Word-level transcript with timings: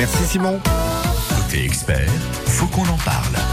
Merci 0.00 0.24
Simon. 0.24 0.58
Côté 1.28 1.62
expert, 1.66 2.08
faut 2.46 2.66
qu'on 2.68 2.88
en 2.88 2.96
parle. 3.04 3.49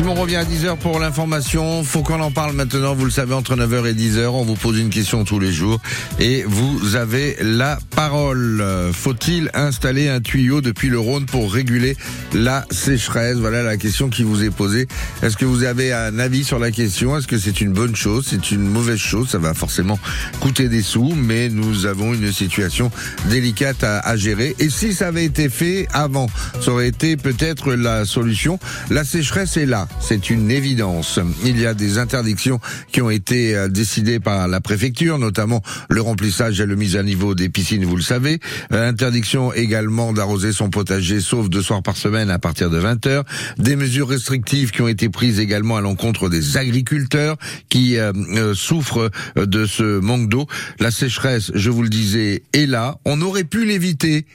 Simon 0.00 0.14
revient 0.14 0.36
à 0.36 0.44
10h 0.44 0.78
pour 0.78 0.98
l'information. 0.98 1.84
Faut 1.84 2.02
qu'on 2.02 2.20
en 2.20 2.30
parle 2.30 2.54
maintenant. 2.54 2.94
Vous 2.94 3.04
le 3.04 3.10
savez, 3.10 3.34
entre 3.34 3.54
9h 3.54 3.86
et 3.86 3.92
10h, 3.92 4.28
on 4.28 4.44
vous 4.44 4.54
pose 4.54 4.78
une 4.78 4.88
question 4.88 5.24
tous 5.24 5.38
les 5.38 5.52
jours. 5.52 5.78
Et 6.18 6.42
vous 6.48 6.96
avez 6.96 7.36
la 7.42 7.78
parole. 7.94 8.64
Faut-il 8.94 9.50
installer 9.52 10.08
un 10.08 10.22
tuyau 10.22 10.62
depuis 10.62 10.88
le 10.88 10.98
Rhône 10.98 11.26
pour 11.26 11.52
réguler 11.52 11.98
la 12.32 12.64
sécheresse? 12.70 13.36
Voilà 13.36 13.62
la 13.62 13.76
question 13.76 14.08
qui 14.08 14.22
vous 14.22 14.42
est 14.42 14.48
posée. 14.48 14.88
Est-ce 15.22 15.36
que 15.36 15.44
vous 15.44 15.64
avez 15.64 15.92
un 15.92 16.18
avis 16.18 16.44
sur 16.44 16.58
la 16.58 16.70
question? 16.70 17.18
Est-ce 17.18 17.26
que 17.26 17.36
c'est 17.36 17.60
une 17.60 17.74
bonne 17.74 17.94
chose? 17.94 18.26
C'est 18.30 18.52
une 18.52 18.66
mauvaise 18.66 18.96
chose? 18.96 19.28
Ça 19.28 19.38
va 19.38 19.52
forcément 19.52 19.98
coûter 20.40 20.70
des 20.70 20.82
sous, 20.82 21.12
mais 21.14 21.50
nous 21.50 21.84
avons 21.84 22.14
une 22.14 22.32
situation 22.32 22.90
délicate 23.28 23.84
à, 23.84 23.98
à 23.98 24.16
gérer. 24.16 24.56
Et 24.60 24.70
si 24.70 24.94
ça 24.94 25.08
avait 25.08 25.26
été 25.26 25.50
fait 25.50 25.88
avant, 25.92 26.28
ça 26.62 26.72
aurait 26.72 26.88
été 26.88 27.18
peut-être 27.18 27.74
la 27.74 28.06
solution. 28.06 28.58
La 28.88 29.04
sécheresse 29.04 29.58
est 29.58 29.66
là 29.66 29.88
c'est 29.98 30.30
une 30.30 30.50
évidence. 30.50 31.18
Il 31.44 31.58
y 31.58 31.66
a 31.66 31.74
des 31.74 31.98
interdictions 31.98 32.60
qui 32.92 33.02
ont 33.02 33.10
été 33.10 33.54
euh, 33.54 33.68
décidées 33.68 34.20
par 34.20 34.48
la 34.48 34.60
préfecture, 34.60 35.18
notamment 35.18 35.62
le 35.88 36.00
remplissage 36.00 36.60
et 36.60 36.66
le 36.66 36.76
mise 36.76 36.96
à 36.96 37.02
niveau 37.02 37.34
des 37.34 37.48
piscines, 37.48 37.84
vous 37.84 37.96
le 37.96 38.02
savez. 38.02 38.40
Euh, 38.72 38.88
interdiction 38.88 39.52
également 39.52 40.12
d'arroser 40.12 40.52
son 40.52 40.70
potager 40.70 41.20
sauf 41.20 41.48
deux 41.48 41.62
soirs 41.62 41.82
par 41.82 41.96
semaine 41.96 42.30
à 42.30 42.38
partir 42.38 42.70
de 42.70 42.78
20 42.78 43.06
heures. 43.06 43.24
Des 43.58 43.76
mesures 43.76 44.08
restrictives 44.08 44.70
qui 44.70 44.82
ont 44.82 44.88
été 44.88 45.08
prises 45.08 45.40
également 45.40 45.76
à 45.76 45.80
l'encontre 45.80 46.28
des 46.28 46.56
agriculteurs 46.56 47.36
qui 47.68 47.98
euh, 47.98 48.54
souffrent 48.54 49.10
de 49.36 49.66
ce 49.66 49.98
manque 50.00 50.28
d'eau. 50.28 50.46
La 50.78 50.90
sécheresse, 50.90 51.52
je 51.54 51.70
vous 51.70 51.82
le 51.82 51.88
disais, 51.88 52.42
est 52.52 52.66
là. 52.66 52.98
On 53.04 53.20
aurait 53.20 53.44
pu 53.44 53.64
l'éviter 53.64 54.26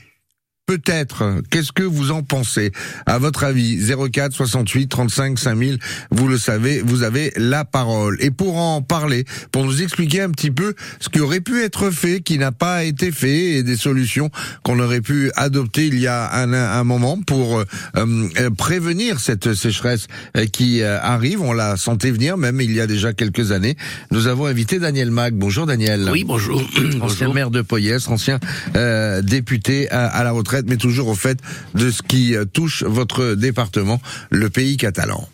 Peut-être. 0.66 1.42
Qu'est-ce 1.48 1.70
que 1.70 1.84
vous 1.84 2.10
en 2.10 2.24
pensez 2.24 2.72
À 3.06 3.18
votre 3.18 3.44
avis, 3.44 3.78
04 4.10 4.32
68 4.32 4.88
35 4.88 5.38
5000, 5.38 5.78
vous 6.10 6.26
le 6.26 6.38
savez, 6.38 6.82
vous 6.84 7.04
avez 7.04 7.32
la 7.36 7.64
parole. 7.64 8.16
Et 8.20 8.32
pour 8.32 8.56
en 8.56 8.82
parler, 8.82 9.26
pour 9.52 9.64
nous 9.64 9.80
expliquer 9.80 10.22
un 10.22 10.30
petit 10.30 10.50
peu 10.50 10.74
ce 10.98 11.08
qui 11.08 11.20
aurait 11.20 11.40
pu 11.40 11.62
être 11.62 11.90
fait, 11.92 12.20
qui 12.20 12.36
n'a 12.36 12.50
pas 12.50 12.82
été 12.82 13.12
fait, 13.12 13.58
et 13.58 13.62
des 13.62 13.76
solutions 13.76 14.28
qu'on 14.64 14.80
aurait 14.80 15.02
pu 15.02 15.30
adopter 15.36 15.86
il 15.86 16.00
y 16.00 16.08
a 16.08 16.34
un, 16.34 16.52
un 16.52 16.82
moment 16.82 17.20
pour 17.24 17.60
euh, 17.60 17.64
euh 17.96 18.50
prévenir 18.58 19.20
cette 19.20 19.54
sécheresse 19.54 20.08
euh, 20.36 20.46
qui 20.46 20.82
euh, 20.82 20.98
arrive. 21.00 21.42
On 21.42 21.52
l'a 21.52 21.76
senti 21.76 22.10
venir, 22.10 22.36
même 22.36 22.60
il 22.60 22.72
y 22.72 22.80
a 22.80 22.88
déjà 22.88 23.12
quelques 23.12 23.52
années. 23.52 23.76
Nous 24.10 24.26
avons 24.26 24.46
invité 24.46 24.80
Daniel 24.80 25.12
Mag. 25.12 25.32
Bonjour 25.34 25.64
Daniel. 25.64 26.08
Oui, 26.10 26.24
bonjour. 26.24 26.60
Ancien 27.02 27.32
maire 27.32 27.52
de 27.52 27.62
Poyès, 27.62 28.08
ancien 28.08 28.40
euh, 28.74 29.22
député 29.22 29.88
à, 29.90 30.06
à 30.06 30.24
la 30.24 30.32
retraite 30.32 30.55
mais 30.66 30.76
toujours 30.76 31.08
au 31.08 31.14
fait 31.14 31.38
de 31.74 31.90
ce 31.90 32.02
qui 32.02 32.34
touche 32.52 32.82
votre 32.82 33.34
département, 33.34 34.00
le 34.30 34.48
pays 34.48 34.76
catalan. 34.76 35.28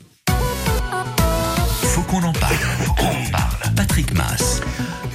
Faut 1.82 2.02
qu'on 2.02 2.22
en 2.22 2.32
parle. 2.32 2.54
Faut 2.54 2.92
qu'on 2.94 3.06
en 3.06 3.30
parle. 3.30 3.74
Patrick 3.76 4.14
Mass. 4.14 4.60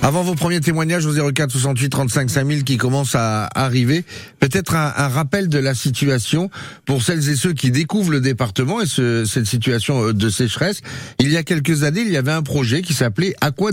Avant 0.03 0.21
vos 0.21 0.35
premiers 0.35 0.61
témoignages 0.61 1.05
au 1.07 1.31
04 1.31 1.51
68 1.51 1.89
35 1.89 2.29
5000 2.29 2.63
qui 2.63 2.77
commencent 2.77 3.15
à 3.15 3.49
arriver, 3.55 4.05
peut-être 4.39 4.75
un, 4.75 4.93
un, 4.95 5.07
rappel 5.07 5.49
de 5.49 5.57
la 5.57 5.73
situation 5.73 6.51
pour 6.85 7.01
celles 7.01 7.27
et 7.29 7.35
ceux 7.35 7.53
qui 7.53 7.71
découvrent 7.71 8.11
le 8.11 8.21
département 8.21 8.79
et 8.79 8.85
ce, 8.85 9.25
cette 9.25 9.47
situation 9.47 10.13
de 10.13 10.29
sécheresse. 10.29 10.81
Il 11.19 11.31
y 11.31 11.37
a 11.37 11.43
quelques 11.43 11.83
années, 11.83 12.01
il 12.01 12.11
y 12.11 12.17
avait 12.17 12.31
un 12.31 12.43
projet 12.43 12.83
qui 12.83 12.93
s'appelait 12.93 13.35
Aqua 13.41 13.71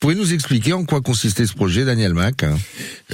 Domicia. 0.00 0.08
Pouvez 0.08 0.14
nous 0.14 0.32
expliquer 0.32 0.72
en 0.72 0.84
quoi 0.84 1.00
consistait 1.00 1.46
ce 1.46 1.54
projet, 1.54 1.84
Daniel 1.84 2.14
Mac? 2.14 2.44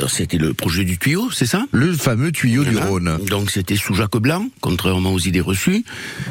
C'était 0.08 0.38
le 0.38 0.52
projet 0.54 0.84
du 0.84 0.98
tuyau, 0.98 1.30
c'est 1.30 1.46
ça? 1.46 1.64
Le 1.72 1.92
fameux 1.94 2.30
tuyau 2.30 2.62
voilà. 2.62 2.80
du 2.80 2.86
Rhône. 2.86 3.18
Donc 3.28 3.50
c'était 3.50 3.77
sous 3.77 3.94
Jacques 3.94 4.18
Blanc, 4.18 4.48
contrairement 4.60 5.12
aux 5.12 5.18
idées 5.18 5.40
reçues. 5.40 5.84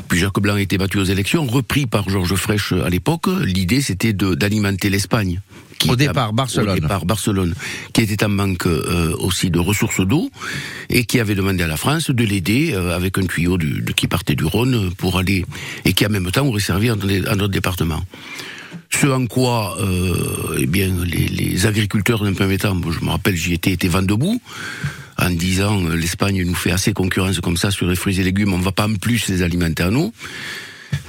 Puis 0.07 0.19
Jacques 0.19 0.39
Blanc 0.39 0.55
a 0.55 0.61
été 0.61 0.77
battu 0.77 0.99
aux 0.99 1.03
élections, 1.03 1.45
repris 1.45 1.85
par 1.85 2.07
Georges 2.09 2.35
Frêche 2.35 2.73
à 2.73 2.89
l'époque. 2.89 3.27
L'idée 3.43 3.81
c'était 3.81 4.13
d'alimenter 4.13 4.89
l'Espagne. 4.89 5.41
Au 5.89 5.95
départ, 5.95 6.31
Barcelone. 6.31 6.77
Au 6.77 6.79
départ, 6.79 7.05
Barcelone, 7.05 7.53
qui 7.91 8.01
était 8.01 8.23
en 8.23 8.29
manque 8.29 8.67
euh, 8.67 9.13
aussi 9.17 9.49
de 9.49 9.59
ressources 9.59 9.99
d'eau 9.99 10.29
et 10.89 11.03
qui 11.03 11.19
avait 11.19 11.35
demandé 11.35 11.63
à 11.63 11.67
la 11.67 11.75
France 11.75 12.09
de 12.09 12.23
l'aider 12.23 12.71
euh, 12.73 12.95
avec 12.95 13.17
un 13.17 13.25
tuyau 13.25 13.57
du, 13.57 13.81
de, 13.81 13.91
qui 13.91 14.07
partait 14.07 14.35
du 14.35 14.45
Rhône 14.45 14.91
pour 14.95 15.17
aller 15.17 15.45
et 15.83 15.91
qui 15.93 16.05
en 16.05 16.09
même 16.09 16.31
temps 16.31 16.45
aurait 16.45 16.61
servi 16.61 16.89
à 16.89 16.95
notre 16.95 17.49
département. 17.49 18.01
Ce 19.01 19.07
en 19.07 19.25
quoi, 19.25 19.75
euh, 19.81 20.57
eh 20.59 20.65
bien, 20.65 20.89
les, 21.03 21.27
les 21.27 21.65
agriculteurs 21.65 22.23
d'un 22.23 22.33
premier 22.33 22.57
temps, 22.57 22.79
je 22.89 23.03
me 23.03 23.09
rappelle, 23.09 23.35
j'y 23.35 23.53
étais, 23.53 23.71
étaient 23.71 23.89
vent 23.89 24.01
debout, 24.01 24.39
en 25.17 25.29
disant 25.29 25.83
l'Espagne 25.89 26.43
nous 26.45 26.55
fait 26.55 26.71
assez 26.71 26.93
concurrence 26.93 27.39
comme 27.41 27.57
ça 27.57 27.69
sur 27.69 27.87
les 27.87 27.95
fruits 27.95 28.19
et 28.21 28.23
légumes, 28.23 28.53
on 28.53 28.59
ne 28.59 28.63
va 28.63 28.71
pas 28.71 28.87
en 28.87 28.95
plus 28.95 29.27
les 29.27 29.41
alimenter 29.41 29.83
à 29.83 29.89
nous. 29.89 30.13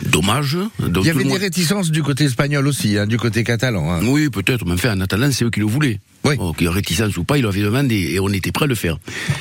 Dommage. 0.06 0.56
Donc, 0.81 1.05
Il 1.05 1.09
y 1.09 1.11
avait 1.11 1.25
des 1.25 1.28
monde... 1.28 1.39
réticences 1.39 1.91
du 1.91 2.03
côté 2.03 2.25
espagnol 2.25 2.67
aussi, 2.67 2.99
hein, 2.99 3.06
du 3.06 3.19
côté 3.19 3.44
catalan. 3.44 3.93
Hein. 3.93 4.00
Oui, 4.05 4.28
peut-être, 4.28 4.65
mais 4.65 4.73
enfin, 4.73 4.97
en 4.97 5.00
attendant, 5.00 5.31
c'est 5.31 5.44
eux 5.44 5.50
qui 5.50 5.61
le 5.61 5.67
voulaient. 5.67 6.00
Oui. 6.25 6.37
Oh, 6.39 6.55
y 6.59 6.65
ait 6.65 6.69
réticence 6.69 7.17
ou 7.19 7.25
pas, 7.25 7.37
il 7.37 7.45
l'avait 7.45 7.61
demandé 7.61 7.97
et 8.15 8.21
on 8.21 8.31
était 8.31 8.51
prêt 8.51 8.65
à 8.65 8.69
le 8.69 8.75
faire. 8.75 8.97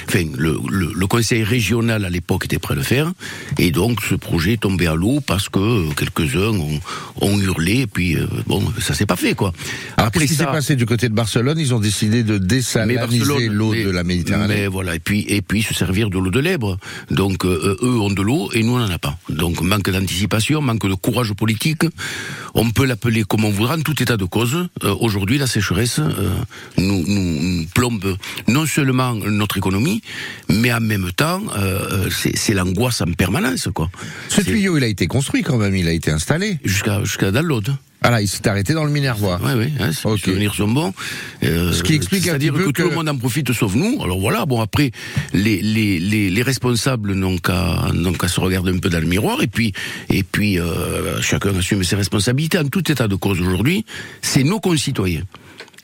Enfin, 0.09 0.23
le, 0.37 0.57
le, 0.69 0.91
le 0.93 1.07
conseil 1.07 1.43
régional 1.43 2.03
à 2.03 2.09
l'époque 2.09 2.45
était 2.45 2.59
prêt 2.59 2.73
à 2.73 2.77
le 2.77 2.83
faire 2.83 3.11
et 3.57 3.71
donc 3.71 4.01
ce 4.01 4.15
projet 4.15 4.53
est 4.53 4.61
tombé 4.61 4.87
à 4.87 4.95
l'eau 4.95 5.21
parce 5.25 5.47
que 5.47 5.59
euh, 5.59 5.89
quelques-uns 5.95 6.49
ont, 6.57 6.79
ont, 7.21 7.39
hurlé 7.39 7.81
et 7.81 7.87
puis 7.87 8.17
euh, 8.17 8.27
bon, 8.47 8.61
ça 8.79 8.93
s'est 8.93 9.05
pas 9.05 9.15
fait 9.15 9.33
quoi. 9.33 9.53
Alors, 9.95 10.07
Après, 10.07 10.21
qu'est-ce 10.21 10.33
qui 10.33 10.37
s'est 10.37 10.45
passé 10.45 10.75
du 10.75 10.85
côté 10.85 11.07
de 11.07 11.13
Barcelone? 11.13 11.57
Ils 11.57 11.73
ont 11.73 11.79
décidé 11.79 12.23
de 12.23 12.37
désaliniser 12.37 13.47
l'eau 13.47 13.73
de 13.73 13.89
la 13.89 14.03
Méditerranée. 14.03 14.55
Mais 14.55 14.67
voilà, 14.67 14.95
et 14.95 14.99
puis 14.99 15.25
et 15.29 15.41
puis 15.41 15.61
se 15.63 15.73
servir 15.73 16.09
de 16.09 16.19
l'eau 16.19 16.31
de 16.31 16.39
l'Èbre. 16.39 16.77
Donc 17.09 17.45
euh, 17.45 17.77
eux 17.81 17.99
ont 17.99 18.11
de 18.11 18.21
l'eau 18.21 18.49
et 18.53 18.61
nous 18.61 18.73
on 18.73 18.79
n'en 18.79 18.89
a 18.89 18.99
pas. 18.99 19.17
Donc 19.29 19.61
manque 19.61 19.89
d'anticipation, 19.89 20.61
manque 20.61 20.87
de 20.87 20.95
courage 20.95 21.33
politique. 21.33 21.83
On 22.55 22.69
peut 22.71 22.85
l'appeler 22.85 23.23
comme 23.23 23.45
on 23.45 23.49
voudra, 23.49 23.75
en 23.77 23.81
tout 23.81 23.99
état 24.01 24.17
de 24.17 24.25
cause. 24.25 24.67
Euh, 24.83 24.95
Aujourd'hui, 24.99 25.37
la 25.37 25.47
sécheresse 25.47 25.99
nous, 26.77 27.03
nous, 27.07 27.41
nous, 27.41 27.65
plombe 27.73 28.17
non 28.47 28.65
seulement 28.65 29.13
notre 29.13 29.57
économie, 29.57 30.01
mais 30.49 30.73
en 30.73 30.81
même 30.81 31.11
temps, 31.15 31.41
euh, 31.57 32.09
c'est 32.09 32.53
l'angoisse 32.53 33.01
en 33.01 33.11
permanence. 33.13 33.69
Quoi. 33.73 33.89
Ce 34.29 34.41
tuyau, 34.41 34.77
il 34.77 34.83
a 34.83 34.87
été 34.87 35.07
construit 35.07 35.43
quand 35.43 35.57
même, 35.57 35.75
il 35.75 35.87
a 35.87 35.93
été 35.93 36.11
installé. 36.11 36.57
Jusqu'à 36.63 37.03
jusqu'à 37.03 37.31
dans 37.31 37.41
l'Aude. 37.41 37.75
Ah 38.05 38.11
là, 38.11 38.21
il 38.21 38.27
s'est 38.27 38.45
arrêté 38.49 38.73
dans 38.73 38.83
le 38.83 38.91
Minervois. 38.91 39.39
Oui, 39.41 39.51
oui, 39.55 39.73
hein, 39.79 39.91
okay. 40.03 40.13
les 40.13 40.17
souvenirs 40.17 40.55
sont 40.55 40.67
bons. 40.67 40.93
Euh, 41.43 41.71
Ce 41.71 41.83
qui 41.83 41.93
explique 41.93 42.25
C'est-à-dire 42.25 42.53
que, 42.53 42.63
que, 42.63 42.81
tout 42.81 42.89
le 42.89 42.93
monde 42.93 43.07
en 43.07 43.17
profite 43.17 43.53
sauf 43.53 43.75
nous. 43.75 44.03
Alors 44.03 44.19
voilà, 44.19 44.45
bon 44.45 44.59
après, 44.59 44.91
les, 45.33 45.61
les, 45.61 45.99
les, 45.99 46.29
les 46.29 46.41
responsables 46.41 47.13
n'ont 47.13 47.37
qu'à 47.37 47.91
qu 48.19 48.27
se 48.27 48.41
regarder 48.41 48.71
un 48.71 48.79
peu 48.79 48.89
dans 48.89 48.99
le 48.99 49.05
miroir 49.05 49.41
et 49.41 49.47
puis, 49.47 49.71
et 50.09 50.23
puis 50.23 50.59
euh, 50.59 51.21
chacun 51.21 51.55
assume 51.57 51.85
ses 51.85 51.95
responsabilités. 51.95 52.57
En 52.57 52.67
tout 52.67 52.91
état 52.91 53.07
de 53.07 53.15
cause 53.15 53.39
aujourd'hui, 53.39 53.85
c'est 54.21 54.43
nos 54.43 54.59
concitoyens 54.59 55.23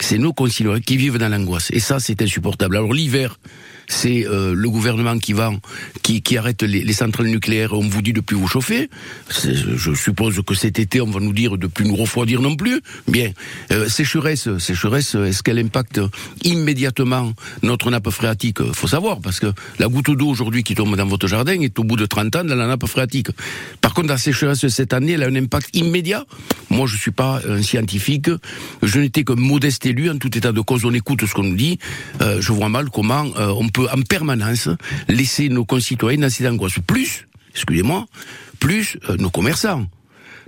c'est 0.05 0.17
nos 0.17 0.33
concitoyens 0.33 0.81
qui 0.81 0.97
vivent 0.97 1.17
dans 1.17 1.29
l'angoisse. 1.29 1.69
Et 1.71 1.79
ça, 1.79 1.99
c'est 1.99 2.21
insupportable. 2.21 2.77
Alors 2.77 2.93
l'hiver, 2.93 3.39
c'est 3.89 4.25
euh, 4.27 4.53
le 4.55 4.69
gouvernement 4.69 5.17
qui 5.17 5.33
va, 5.33 5.51
qui, 6.03 6.21
qui 6.21 6.37
arrête 6.37 6.61
les, 6.61 6.83
les, 6.83 6.93
centrales 6.93 7.27
nucléaires. 7.27 7.73
On 7.73 7.87
vous 7.87 8.01
dit 8.01 8.13
de 8.13 8.21
plus 8.21 8.37
vous 8.37 8.47
chauffer. 8.47 8.89
Je 9.29 9.93
suppose 9.95 10.39
que 10.45 10.53
cet 10.53 10.79
été, 10.79 11.01
on 11.01 11.09
va 11.09 11.19
nous 11.19 11.33
dire 11.33 11.57
de 11.57 11.67
plus 11.67 11.85
nous 11.85 11.95
refroidir 11.95 12.41
non 12.41 12.55
plus. 12.55 12.81
Bien, 13.07 13.31
euh, 13.71 13.89
sécheresse, 13.89 14.57
sécheresse, 14.59 15.15
est-ce 15.15 15.41
qu'elle 15.41 15.57
impacte 15.57 15.99
immédiatement 16.43 17.33
notre 17.63 17.89
nappe 17.89 18.11
phréatique? 18.11 18.61
Faut 18.73 18.87
savoir 18.87 19.19
parce 19.21 19.39
que 19.39 19.47
la 19.79 19.87
goutte 19.87 20.11
d'eau 20.11 20.27
aujourd'hui 20.27 20.63
qui 20.63 20.75
tombe 20.75 20.95
dans 20.95 21.07
votre 21.07 21.27
jardin 21.27 21.59
est 21.59 21.77
au 21.79 21.83
bout 21.83 21.97
de 21.97 22.05
30 22.05 22.35
ans 22.35 22.43
dans 22.43 22.55
la 22.55 22.67
nappe 22.67 22.85
phréatique. 22.85 23.29
Par 23.81 23.95
contre, 23.95 24.09
la 24.09 24.19
sécheresse 24.19 24.67
cette 24.67 24.93
année, 24.93 25.13
elle 25.13 25.23
a 25.23 25.27
un 25.27 25.35
impact 25.35 25.75
immédiat. 25.75 26.25
Moi, 26.69 26.85
je 26.85 26.95
suis 26.95 27.11
pas 27.11 27.41
un 27.49 27.63
scientifique. 27.63 28.29
Je 28.83 28.99
n'étais 28.99 29.23
que 29.23 29.33
modeste 29.33 29.85
élu. 29.87 30.11
En 30.11 30.17
tout 30.17 30.37
état 30.37 30.51
de 30.51 30.61
cause, 30.61 30.85
on 30.85 30.93
écoute 30.93 31.25
ce 31.25 31.33
qu'on 31.33 31.43
nous 31.43 31.55
dit. 31.55 31.79
Euh, 32.21 32.39
je 32.39 32.51
vois 32.51 32.69
mal 32.69 32.89
comment 32.91 33.25
euh, 33.37 33.53
on 33.57 33.67
peut 33.69 33.78
en 33.87 34.01
permanence 34.01 34.69
laisser 35.07 35.49
nos 35.49 35.65
concitoyens 35.65 36.21
dans 36.21 36.29
cette 36.29 36.47
angoisse. 36.47 36.79
Plus, 36.85 37.27
excusez-moi, 37.53 38.05
plus 38.59 38.97
euh, 39.09 39.17
nos 39.17 39.29
commerçants 39.29 39.85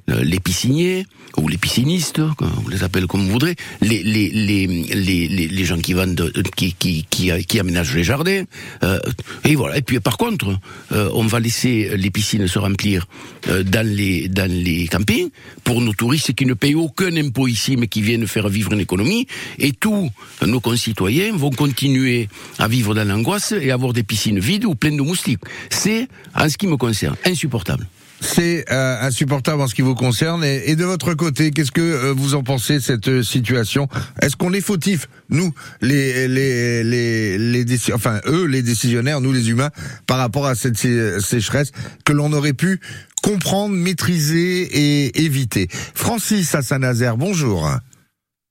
les 0.08 0.40
pisciniers 0.40 1.06
ou 1.38 1.48
les 1.48 1.58
piscinistes, 1.58 2.20
on 2.20 2.68
les 2.68 2.84
appelle 2.84 3.08
comme 3.08 3.26
vous 3.26 3.32
voudrez, 3.32 3.56
les 3.82 4.04
les 4.04 4.30
les 4.30 4.68
les 4.68 5.48
les, 5.48 5.66
gens 5.66 5.80
qui 5.80 5.94
vendent, 5.94 6.32
qui 6.56 6.74
qui 6.74 7.06
qui, 7.10 7.32
qui 7.46 7.60
aménagent 7.60 7.96
les 7.96 8.04
jardins, 8.04 8.44
euh, 8.84 9.00
et 9.46 9.56
voilà. 9.56 9.78
Et 9.78 9.82
puis 9.82 10.00
par 10.00 10.18
contre, 10.18 10.58
euh, 10.92 11.10
on 11.14 11.26
va 11.26 11.40
laisser 11.40 11.92
les 11.96 12.10
piscines 12.10 12.48
se 12.48 12.60
remplir 12.60 13.08
euh, 13.48 13.64
dans 13.64 13.86
les 13.88 14.28
dans 14.28 14.50
les 14.50 14.88
campings 14.88 15.30
pour 15.64 15.82
nos 15.82 15.94
touristes 15.94 16.34
qui 16.34 16.46
ne 16.46 16.54
payent 16.54 16.76
aucun 16.76 17.16
impôt 17.16 17.48
ici, 17.48 17.78
mais 17.78 17.88
qui 17.88 18.02
viennent 18.02 18.28
faire 18.28 18.50
vivre 18.50 18.74
une 18.74 18.82
économie. 18.82 19.28
Et 19.58 19.72
tous 19.72 20.10
nos 20.46 20.60
concitoyens 20.60 21.36
vont 21.36 21.52
continuer 21.52 22.28
à 22.60 22.68
vivre 22.68 22.94
dans 22.94 23.08
l'angoisse 23.08 23.54
et 23.54 23.72
avoir 23.72 23.94
des 23.94 24.04
piscines 24.04 24.40
vides 24.40 24.66
ou 24.66 24.76
pleines 24.76 24.98
de 24.98 25.02
moustiques. 25.02 25.42
C'est, 25.70 26.08
en 26.36 26.50
ce 26.50 26.58
qui 26.58 26.68
me 26.68 26.78
concerne, 26.78 27.16
insupportable. 27.26 27.88
C'est 28.22 28.72
euh, 28.72 29.02
insupportable 29.02 29.62
en 29.62 29.68
ce 29.68 29.76
qui 29.76 29.82
vous 29.82 29.96
concerne. 29.96 30.44
Et, 30.44 30.76
de 30.76 30.86
votre 30.86 31.14
côté, 31.16 31.52
qu'est-ce 31.52 31.72
que 31.72 31.82
euh, 31.82 32.14
vous 32.16 32.36
en 32.36 32.44
pensez 32.44 32.80
cette 32.80 33.10
euh, 33.10 33.24
situation? 33.24 33.88
Est-ce 34.22 34.38
qu'on 34.38 34.54
est 34.54 34.62
fautif, 34.62 35.08
nous, 35.30 35.52
les, 35.82 36.28
les, 36.28 36.84
les, 36.84 37.38
les 37.38 37.94
enfin 37.94 38.20
eux, 38.28 38.46
les 38.46 38.62
décisionnaires, 38.62 39.20
nous 39.22 39.34
les 39.34 39.50
humains, 39.50 39.72
par 40.08 40.20
rapport 40.20 40.46
à 40.46 40.56
cette 40.56 40.78
sécheresse 40.78 41.72
que 42.06 42.14
l'on 42.14 42.32
aurait 42.32 42.54
pu 42.54 42.80
comprendre, 43.24 43.76
maîtriser 43.76 44.62
et 44.62 45.24
éviter 45.24 45.68
Francis 45.72 46.56
à 46.56 46.62
Saint-Nazaire, 46.62 47.18
bonjour. 47.18 47.70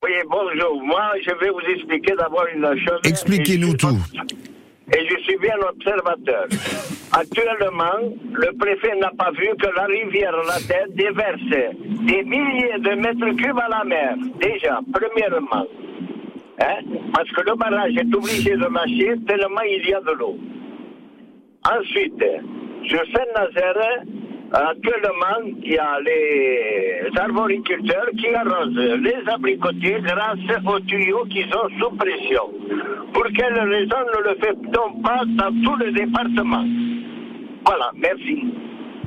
Oui, 0.02 0.10
bonjour. 0.28 0.82
Moi, 0.84 1.02
je 1.24 1.30
vais 1.40 1.50
vous 1.50 1.74
expliquer 1.74 2.14
d'abord 2.16 2.44
une 2.54 2.66
chose. 2.86 3.00
Expliquez-nous 3.04 3.74
tout 3.74 3.98
et 4.92 5.06
je 5.08 5.16
suis 5.22 5.36
bien 5.38 5.56
observateur. 5.68 6.46
Actuellement, 7.12 8.14
le 8.32 8.56
préfet 8.58 8.96
n'a 8.96 9.10
pas 9.10 9.30
vu 9.32 9.48
que 9.58 9.66
la 9.74 9.84
rivière 9.84 10.36
La 10.46 10.58
Tête 10.60 10.94
déverse 10.94 11.40
des 12.06 12.22
milliers 12.22 12.78
de 12.78 12.94
mètres 12.94 13.36
cubes 13.36 13.58
à 13.58 13.68
la 13.68 13.84
mer. 13.84 14.14
Déjà, 14.40 14.80
premièrement. 14.92 15.66
Hein? 16.60 16.76
Parce 17.12 17.30
que 17.30 17.50
le 17.50 17.56
barrage 17.56 17.96
est 17.96 18.14
obligé 18.14 18.52
de 18.52 18.66
marcher 18.66 19.14
tellement 19.26 19.62
il 19.62 19.88
y 19.88 19.94
a 19.94 20.00
de 20.00 20.12
l'eau. 20.12 20.36
Ensuite, 21.68 22.24
sur 22.84 23.00
Saint-Nazaire, 23.12 24.04
Actuellement, 24.52 25.46
il 25.62 25.72
y 25.72 25.78
a 25.78 26.00
les 26.00 27.08
arboriculteurs 27.16 28.08
qui 28.18 28.34
arrosent 28.34 28.74
les 28.74 29.32
abricotiers 29.32 30.00
grâce 30.02 30.38
aux 30.66 30.80
tuyaux 30.80 31.24
qui 31.30 31.42
sont 31.42 31.68
sous 31.78 31.96
pression. 31.96 32.42
Pour 33.12 33.24
quelle 33.36 33.54
raison 33.54 33.96
ne 34.12 34.28
le 34.28 34.36
fait-on 34.40 35.00
pas 35.02 35.22
dans 35.38 35.52
tout 35.62 35.76
le 35.76 35.92
département 35.92 36.64
Voilà, 37.64 37.92
merci. 37.94 38.44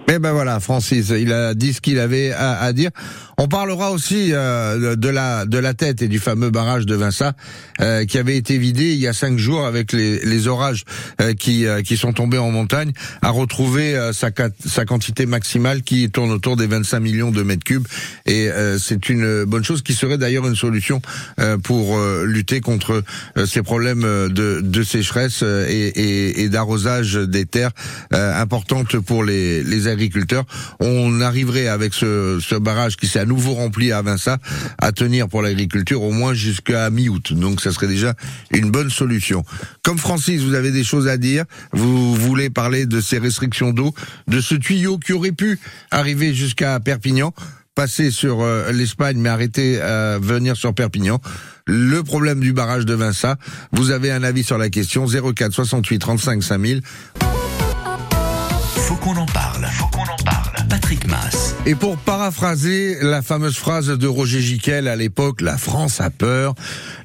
Eh 0.07 0.19
ben 0.19 0.31
voilà, 0.31 0.60
Francis, 0.60 1.10
il 1.10 1.31
a 1.31 1.54
dit 1.54 1.74
ce 1.74 1.81
qu'il 1.81 2.00
avait 2.00 2.31
à, 2.31 2.72
dire. 2.74 2.92
On 3.38 3.47
parlera 3.47 3.91
aussi 3.91 4.30
euh, 4.31 4.95
de 4.95 5.09
la 5.09 5.45
de 5.45 5.57
la 5.57 5.74
tête 5.74 6.01
et 6.01 6.07
du 6.07 6.19
fameux 6.19 6.51
barrage 6.51 6.85
de 6.85 6.95
Vinça 6.95 7.33
euh, 7.81 8.06
qui 8.06 8.18
avait 8.18 8.38
été 8.38 8.57
vidé 8.57 8.94
il 8.94 9.00
y 9.00 9.07
a 9.07 9.13
cinq 9.13 9.38
jours 9.38 9.65
avec 9.65 9.91
les, 9.91 10.19
les 10.19 10.47
orages 10.47 10.83
euh, 11.19 11.33
qui 11.33 11.65
qui 11.83 11.97
sont 11.97 12.13
tombés 12.13 12.38
en 12.38 12.51
montagne, 12.51 12.91
a 13.21 13.30
retrouvé 13.30 14.12
sa 14.13 14.30
sa 14.65 14.85
quantité 14.85 15.25
maximale 15.25 15.81
qui 15.81 16.09
tourne 16.12 16.31
autour 16.31 16.56
des 16.57 16.68
25 16.68 17.00
millions 17.00 17.31
de 17.31 17.41
mètres 17.44 17.63
cubes 17.63 17.88
et 18.25 18.50
c'est 18.80 19.09
une 19.09 19.45
bonne 19.45 19.63
chose 19.63 19.81
qui 19.81 19.94
serait 19.94 20.18
d'ailleurs 20.18 20.47
une 20.47 20.56
solution 20.56 21.01
pour 21.63 22.00
lutter 22.25 22.62
contre 22.62 23.03
ces 23.45 23.62
problèmes 23.62 24.01
de, 24.01 24.62
de 24.62 24.83
sécheresse 24.83 25.41
et, 25.41 25.91
et, 25.95 26.41
et 26.44 26.50
d'arrosage 26.50 27.13
des 27.15 27.45
terres 27.45 27.71
importantes 28.12 28.97
pour 29.00 29.24
les 29.24 29.63
les 29.63 29.88
agriculteurs. 29.88 30.45
On 30.79 31.21
arriverait 31.21 31.68
avec 31.68 31.94
ce, 31.94 32.39
ce 32.41 32.56
barrage 32.56 32.97
qui 32.97 33.07
s'est 33.07 33.23
à 33.24 33.25
nouveau 33.25 33.54
rempli 33.54 33.92
à 33.92 34.02
Vinça 34.02 34.38
à 34.78 34.92
tenir 34.92 35.28
pour 35.28 35.42
l'agriculture 35.42 36.04
au 36.04 36.12
moins 36.12 36.34
jusqu'à 36.34 36.90
mi-août. 36.90 37.34
Donc 37.34 37.62
ça 37.62 37.72
serait 37.72 37.88
déjà 37.88 38.14
une 38.52 38.70
bonne 38.70 38.90
solution. 38.90 39.44
Comme 39.81 39.98
Francis, 39.98 40.42
vous 40.42 40.54
avez 40.54 40.72
des 40.72 40.84
choses 40.84 41.08
à 41.08 41.18
dire. 41.18 41.46
Vous 41.72 42.16
voulez 42.16 42.50
parler 42.50 42.86
de 42.86 43.02
ces 43.02 43.18
restrictions 43.18 43.72
d'eau, 43.72 43.94
de 44.28 44.42
ce 44.42 44.56
tuyau 44.56 44.98
qui 44.98 45.14
aurait 45.14 45.31
pu 45.31 45.60
arriver 45.92 46.34
jusqu'à 46.34 46.80
Perpignan 46.80 47.34
passer 47.75 48.12
sur 48.12 48.42
euh, 48.42 48.72
l'Espagne 48.72 49.18
mais 49.18 49.30
arrêter 49.30 49.81
à 49.81 50.20
venir 50.20 50.56
sur 50.56 50.75
Perpignan. 50.75 51.20
Le 51.66 52.04
problème 52.04 52.40
du 52.40 52.54
barrage 52.54 52.86
de 52.86 52.94
Vinça. 52.94 53.38
Vous 53.72 53.90
avez 53.90 54.12
un 54.12 54.22
avis 54.22 54.44
sur 54.44 54.60
la 54.60 54.70
question 54.70 55.08
04 55.08 55.52
68 55.52 55.98
35 55.98 56.44
5000 56.44 56.81
qu'on 59.04 59.18
en 59.18 59.25
parle. 59.25 59.66
Faut 59.74 59.88
parle. 59.88 60.02
Et 61.65 61.75
pour 61.75 61.97
paraphraser 61.97 62.97
la 63.01 63.21
fameuse 63.21 63.57
phrase 63.57 63.88
de 63.88 64.07
Roger 64.07 64.41
Giquel 64.41 64.88
à 64.88 64.95
l'époque, 64.95 65.41
la 65.41 65.57
France 65.57 66.01
a 66.01 66.09
peur. 66.09 66.56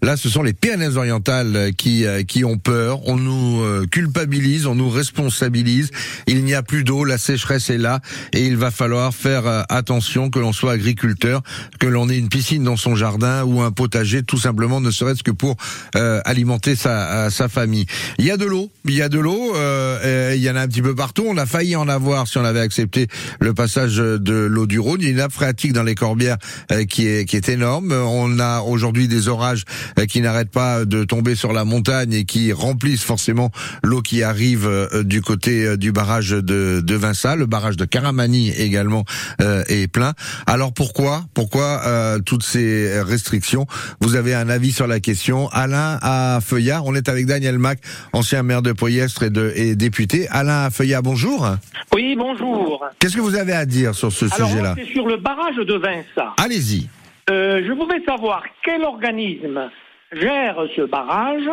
Là, 0.02 0.16
ce 0.16 0.28
sont 0.28 0.42
les 0.42 0.52
Pyrénées-Orientales 0.52 1.72
qui 1.76 2.04
euh, 2.04 2.22
qui 2.22 2.44
ont 2.44 2.58
peur. 2.58 3.00
On 3.06 3.16
nous 3.16 3.62
euh, 3.62 3.86
culpabilise, 3.86 4.66
on 4.66 4.74
nous 4.74 4.90
responsabilise. 4.90 5.90
Il 6.26 6.44
n'y 6.44 6.54
a 6.54 6.62
plus 6.62 6.82
d'eau, 6.82 7.04
la 7.04 7.18
sécheresse 7.18 7.70
est 7.70 7.78
là, 7.78 8.00
et 8.32 8.46
il 8.46 8.56
va 8.56 8.70
falloir 8.70 9.14
faire 9.14 9.46
euh, 9.46 9.62
attention 9.68 10.28
que 10.28 10.38
l'on 10.38 10.52
soit 10.52 10.72
agriculteur, 10.72 11.42
que 11.78 11.86
l'on 11.86 12.08
ait 12.08 12.18
une 12.18 12.28
piscine 12.28 12.64
dans 12.64 12.76
son 12.76 12.96
jardin 12.96 13.44
ou 13.44 13.62
un 13.62 13.70
potager, 13.70 14.22
tout 14.22 14.38
simplement, 14.38 14.80
ne 14.80 14.90
serait-ce 14.90 15.22
que 15.22 15.30
pour 15.30 15.56
alimenter 15.94 16.74
sa 16.76 17.30
sa 17.30 17.48
famille. 17.48 17.86
Il 18.18 18.24
y 18.24 18.30
a 18.30 18.36
de 18.36 18.44
l'eau, 18.44 18.70
il 18.84 18.94
y 18.94 19.02
a 19.02 19.08
de 19.08 19.18
l'eau, 19.18 19.54
il 19.54 20.40
y 20.40 20.50
en 20.50 20.56
a 20.56 20.60
un 20.60 20.68
petit 20.68 20.82
peu 20.82 20.94
partout. 20.94 21.24
On 21.28 21.36
a 21.36 21.46
failli 21.46 21.76
en 21.76 21.88
avoir 21.88 22.26
si 22.26 22.38
on 22.38 22.44
avait 22.44 22.60
accepté 22.60 23.08
le 23.40 23.54
passage 23.54 23.77
de 23.86 24.34
l'eau 24.34 24.66
du 24.66 24.78
Rhône. 24.78 25.00
Il 25.00 25.04
y 25.04 25.06
a 25.08 25.10
une 25.10 25.16
nappe 25.18 25.32
phréatique 25.32 25.72
dans 25.72 25.82
les 25.82 25.94
Corbières 25.94 26.36
euh, 26.72 26.84
qui 26.84 27.06
est 27.06 27.24
qui 27.24 27.36
est 27.36 27.48
énorme. 27.48 27.92
On 27.92 28.40
a 28.40 28.60
aujourd'hui 28.60 29.06
des 29.06 29.28
orages 29.28 29.64
euh, 29.98 30.06
qui 30.06 30.20
n'arrêtent 30.20 30.50
pas 30.50 30.84
de 30.84 31.04
tomber 31.04 31.36
sur 31.36 31.52
la 31.52 31.64
montagne 31.64 32.12
et 32.12 32.24
qui 32.24 32.52
remplissent 32.52 33.04
forcément 33.04 33.50
l'eau 33.84 34.02
qui 34.02 34.22
arrive 34.22 34.66
euh, 34.66 35.04
du 35.04 35.22
côté 35.22 35.76
du 35.76 35.92
barrage 35.92 36.30
de 36.30 36.80
de 36.80 36.94
Vinça. 36.94 37.36
Le 37.36 37.46
barrage 37.46 37.76
de 37.76 37.84
Caramani 37.84 38.50
également 38.50 39.04
est 39.40 39.86
plein. 39.86 40.14
Alors 40.46 40.72
pourquoi 40.72 41.24
pourquoi 41.34 41.82
toutes 42.24 42.42
ces 42.42 43.00
restrictions? 43.00 43.66
Vous 44.00 44.16
avez 44.16 44.34
un 44.34 44.48
avis 44.48 44.72
sur 44.72 44.86
la 44.86 45.00
question. 45.00 45.48
Alain 45.50 45.98
à 46.02 46.40
Feuillard, 46.44 46.84
on 46.86 46.94
est 46.94 47.08
avec 47.08 47.26
Daniel 47.26 47.58
Mac, 47.58 47.80
ancien 48.12 48.42
maire 48.42 48.62
de 48.62 48.72
Poyestre 48.72 49.24
et, 49.24 49.30
de, 49.30 49.52
et 49.54 49.76
député. 49.76 50.28
Alain 50.30 50.64
à 50.64 50.70
Feuillard, 50.70 51.02
bonjour. 51.02 51.48
Oui, 51.94 52.16
bonjour. 52.16 52.84
Qu'est-ce 52.98 53.16
que 53.16 53.20
vous 53.20 53.34
avez 53.34 53.52
à 53.58 53.66
dire 53.66 53.94
sur 53.94 54.10
ce 54.12 54.28
sujet-là 54.28 54.74
C'est 54.76 54.92
sur 54.92 55.06
le 55.06 55.16
barrage 55.16 55.56
de 55.56 55.74
Vinça. 55.74 56.34
Allez-y. 56.42 56.88
Euh, 57.30 57.62
je 57.66 57.72
voudrais 57.72 58.02
savoir 58.06 58.42
quel 58.64 58.82
organisme 58.82 59.70
gère 60.12 60.56
ce 60.74 60.82
barrage 60.82 61.48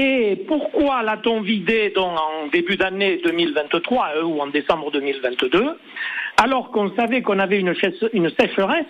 et 0.00 0.44
pourquoi 0.48 1.02
l'a-t-on 1.02 1.40
vidé 1.40 1.92
donc, 1.94 2.18
en 2.18 2.48
début 2.48 2.76
d'année 2.76 3.20
2023 3.24 4.08
euh, 4.16 4.22
ou 4.24 4.40
en 4.40 4.48
décembre 4.48 4.90
2022 4.90 5.76
alors 6.38 6.70
qu'on 6.70 6.94
savait 6.94 7.22
qu'on 7.22 7.38
avait 7.38 7.58
une, 7.58 7.74
une, 8.12 8.30
sécheresse 8.38 8.86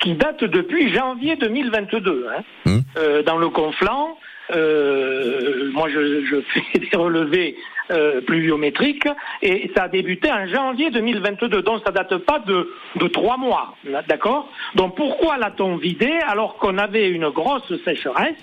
qui 0.00 0.14
date 0.14 0.44
depuis 0.44 0.92
janvier 0.92 1.36
2022 1.36 2.26
hein, 2.28 2.42
hum. 2.66 2.82
euh, 2.98 3.22
dans 3.22 3.38
le 3.38 3.48
Conflant. 3.48 4.18
Euh, 4.54 5.70
moi, 5.72 5.88
je, 5.88 6.24
je, 6.26 6.36
fais 6.42 6.78
des 6.90 6.96
relevés 6.96 7.56
euh, 7.90 8.20
pluviométriques 8.22 9.08
et 9.42 9.70
ça 9.76 9.84
a 9.84 9.88
débuté 9.88 10.30
en 10.30 10.46
janvier 10.46 10.90
2022, 10.90 11.62
donc 11.62 11.82
ça 11.84 11.92
date 11.92 12.16
pas 12.18 12.38
de, 12.40 12.70
de 12.96 13.08
trois 13.08 13.36
mois, 13.36 13.76
d'accord? 14.08 14.48
Donc 14.74 14.96
pourquoi 14.96 15.36
l'a-t-on 15.36 15.76
vidé 15.76 16.10
alors 16.26 16.56
qu'on 16.56 16.78
avait 16.78 17.10
une 17.10 17.28
grosse 17.28 17.72
sécheresse 17.84 18.34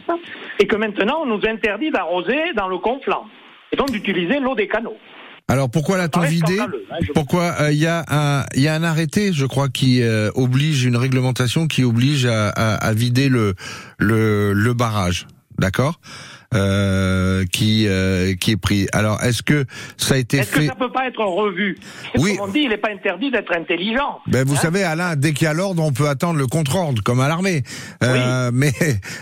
et 0.60 0.68
que 0.68 0.76
maintenant 0.76 1.22
on 1.24 1.26
nous 1.26 1.42
interdit 1.48 1.90
d'arroser 1.92 2.54
dans 2.56 2.68
le 2.68 2.78
conflant 2.78 3.26
et 3.72 3.76
donc 3.76 3.92
d'utiliser 3.92 4.40
l'eau 4.40 4.56
des 4.56 4.68
canaux? 4.68 4.98
Alors 5.48 5.70
pourquoi 5.70 5.98
l'a-t-on 5.98 6.22
vidé 6.22 6.60
hein, 6.60 6.70
Pourquoi 7.14 7.54
il 7.60 7.64
euh, 7.64 7.72
y 7.74 7.88
a 7.88 8.06
un 8.10 8.46
il 8.56 8.62
y 8.62 8.68
a 8.68 8.74
un 8.74 8.84
arrêté, 8.84 9.34
je 9.34 9.46
crois, 9.46 9.70
qui 9.70 10.02
euh, 10.02 10.30
oblige 10.36 10.86
une 10.86 10.96
réglementation 10.96 11.68
qui 11.68 11.84
oblige 11.84 12.26
à, 12.26 12.50
à, 12.50 12.76
à 12.76 12.94
vider 12.94 13.28
le 13.28 13.56
le, 13.98 14.54
le 14.54 14.74
barrage 14.74 15.26
d'accord? 15.62 16.00
Euh, 16.54 17.46
qui 17.52 17.88
euh, 17.88 18.36
qui 18.36 18.52
est 18.52 18.58
pris. 18.58 18.88
Alors, 18.92 19.22
est-ce 19.24 19.42
que 19.42 19.66
ça 19.98 20.16
a 20.16 20.18
été 20.18 20.38
est-ce 20.38 20.50
fait 20.50 20.66
Est-ce 20.66 20.72
que 20.72 20.74
ça 20.74 20.88
peut 20.88 20.92
pas 20.92 21.08
être 21.08 21.24
revu? 21.24 21.78
Oui. 22.18 22.36
Comme 22.36 22.50
on 22.50 22.52
dit, 22.52 22.62
il 22.62 22.70
n'est 22.70 22.78
pas 22.78 22.92
interdit 22.92 23.32
d'être 23.32 23.54
intelligent. 23.54 24.20
Ben, 24.28 24.46
vous 24.46 24.56
hein 24.56 24.60
savez, 24.62 24.84
Alain, 24.84 25.16
dès 25.16 25.34
qu'il 25.34 25.46
y 25.46 25.48
a 25.48 25.54
l'ordre, 25.54 25.82
on 25.84 25.94
peut 25.94 26.10
attendre 26.10 26.38
le 26.38 26.48
contre-ordre, 26.48 27.02
comme 27.04 27.20
à 27.20 27.28
l'armée. 27.28 27.64
Euh, 28.04 28.50
oui. 28.52 28.60
Mais 28.62 28.74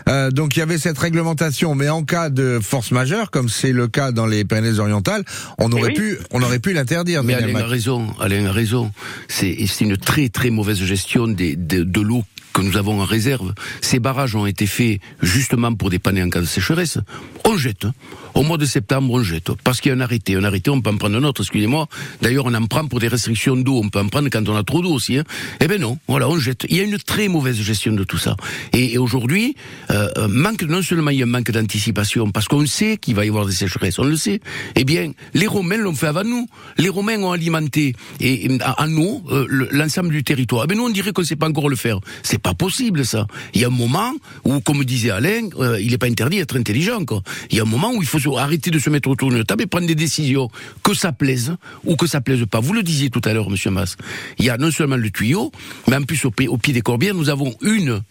euh, 0.10 0.32
donc 0.32 0.56
il 0.56 0.60
y 0.60 0.62
avait 0.62 0.78
cette 0.78 0.98
réglementation, 0.98 1.76
mais 1.76 1.90
en 1.90 2.04
cas 2.04 2.30
de 2.30 2.60
force 2.62 2.92
majeure, 2.92 3.32
comme 3.32 3.50
c'est 3.50 3.74
le 3.74 3.88
cas 3.88 4.12
dans 4.12 4.26
les 4.26 4.44
Pyrénées-Orientales, 4.46 5.24
on 5.60 5.72
aurait 5.72 5.94
pu 5.94 6.18
on 6.32 6.42
aurait 6.42 6.60
pu 6.60 6.74
l'interdire. 6.74 7.24
Mais 7.24 7.36
Alain 7.36 7.56
a 7.56 7.66
raison. 7.66 8.08
Alain 8.20 8.46
a 8.48 8.52
raison. 8.52 8.92
C'est 9.28 9.56
c'est 9.68 9.86
une 9.86 9.98
très 9.98 10.30
très 10.30 10.50
mauvaise 10.50 10.84
gestion 10.84 11.28
des, 11.28 11.56
de, 11.56 11.84
de 11.84 12.02
l'eau 12.02 12.24
que 12.60 12.66
nous 12.66 12.78
avons 12.78 13.02
en 13.02 13.06
réserve, 13.06 13.54
ces 13.82 14.00
barrages 14.00 14.36
ont 14.36 14.46
été 14.46 14.66
faits 14.68 15.00
justement 15.22 15.74
pour 15.74 15.90
dépanner 15.90 16.22
en 16.22 16.30
cas 16.30 16.42
de 16.42 16.46
sécheresse, 16.46 17.00
on 17.46 17.58
jette. 17.58 17.88
Au 18.34 18.44
mois 18.44 18.58
de 18.58 18.66
septembre, 18.66 19.14
on 19.14 19.24
jette. 19.24 19.52
Parce 19.64 19.82
qu'il 19.82 19.90
y 19.90 19.94
a 19.94 19.98
un 19.98 20.02
arrêté. 20.02 20.36
Un 20.36 20.44
arrêté, 20.44 20.70
on 20.70 20.82
peut 20.82 20.90
en 20.90 20.98
prendre 20.98 21.18
un 21.18 21.24
autre, 21.24 21.42
excusez-moi. 21.42 21.88
D'ailleurs, 22.22 22.46
on 22.46 22.54
en 22.54 22.66
prend 22.66 22.86
pour 22.86 23.00
des 23.00 23.08
restrictions 23.08 23.56
d'eau. 23.56 23.82
On 23.84 23.90
peut 23.90 24.00
en 24.00 24.08
prendre 24.08 24.30
quand 24.30 24.48
on 24.48 24.56
a 24.56 24.64
trop 24.64 24.82
d'eau 24.82 24.92
aussi. 24.92 25.18
Hein. 25.18 25.24
Eh 25.60 25.68
ben 25.68 25.80
non, 25.80 25.98
voilà, 26.08 26.30
on 26.30 26.38
jette. 26.38 26.66
Il 26.70 26.78
y 26.78 26.80
a 26.80 26.84
une 26.84 26.98
très 26.98 27.28
mauvaise 27.28 27.60
gestion 27.60 27.94
de 27.94 28.04
tout 28.04 28.18
ça. 28.18 28.36
Et, 28.74 28.98
aujourd'hui, 28.98 29.56
euh, 29.92 30.10
euh, 30.18 30.28
manque 30.28 30.64
non 30.64 30.82
seulement 30.82 31.12
il 31.12 31.20
y 31.20 31.22
a 31.22 31.26
un 31.26 31.30
manque 31.30 31.52
d'anticipation, 31.52 32.32
parce 32.32 32.48
qu'on 32.48 32.66
sait 32.66 32.98
qu'il 32.98 33.16
va 33.16 33.26
y 33.26 33.30
avoir 33.30 33.46
des 33.46 33.54
sécheresses, 33.54 34.00
on 34.00 34.04
le 34.04 34.16
sait. 34.16 34.40
Eh 34.76 34.84
bien, 34.84 35.12
les 35.34 35.48
Romains 35.48 35.78
l'ont 35.78 35.94
fait 35.94 36.08
avant 36.08 36.24
nous. 36.24 36.48
Les 36.78 36.90
Romains 36.90 37.22
ont 37.22 37.32
alimenté 37.32 37.96
et, 38.20 38.48
en 38.78 38.98
eau 38.98 39.24
euh, 39.32 39.68
l'ensemble 39.72 40.10
du 40.10 40.24
territoire. 40.24 40.64
Eh 40.66 40.68
ben 40.68 40.78
nous, 40.78 40.86
on 40.86 40.90
dirait 40.90 41.12
qu'on 41.12 41.22
ne 41.22 41.28
sait 41.28 41.36
pas 41.36 41.48
encore 41.48 41.70
le 41.70 41.76
faire. 41.76 42.00
C'est 42.24 42.42
pas 42.42 42.54
possible 42.54 43.06
ça. 43.06 43.28
Il 43.54 43.62
y 43.62 43.64
a 43.64 43.68
un 43.68 43.72
moment 43.72 44.14
où, 44.44 44.60
comme 44.60 44.84
disait 44.84 45.12
Alain, 45.12 45.50
il 45.80 45.92
n'est 45.92 45.98
pas 45.98 46.08
interdit 46.08 46.38
d'être 46.38 46.58
intelligent. 46.58 47.04
Quoi. 47.06 47.22
Il 47.50 47.58
y 47.58 47.60
a 47.60 47.64
un 47.64 47.68
moment 47.68 47.92
où 47.92 48.02
il 48.02 48.08
faut 48.08 48.20
se 48.20 48.29
arrêter 48.38 48.70
de 48.72 48.80
se 48.80 48.90
mettre 48.90 49.10
autour 49.10 49.32
d'une 49.32 49.44
table 49.44 49.64
et 49.64 49.68
prendre 49.68 49.88
des 49.88 49.96
décisions 49.96 50.50
que 50.84 50.94
ça 50.94 51.12
plaise 51.12 51.56
ou 51.86 51.96
que 51.96 52.06
ça 52.08 52.22
plaise 52.22 52.46
pas. 52.50 52.60
Vous 52.60 52.74
le 52.74 52.84
disiez 52.84 53.10
tout 53.10 53.22
à 53.26 53.34
l'heure, 53.34 53.50
Monsieur 53.50 53.72
Mas. 53.72 53.96
Il 54.38 54.46
y 54.46 54.50
a 54.50 54.58
non 54.58 54.72
seulement 54.72 54.98
le 54.98 55.10
tuyau, 55.10 55.52
mais 55.88 55.96
en 55.96 56.04
plus 56.04 56.24
au, 56.26 56.32
pied- 56.32 56.48
au 56.48 56.58
pied 56.58 56.74
des 56.74 56.82
Corbières, 56.82 57.16
nous 57.16 57.30
avons 57.30 57.54
une 57.62 58.02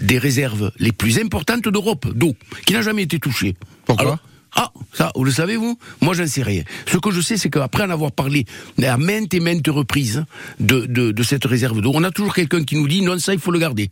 des 0.00 0.18
réserves 0.18 0.70
les 0.78 0.92
plus 0.92 1.18
importantes 1.18 1.68
d'Europe 1.68 2.06
d'eau, 2.14 2.34
qui 2.66 2.72
n'a 2.74 2.82
jamais 2.82 3.02
été 3.02 3.18
touchée. 3.18 3.56
Pourquoi 3.86 4.04
Alors, 4.04 4.18
ah, 4.56 4.72
ça, 4.92 5.12
vous 5.14 5.22
le 5.24 5.30
savez, 5.30 5.56
vous? 5.56 5.78
Moi, 6.00 6.12
j'en 6.14 6.26
sais 6.26 6.42
rien. 6.42 6.64
Ce 6.90 6.96
que 6.98 7.10
je 7.12 7.20
sais, 7.20 7.36
c'est 7.36 7.50
qu'après 7.50 7.84
en 7.84 7.90
avoir 7.90 8.10
parlé 8.10 8.46
à 8.82 8.96
maintes 8.96 9.32
et 9.34 9.38
maintes 9.40 9.66
reprises 9.68 10.24
de, 10.58 10.86
de, 10.86 11.12
de 11.12 11.22
cette 11.22 11.44
réserve 11.44 11.80
d'eau, 11.80 11.92
on 11.94 12.02
a 12.02 12.10
toujours 12.10 12.34
quelqu'un 12.34 12.64
qui 12.64 12.74
nous 12.76 12.88
dit 12.88 13.00
non, 13.02 13.18
ça, 13.20 13.32
il 13.32 13.38
faut 13.38 13.52
le 13.52 13.60
garder. 13.60 13.90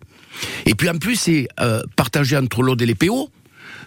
Et 0.66 0.74
puis, 0.74 0.88
en 0.88 0.98
plus, 0.98 1.14
c'est 1.16 1.46
euh, 1.60 1.82
partagé 1.96 2.36
entre 2.36 2.62
l'ODE 2.62 2.82
et 2.82 2.86
les 2.86 2.94
PO. 2.96 3.30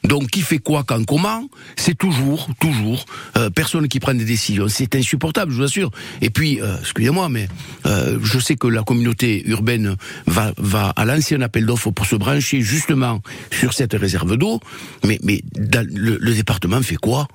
Donc, 0.04 0.30
qui 0.30 0.42
fait 0.42 0.58
quoi, 0.58 0.84
quand, 0.84 1.04
comment 1.06 1.48
C'est 1.76 1.98
toujours, 1.98 2.48
toujours, 2.60 3.06
euh, 3.38 3.50
personne 3.50 3.88
qui 3.88 4.00
prend 4.00 4.14
des 4.14 4.26
décisions. 4.26 4.68
C'est 4.68 4.96
insupportable, 4.96 5.52
je 5.52 5.58
vous 5.58 5.64
assure. 5.64 5.92
Et 6.22 6.30
puis, 6.30 6.62
euh, 6.62 6.78
excusez-moi, 6.80 7.30
mais 7.30 7.48
euh, 7.86 8.18
je 8.22 8.40
sais 8.40 8.56
que 8.56 8.68
la 8.68 8.84
communauté 8.84 9.48
urbaine 9.48 9.96
va, 10.26 10.54
à 10.96 11.06
lancer 11.06 11.36
un 11.36 11.42
appel 11.42 11.66
d'offres 11.66 11.92
pour 11.92 12.06
se 12.06 12.16
brancher 12.16 12.62
justement 12.62 13.22
sur 13.52 13.74
cette 13.74 13.94
réserve 13.94 14.38
d'eau. 14.38 14.60
Mais, 15.06 15.20
le, 15.56 16.34
département 16.34 16.82
fait 16.82 16.96
quoi? 16.96 17.28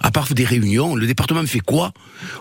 À 0.00 0.10
part 0.10 0.32
des 0.32 0.44
réunions, 0.44 0.94
le 0.94 1.06
département 1.06 1.44
fait 1.46 1.60
quoi? 1.60 1.92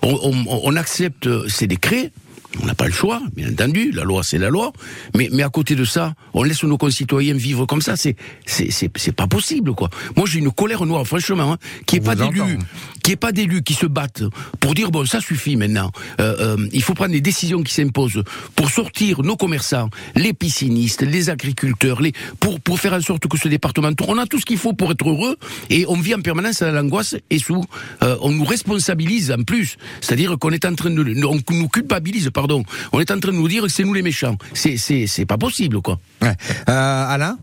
On 0.03 0.75
accepte 0.75 1.47
ces 1.47 1.67
décrets, 1.67 2.11
on 2.61 2.65
n'a 2.65 2.75
pas 2.75 2.85
le 2.85 2.91
choix, 2.93 3.21
bien 3.35 3.49
entendu, 3.51 3.91
la 3.91 4.03
loi 4.03 4.23
c'est 4.23 4.37
la 4.37 4.49
loi, 4.49 4.71
mais, 5.15 5.29
mais 5.31 5.43
à 5.43 5.49
côté 5.49 5.75
de 5.75 5.85
ça, 5.85 6.13
on 6.33 6.43
laisse 6.43 6.63
nos 6.63 6.77
concitoyens 6.77 7.35
vivre 7.35 7.65
comme 7.65 7.81
ça, 7.81 7.95
c'est 7.95 8.15
c'est 8.45 9.11
pas 9.15 9.27
possible 9.27 9.73
quoi. 9.73 9.89
Moi 10.15 10.25
j'ai 10.27 10.39
une 10.39 10.51
colère 10.51 10.85
noire 10.85 11.05
franchement, 11.05 11.53
hein, 11.53 11.57
qui 11.85 11.97
est 11.97 12.01
pas 12.01 12.15
d'élus, 12.15 12.57
qui 13.03 13.11
est 13.11 13.17
pas 13.17 13.31
d'élus 13.31 13.63
qui 13.63 13.73
se 13.73 13.85
battent 13.85 14.23
pour 14.59 14.73
dire 14.73 14.91
bon 14.91 15.05
ça 15.05 15.19
suffit 15.19 15.55
maintenant, 15.55 15.91
Euh, 16.19 16.57
euh, 16.57 16.67
il 16.71 16.81
faut 16.81 16.93
prendre 16.93 17.11
des 17.11 17.21
décisions 17.21 17.61
qui 17.63 17.73
s'imposent 17.73 18.23
pour 18.55 18.69
sortir 18.69 19.21
nos 19.23 19.35
commerçants, 19.35 19.89
les 20.15 20.33
piscinistes, 20.33 21.01
les 21.01 21.29
agriculteurs, 21.29 22.01
les 22.01 22.13
pour 22.39 22.59
pour 22.59 22.79
faire 22.79 22.93
en 22.93 23.01
sorte 23.01 23.27
que 23.27 23.37
ce 23.37 23.47
département 23.47 23.93
tourne. 23.93 24.17
On 24.17 24.21
a 24.21 24.25
tout 24.25 24.39
ce 24.39 24.45
qu'il 24.45 24.57
faut 24.57 24.73
pour 24.73 24.91
être 24.91 25.07
heureux 25.07 25.35
et 25.69 25.85
on 25.87 25.99
vit 25.99 26.15
en 26.15 26.21
permanence 26.21 26.61
à 26.61 26.71
l'angoisse 26.71 27.15
et 27.29 27.39
sous 27.39 27.63
euh, 28.03 28.15
on 28.21 28.31
nous 28.31 28.45
responsabilise 28.45 29.31
en 29.31 29.43
plus, 29.43 29.77
c'est-à-dire 30.01 30.37
qu'on 30.39 30.51
est 30.51 30.65
en 30.65 30.75
train 30.75 30.89
de 30.91 31.03
on 31.25 31.39
nous 31.53 31.67
culpabilise 31.69 32.29
pardon, 32.37 32.61
on 32.93 32.99
est 32.99 33.09
en 33.09 33.19
train 33.19 33.31
de 33.31 33.37
nous 33.37 33.47
dire 33.47 33.63
que 33.63 33.67
c'est 33.67 33.83
nous 33.83 33.95
les 33.95 34.03
méchants. 34.03 34.37
C'est 34.53 34.77
c'est 34.77 35.07
c'est 35.07 35.25
pas 35.25 35.39
possible 35.39 35.81
quoi. 35.81 35.97
Ouais. 36.21 36.35
Euh, 36.69 37.13
Alain? 37.15 37.35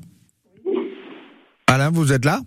Alain, 1.66 1.90
vous 1.90 2.12
êtes 2.12 2.24
là? 2.24 2.38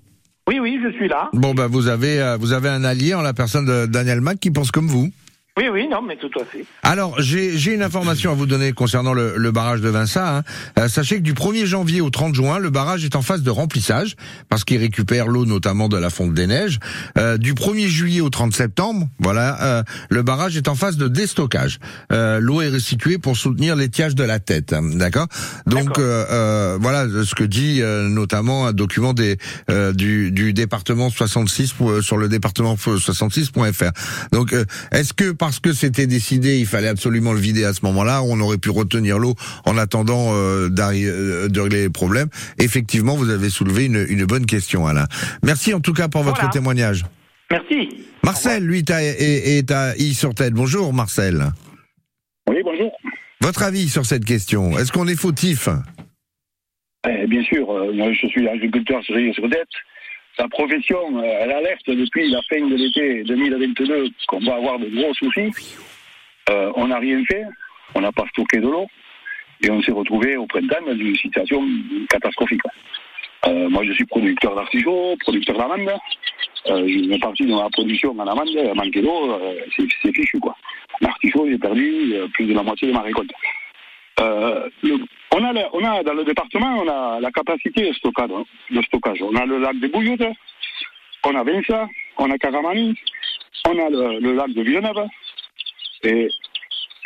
Oui, 0.48 0.58
oui, 0.60 0.80
je 0.82 0.90
suis 0.96 1.10
là. 1.10 1.30
Bon, 1.34 1.54
ben 1.54 1.68
vous 1.68 1.88
avez 1.90 2.22
euh, 2.22 2.38
vous 2.38 2.54
avez 2.54 2.70
un 2.70 2.86
allié 2.86 3.14
en 3.14 3.22
la 3.22 3.34
personne 3.34 3.66
de 3.66 3.86
Daniel 3.86 4.22
Mac 4.22 4.40
qui 4.40 4.50
pense 4.50 4.72
comme 4.72 4.88
vous. 4.88 5.12
Oui, 5.58 5.66
oui, 5.72 5.88
non, 5.90 6.02
mais 6.02 6.16
tout 6.18 6.30
à 6.40 6.46
fait. 6.46 6.66
Alors, 6.84 7.20
j'ai 7.20 7.58
j'ai 7.58 7.74
une 7.74 7.82
information 7.82 8.32
à 8.32 8.36
vous 8.36 8.46
donner 8.46 8.74
concernant 8.74 9.14
le, 9.14 9.36
le 9.38 9.52
barrage 9.52 9.82
de 9.82 9.90
Vinça. 9.90 10.38
hein. 10.38 10.44
Euh, 10.78 10.88
sachez 10.88 11.16
que 11.18 11.22
du 11.22 11.34
1er 11.34 11.66
janvier 11.66 12.00
au 12.02 12.10
30 12.12 12.36
juin, 12.36 12.60
le 12.60 12.70
barrage 12.70 13.04
est 13.04 13.16
en 13.16 13.22
phase 13.24 13.42
de 13.42 13.50
remplissage, 13.50 14.16
parce 14.50 14.64
qu'il 14.64 14.78
récupère 14.78 15.28
l'eau 15.28 15.46
notamment 15.46 15.90
de 15.90 15.98
la 15.98 16.10
fonte 16.12 16.34
des 16.36 16.46
neiges. 16.48 16.80
Euh, 17.18 17.38
du 17.38 17.54
1er 17.56 17.88
juillet 17.88 18.22
au 18.22 18.30
30 18.30 18.54
septembre, 18.54 19.08
voilà, 19.20 19.62
euh, 19.64 19.84
le 20.10 20.22
barrage 20.22 20.56
est 20.58 20.68
en 20.68 20.76
phase 20.76 20.98
de 20.98 21.08
déstockage. 21.08 21.80
Euh, 22.12 22.40
L'eau 22.40 22.62
est 22.62 22.70
restituée 22.70 23.18
pour 23.18 23.36
soutenir 23.36 23.76
l'étiage 23.76 24.14
de 24.14 24.24
la 24.24 24.40
tête, 24.40 24.74
hein, 24.74 24.82
d'accord? 24.84 25.28
Donc, 25.66 25.98
euh, 25.98 26.78
voilà 26.80 27.06
ce 27.26 27.34
que 27.34 27.44
dit 27.44 27.82
euh, 27.82 28.08
notamment 28.10 28.68
un 28.68 28.74
document 28.74 29.14
des, 29.14 29.38
euh, 29.72 29.92
du, 29.92 30.32
du 30.32 30.54
département 30.54 31.10
66 31.10 31.74
pour- 31.74 31.90
euh, 31.92 32.02
sur 32.02 32.18
le 32.18 32.30
département 32.30 32.76
66.fr. 32.76 33.92
Donc, 34.32 34.54
euh, 34.54 34.66
est-ce 34.92 35.14
que 35.14 35.32
parce 35.48 35.62
que 35.62 35.72
c'était 35.72 36.08
décidé, 36.08 36.60
il 36.60 36.66
fallait 36.66 36.90
absolument 36.90 37.32
le 37.32 37.40
vider 37.40 37.64
à 37.64 37.72
ce 37.74 37.80
moment-là, 37.86 38.22
on 38.22 38.38
aurait 38.42 38.58
pu 38.58 38.70
retenir 38.70 39.18
l'eau 39.18 39.34
en 39.66 39.78
attendant 39.78 40.34
euh, 40.34 40.68
euh, 40.70 41.48
de 41.48 41.60
régler 41.62 41.84
les 41.84 41.90
problèmes 41.90 42.28
Effectivement, 42.60 43.16
vous 43.16 43.30
avez 43.30 43.50
soulevé 43.50 43.86
une, 43.86 44.06
une 44.10 44.26
bonne 44.26 44.46
question, 44.46 44.86
Alain. 44.88 45.06
Merci 45.44 45.74
en 45.74 45.80
tout 45.80 45.94
cas 45.94 46.10
pour 46.10 46.24
votre 46.24 46.50
témoignage. 46.50 47.06
Merci. 47.50 47.88
Marcel, 48.24 48.66
lui, 48.66 48.84
est 48.90 49.72
à- 49.72 49.96
I 49.96 50.14
sur 50.14 50.34
tête. 50.36 50.54
Bonjour, 50.54 50.92
Marcel. 50.92 51.46
Oui, 52.50 52.58
bonjour. 52.66 52.92
Votre 53.40 53.64
avis 53.64 53.88
sur 53.88 54.06
cette 54.06 54.26
question 54.26 54.78
Est-ce 54.78 54.92
qu'on 54.92 55.08
est 55.08 55.16
fautif? 55.16 55.70
Eh, 57.08 57.26
bien 57.28 57.44
sûr, 57.44 57.72
euh, 57.72 57.94
moi 57.94 58.12
je 58.12 58.28
suis 58.28 58.50
agriculteur 58.50 59.02
sur 59.04 59.16
sur 59.34 59.48
dette. 59.48 59.64
Sa 60.38 60.48
profession, 60.50 61.18
euh, 61.18 61.40
elle 61.42 61.52
alerte 61.52 61.88
depuis 61.88 62.30
la 62.30 62.40
fin 62.44 62.62
de 62.62 62.76
l'été 62.76 63.24
2022 63.24 64.10
qu'on 64.28 64.40
va 64.40 64.56
avoir 64.56 64.78
de 64.78 64.86
gros 64.86 65.12
soucis. 65.16 65.52
Euh, 66.50 66.72
on 66.76 66.88
n'a 66.88 67.00
rien 67.00 67.24
fait, 67.26 67.44
on 67.96 68.02
n'a 68.02 68.12
pas 68.12 68.26
stocké 68.30 68.58
de 68.58 68.68
l'eau, 68.68 68.86
et 69.64 69.72
on 69.72 69.82
s'est 69.82 69.92
retrouvé 69.92 70.38
au 70.38 70.46
printemps 70.46 70.86
dans 70.86 70.96
une 70.96 71.16
situation 71.16 71.68
catastrophique. 72.10 72.62
Euh, 73.48 73.68
moi 73.68 73.84
je 73.84 73.94
suis 73.94 74.06
producteur 74.06 74.56
d'artichauts, 74.56 75.16
producteur 75.22 75.58
d'amandes. 75.58 75.98
J'ai 76.68 77.00
une 77.00 77.20
partie 77.20 77.46
de 77.46 77.56
ma 77.56 77.70
production 77.72 78.12
en 78.12 78.28
amandes, 78.28 78.50
elle 78.56 78.76
manquait 78.76 79.02
d'eau, 79.02 79.40
c'est 79.76 80.14
fichu 80.14 80.40
quoi. 80.40 80.56
L'artichaut, 81.02 81.48
j'ai 81.50 81.58
perdu 81.58 82.14
plus 82.34 82.46
de 82.46 82.54
la 82.54 82.62
moitié 82.62 82.90
de 82.90 82.94
ma 82.94 83.02
récolte. 83.02 83.32
Euh, 84.20 84.70
on, 85.32 85.44
a 85.44 85.54
le- 85.54 85.68
on 85.74 85.84
a 85.84 86.04
dans 86.04 86.14
le 86.14 86.24
département, 86.24 86.80
on 86.84 86.88
a 86.88 87.20
la 87.20 87.32
capacité 87.32 87.88
de 87.90 87.94
stockage. 87.94 88.32
hein, 88.34 88.44
de 88.72 88.82
stockage. 88.84 89.22
On 89.22 89.36
a 89.36 89.46
le 89.46 89.60
lac 89.60 89.80
de 89.80 89.88
Bouillotte, 89.88 90.28
on 91.24 91.36
a 91.36 91.44
Vinça, 91.44 91.88
on 92.18 92.32
a 92.32 92.38
Caramani, 92.38 92.96
on 93.68 93.78
a 93.78 93.90
le, 93.90 94.34
lac 94.34 94.50
de 94.54 94.62
Villeneuve, 94.64 95.06
et, 96.04 96.28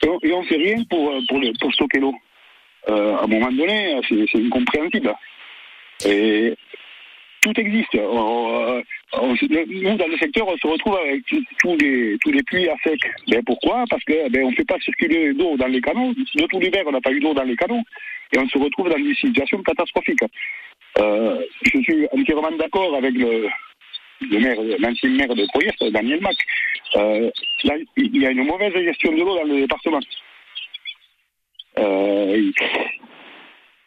on, 0.08 0.20
on 0.24 0.44
fait 0.44 0.56
rien 0.56 0.84
pour, 0.90 1.14
pour, 1.28 1.42
pour 1.60 1.74
stocker 1.74 2.00
l'eau. 2.00 2.16
Euh, 2.90 3.16
à 3.18 3.24
un 3.24 3.28
moment 3.28 3.52
donné, 3.52 4.00
c'est 4.08 4.40
incompréhensible. 4.44 5.14
Et 6.06 6.56
tout 7.42 7.60
existe. 7.60 7.96
On- 7.96 8.78
on- 8.78 8.84
on- 9.14 9.36
nous, 9.42 9.96
dans 9.98 10.08
le 10.08 10.18
secteur, 10.18 10.48
on 10.48 10.58
se 10.58 10.68
retrouve 10.68 10.96
avec 10.98 11.24
tous 11.62 11.76
les, 11.78 12.18
tous 12.22 12.32
les 12.32 12.44
puits 12.44 12.70
à 12.70 12.76
sec. 12.84 13.00
Ben, 13.28 13.42
pourquoi? 13.46 13.84
Parce 13.90 14.04
que 14.04 14.30
ben, 14.30 14.44
on 14.46 14.52
ne 14.52 14.56
fait 14.56 14.66
pas 14.66 14.80
circuler 14.80 15.34
d'eau 15.34 15.58
dans 15.58 15.68
les 15.68 15.82
canaux. 15.82 16.14
De 16.14 16.46
tout 16.48 16.60
l'hiver, 16.60 16.84
on 16.88 16.92
n'a 16.92 17.02
pas 17.02 17.12
eu 17.12 17.20
d'eau 17.20 17.34
dans 17.34 17.44
les 17.44 17.56
canaux. 17.56 17.82
Et 18.34 18.40
on 18.40 18.48
se 18.48 18.58
retrouve 18.58 18.90
dans 18.90 18.98
des 19.00 19.14
situations 19.16 19.62
catastrophiques. 19.64 20.24
Euh, 21.00 21.42
je 21.64 21.80
suis 21.82 22.08
entièrement 22.12 22.52
d'accord 22.58 22.96
avec 22.96 23.14
le, 23.14 23.48
le 24.30 24.40
maire, 24.40 24.58
l'ancien 24.80 25.10
maire 25.10 25.34
de 25.36 25.46
Croyères, 25.48 25.74
Daniel 25.92 26.22
Mac. 26.22 26.36
Euh, 26.96 27.30
là, 27.64 27.76
il 27.98 28.22
y 28.22 28.26
a 28.26 28.32
une 28.32 28.44
mauvaise 28.46 28.74
gestion 28.74 29.12
de 29.14 29.18
l'eau 29.18 29.36
dans 29.36 29.44
le 29.44 29.62
département. 29.62 30.00
Euh, 31.80 32.52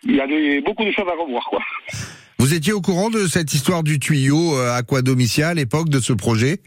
il- 0.05 0.17
y 0.17 0.21
a 0.21 0.61
beaucoup 0.63 0.85
de 0.85 0.91
choses 0.91 1.09
à 1.09 1.13
revoir, 1.15 1.45
quoi. 1.47 1.61
Vous 2.45 2.53
étiez 2.53 2.75
au 2.75 2.83
courant 2.83 3.09
de 3.09 3.21
cette 3.27 3.55
histoire 3.55 3.83
du 3.83 3.99
tuyau 3.99 4.59
euh, 4.59 4.77
Aquadomicia 4.77 5.49
à 5.49 5.55
l'époque 5.55 5.89
de 5.89 5.99
ce 5.99 6.13
projet? 6.13 6.59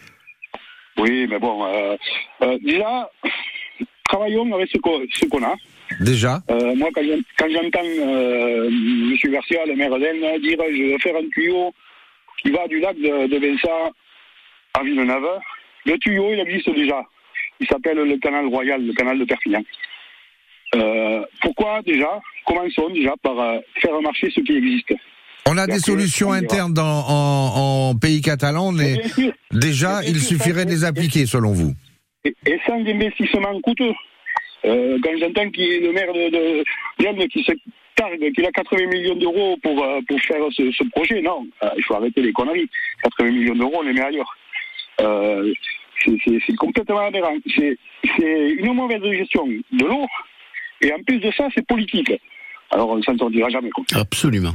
Oui, 0.97 1.27
mais 1.29 1.37
bon, 1.37 1.67
euh, 1.67 1.95
euh, 2.41 2.57
déjà, 2.63 3.11
travaillons 4.09 4.51
avec 4.55 4.71
ce 4.71 4.79
qu'on 4.79 5.43
a. 5.43 5.53
Déjà? 5.99 6.41
Euh, 6.49 6.73
moi, 6.73 6.89
quand 6.95 7.03
j'en- 7.03 7.21
quand 7.37 7.49
j'entends 7.51 7.83
M. 7.83 9.15
Garcia, 9.25 9.67
le 9.67 9.75
maire 9.75 9.99
d'Aisne, 9.99 10.41
dire 10.41 10.57
je 10.67 10.93
vais 10.93 10.97
faire 10.97 11.15
un 11.15 11.29
tuyau 11.31 11.71
qui 12.41 12.49
va 12.49 12.67
du 12.67 12.79
lac 12.79 12.95
de, 12.97 13.27
de 13.27 13.37
Vincent 13.37 13.93
à 14.73 14.81
Villeneuve, 14.83 15.29
le 15.85 15.95
tuyau, 15.99 16.33
il 16.33 16.39
existe 16.39 16.71
déjà. 16.73 17.03
Il 17.59 17.67
s'appelle 17.67 17.97
le 17.99 18.17
canal 18.17 18.47
royal, 18.47 18.83
le 18.83 18.93
canal 18.93 19.19
de 19.19 19.25
Perpignan. 19.25 19.61
Euh, 20.73 21.23
pourquoi 21.39 21.83
déjà? 21.83 22.19
Commençons 22.47 22.89
déjà 22.89 23.13
par 23.21 23.39
euh, 23.39 23.59
faire 23.79 24.01
marcher 24.01 24.31
ce 24.31 24.41
qui 24.41 24.57
existe. 24.57 24.95
On 25.49 25.57
a 25.57 25.63
Et 25.63 25.67
des 25.67 25.79
solutions 25.79 26.31
internes 26.33 26.73
dans- 26.73 27.05
en, 27.07 27.89
en 27.91 27.95
pays 27.95 28.21
catalan, 28.21 28.71
mais 28.71 29.01
sûr, 29.07 29.31
déjà, 29.51 30.01
il 30.05 30.19
suffirait 30.19 30.65
de 30.65 30.69
les 30.71 30.83
appliquer, 30.83 31.25
selon 31.25 31.53
vous. 31.53 31.73
et, 32.25 32.35
et 32.45 32.59
sans 32.65 32.79
investissements 32.85 33.59
coûteux. 33.61 33.93
Euh, 34.65 34.97
quand 35.03 35.11
j'entends 35.19 35.49
qu'il 35.51 35.63
est 35.63 35.79
le 35.79 35.93
maire 35.93 36.11
de, 36.11 36.63
Vienne 36.99 37.27
qui 37.29 37.43
se 37.43 37.51
targue 37.95 38.31
qu'il 38.33 38.45
a 38.45 38.51
80 38.51 38.87
millions 38.87 39.15
d'euros 39.15 39.55
pour, 39.63 39.81
euh, 39.83 39.99
pour 40.07 40.19
faire 40.21 40.41
ce, 40.51 40.69
ce 40.71 40.83
projet, 40.89 41.21
non, 41.21 41.47
euh, 41.63 41.69
il 41.77 41.83
faut 41.83 41.93
arrêter 41.95 42.21
les 42.21 42.33
conneries. 42.33 42.67
80 43.03 43.31
millions 43.31 43.55
d'euros, 43.55 43.75
on 43.77 43.81
les 43.83 43.93
met 43.93 44.01
ailleurs. 44.01 44.35
Euh, 45.01 45.53
c'est- 46.03 46.55
complètement 46.57 47.05
aberrant. 47.05 47.35
C'est 47.55 47.77
une 48.59 48.73
mauvaise 48.73 49.01
gestion 49.11 49.47
de 49.47 49.85
l'eau, 49.85 50.05
et 50.81 50.91
en 50.91 51.01
plus 51.03 51.19
de 51.19 51.31
ça, 51.31 51.47
c'est 51.55 51.65
politique. 51.65 52.11
Alors 52.71 52.89
on 52.89 52.97
ne 52.97 53.01
s'en 53.01 53.13
jamais. 53.49 53.69
Quoi. 53.69 53.83
Absolument. 53.93 54.53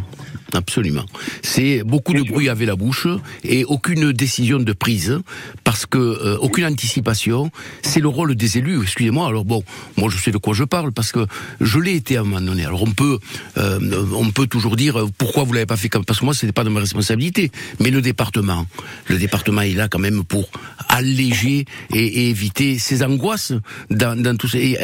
Absolument. 0.55 1.05
C'est 1.41 1.83
beaucoup 1.83 2.13
de 2.13 2.23
bruit 2.23 2.51
avec 2.51 2.67
la 2.67 2.77
bouche 2.77 3.07
et 3.43 3.65
aucune 3.65 4.13
décision 4.13 4.59
de 4.59 4.73
prise 4.75 5.19
parce 5.65 5.87
que 5.87 5.99
euh, 5.99 6.37
aucune 6.39 6.67
anticipation. 6.67 7.51
C'est 7.81 8.01
le 8.01 8.09
rôle 8.09 8.35
des 8.35 8.59
élus. 8.59 8.83
Excusez-moi. 8.83 9.27
Alors 9.27 9.47
bon, 9.47 9.65
moi 9.97 10.11
je 10.11 10.19
sais 10.19 10.31
de 10.31 10.37
quoi 10.37 10.53
je 10.53 10.65
parle 10.65 10.93
parce 10.93 11.11
que 11.11 11.27
je 11.61 11.79
l'ai 11.79 11.95
été 11.95 12.19
à 12.19 12.21
un 12.21 12.25
moment 12.25 12.43
donné. 12.43 12.67
Alors 12.67 12.83
on 12.83 12.91
peut, 12.91 13.19
euh, 13.57 14.05
on 14.15 14.31
peut 14.31 14.47
toujours 14.47 14.77
dire 14.77 15.07
pourquoi 15.17 15.45
vous 15.45 15.55
l'avez 15.55 15.67
pas 15.67 15.79
fait 15.79 15.89
comme 15.89 16.05
parce 16.05 16.21
que 16.21 16.27
moi 16.27 16.35
c'était 16.35 16.53
pas 16.53 16.65
de 16.65 16.71
ma 16.71 16.81
responsabilité. 16.81 17.51
Mais 17.81 17.91
le 17.91 18.03
département, 18.03 18.67
le 19.09 19.19
département 19.19 19.63
est 19.63 19.75
là 19.75 19.89
quand 19.89 19.99
même 19.99 20.23
pour 20.23 20.51
alléger 20.89 21.65
et, 21.95 22.29
éviter 22.29 22.79
ces 22.79 23.03
angoisses 23.03 23.55
dans, 23.91 24.21
dans 24.21 24.37
tout 24.37 24.49
ça 24.49 24.59
et 24.59 24.77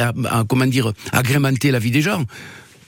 comment 0.47 0.65
dire 0.65 0.93
agrémenter 1.11 1.69
la 1.69 1.79
vie 1.79 1.91
des 1.91 2.01
gens. 2.01 2.23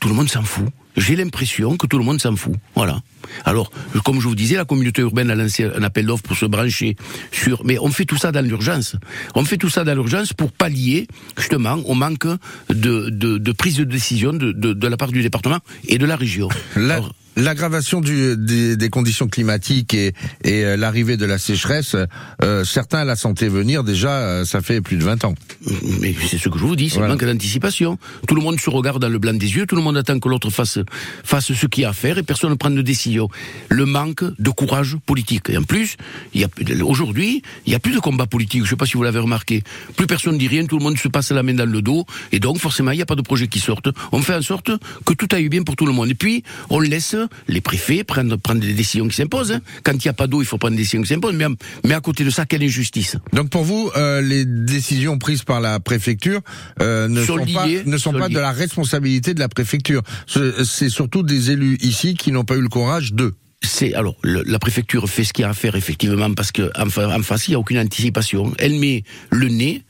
Tout 0.02 0.10
le 0.10 0.16
monde 0.16 0.30
s'en 0.30 0.42
fout 0.42 0.68
j'ai 0.98 1.16
l'impression 1.16 1.78
que 1.78 1.88
tout 1.88 1.98
le 1.98 2.04
monde 2.04 2.22
s'en 2.22 2.36
fout. 2.36 2.54
Voilà. 2.76 3.02
Alors, 3.46 3.72
comme 4.04 4.20
je 4.20 4.28
vous 4.28 4.36
disais, 4.36 4.56
la 4.56 4.66
communauté 4.66 5.02
urbaine 5.02 5.30
a 5.30 5.36
lancé 5.36 5.64
un 5.64 5.84
appel 5.84 6.06
d'offres 6.06 6.24
pour 6.24 6.38
se 6.38 6.46
brancher 6.46 6.96
sur. 7.32 7.64
Mais 7.66 7.78
on 7.80 7.90
fait 7.90 8.06
tout 8.06 8.18
ça 8.18 8.32
dans 8.32 8.46
l'urgence. 8.46 8.96
On 9.36 9.46
fait 9.46 9.58
tout 9.58 9.70
ça 9.70 9.84
dans 9.84 9.94
l'urgence 9.94 10.34
pour 10.34 10.52
pallier 10.52 11.08
justement 11.38 11.76
au 11.86 11.94
manque 11.94 12.28
de, 12.70 13.10
de, 13.10 13.38
de 13.38 13.52
prise 13.52 13.78
de 13.78 13.84
décision 13.84 14.34
de, 14.34 14.52
de, 14.52 14.88
la 14.88 14.98
part 14.98 15.12
du 15.12 15.22
département 15.22 15.60
et 15.88 15.98
de 15.98 16.06
la 16.06 16.16
région. 16.16 16.50
L'aggravation 17.38 18.02
des, 18.02 18.36
des, 18.76 18.90
conditions 18.90 19.30
climatiques 19.30 19.94
et, 19.94 20.14
et 20.44 20.66
euh, 20.66 20.76
l'arrivée 20.76 21.16
de 21.16 21.26
la 21.26 21.38
sécheresse, 21.38 21.96
euh, 22.44 22.66
certains 22.66 23.06
la 23.06 23.16
sentaient 23.16 23.48
venir 23.48 23.86
déjà, 23.86 24.12
euh, 24.12 24.46
ça 24.46 24.62
fait 24.62 24.82
plus 24.82 24.98
de 24.98 25.06
20 25.06 25.24
ans. 25.24 25.36
Mais 26.02 26.14
c'est 26.30 26.38
ce 26.38 26.50
que 26.50 26.60
je 26.60 26.66
vous 26.66 26.76
dis, 26.76 26.90
c'est 26.90 27.00
le 27.00 27.08
manque 27.08 27.24
d'anticipation. 27.24 27.98
Tout 28.28 28.36
le 28.36 28.42
monde 28.42 28.60
se 28.60 28.70
regarde 28.70 29.02
dans 29.02 29.08
le 29.08 29.18
blanc 29.18 29.34
des 29.34 29.56
yeux, 29.56 29.66
tout 29.66 29.78
le 29.78 29.82
monde 29.82 29.96
attend 29.96 30.20
que 30.20 30.28
l'autre 30.28 30.50
fasse, 30.50 30.80
fasse 31.24 31.54
ce 31.54 31.66
qu'il 31.68 31.84
y 31.84 31.86
a 31.86 31.90
à 31.90 31.94
faire 31.94 32.18
et 32.18 32.24
personne 32.24 32.50
ne 32.50 32.56
prend 32.56 32.70
de 32.70 32.82
décision. 32.82 33.30
Le 33.70 33.86
manque 33.86 34.24
de 34.40 34.50
courage 34.50 34.98
politique. 35.06 35.50
Et 35.50 35.58
en 35.58 35.64
plus, 35.64 35.98
aujourd'hui, 36.84 37.42
il 37.66 37.70
n'y 37.70 37.76
a 37.76 37.80
plus 37.80 37.94
de 37.94 38.00
combat 38.00 38.26
politique, 38.26 38.62
je 38.62 38.66
ne 38.66 38.70
sais 38.70 38.76
pas 38.76 38.86
si 38.86 38.94
vous 38.94 39.04
l'avez 39.04 39.20
remarqué. 39.20 39.64
Plus 39.96 40.08
personne 40.08 40.34
ne 40.34 40.40
dit 40.40 40.48
rien, 40.48 40.66
tout 40.66 40.78
le 40.78 40.84
monde 40.84 40.98
se 40.98 41.08
passe 41.08 41.32
la 41.32 41.44
main 41.44 41.54
dans 41.54 41.70
le 41.70 41.82
dos, 41.82 42.06
et 42.32 42.40
donc 42.40 42.60
forcément, 42.60 42.92
il 42.92 42.98
n'y 42.98 43.02
a 43.02 43.06
pas 43.06 43.16
de 43.16 43.22
projet 43.22 43.48
qui 43.48 43.60
sorte. 43.60 43.90
On 44.12 44.22
fait 44.22 44.36
en 44.36 44.42
sorte 44.42 44.72
que 45.06 45.14
tout 45.14 45.28
aille 45.32 45.50
bien 45.50 45.64
pour 45.64 45.76
tout 45.76 45.86
le 45.86 45.94
monde. 45.94 46.10
Et 46.10 46.16
puis, 46.16 46.44
on 46.70 46.80
laisse 46.80 47.16
les 47.48 47.62
préfets 47.62 48.04
prendre, 48.04 48.36
prendre 48.38 48.62
des 48.62 48.74
décisions 48.74 49.08
qui 49.08 49.16
s'imposent. 49.16 49.52
Hein. 49.52 49.62
Quand 49.84 49.94
il 49.94 50.02
n'y 50.06 50.10
a 50.10 50.14
pas 50.14 50.28
d'eau, 50.28 50.42
il 50.42 50.46
faut 50.46 50.58
prendre 50.58 50.76
des 50.76 50.82
décisions 50.84 51.02
qui 51.02 51.10
s'imposent. 51.10 51.36
Mais, 51.36 51.46
mais 51.84 51.94
à 51.94 52.02
côté 52.02 52.24
de 52.24 52.30
ça, 52.30 52.46
quelle 52.46 52.64
injustice 52.64 53.18
Donc 53.34 53.50
pour 53.50 53.64
vous, 53.64 53.92
euh, 53.96 54.22
les 54.22 54.46
décisions 54.46 55.18
prises 55.18 55.44
par 55.44 55.62
la 55.62 55.80
préfecture 55.80 56.42
euh, 56.82 57.08
ne 57.08 57.24
sont, 57.24 57.46
pas, 57.46 57.68
ne 57.68 57.98
sont 57.98 58.14
pas 58.14 58.30
de 58.30 58.40
la 58.40 58.52
responsabilité 58.52 59.34
de 59.34 59.40
la 59.40 59.50
préfecture. 59.50 60.02
C'est 60.74 60.90
surtout 60.90 61.22
des 61.22 61.52
élus 61.52 61.78
ici 61.82 62.14
qui 62.14 62.32
n'ont 62.32 62.46
pas 62.46 62.56
eu 62.56 62.62
le 62.62 62.70
courage 62.70 63.14
de 63.14 63.34
c'est 63.62 63.94
alors 63.94 64.16
la 64.24 64.58
préfecture 64.58 65.08
fait 65.08 65.24
ce 65.24 65.34
qu'il 65.34 65.44
y 65.44 65.46
a 65.46 65.50
à 65.50 65.54
faire 65.54 65.76
effectivement 65.76 66.34
parce 66.34 66.52
que 66.52 66.72
en, 66.76 66.88
en 66.88 67.22
face 67.22 67.48
il 67.48 67.52
n'y 67.52 67.56
a 67.56 67.60
aucune 67.60 67.78
anticipation. 67.78 68.54
Elle 68.58 68.74
met 68.76 69.04
le 69.30 69.50
nez 69.50 69.84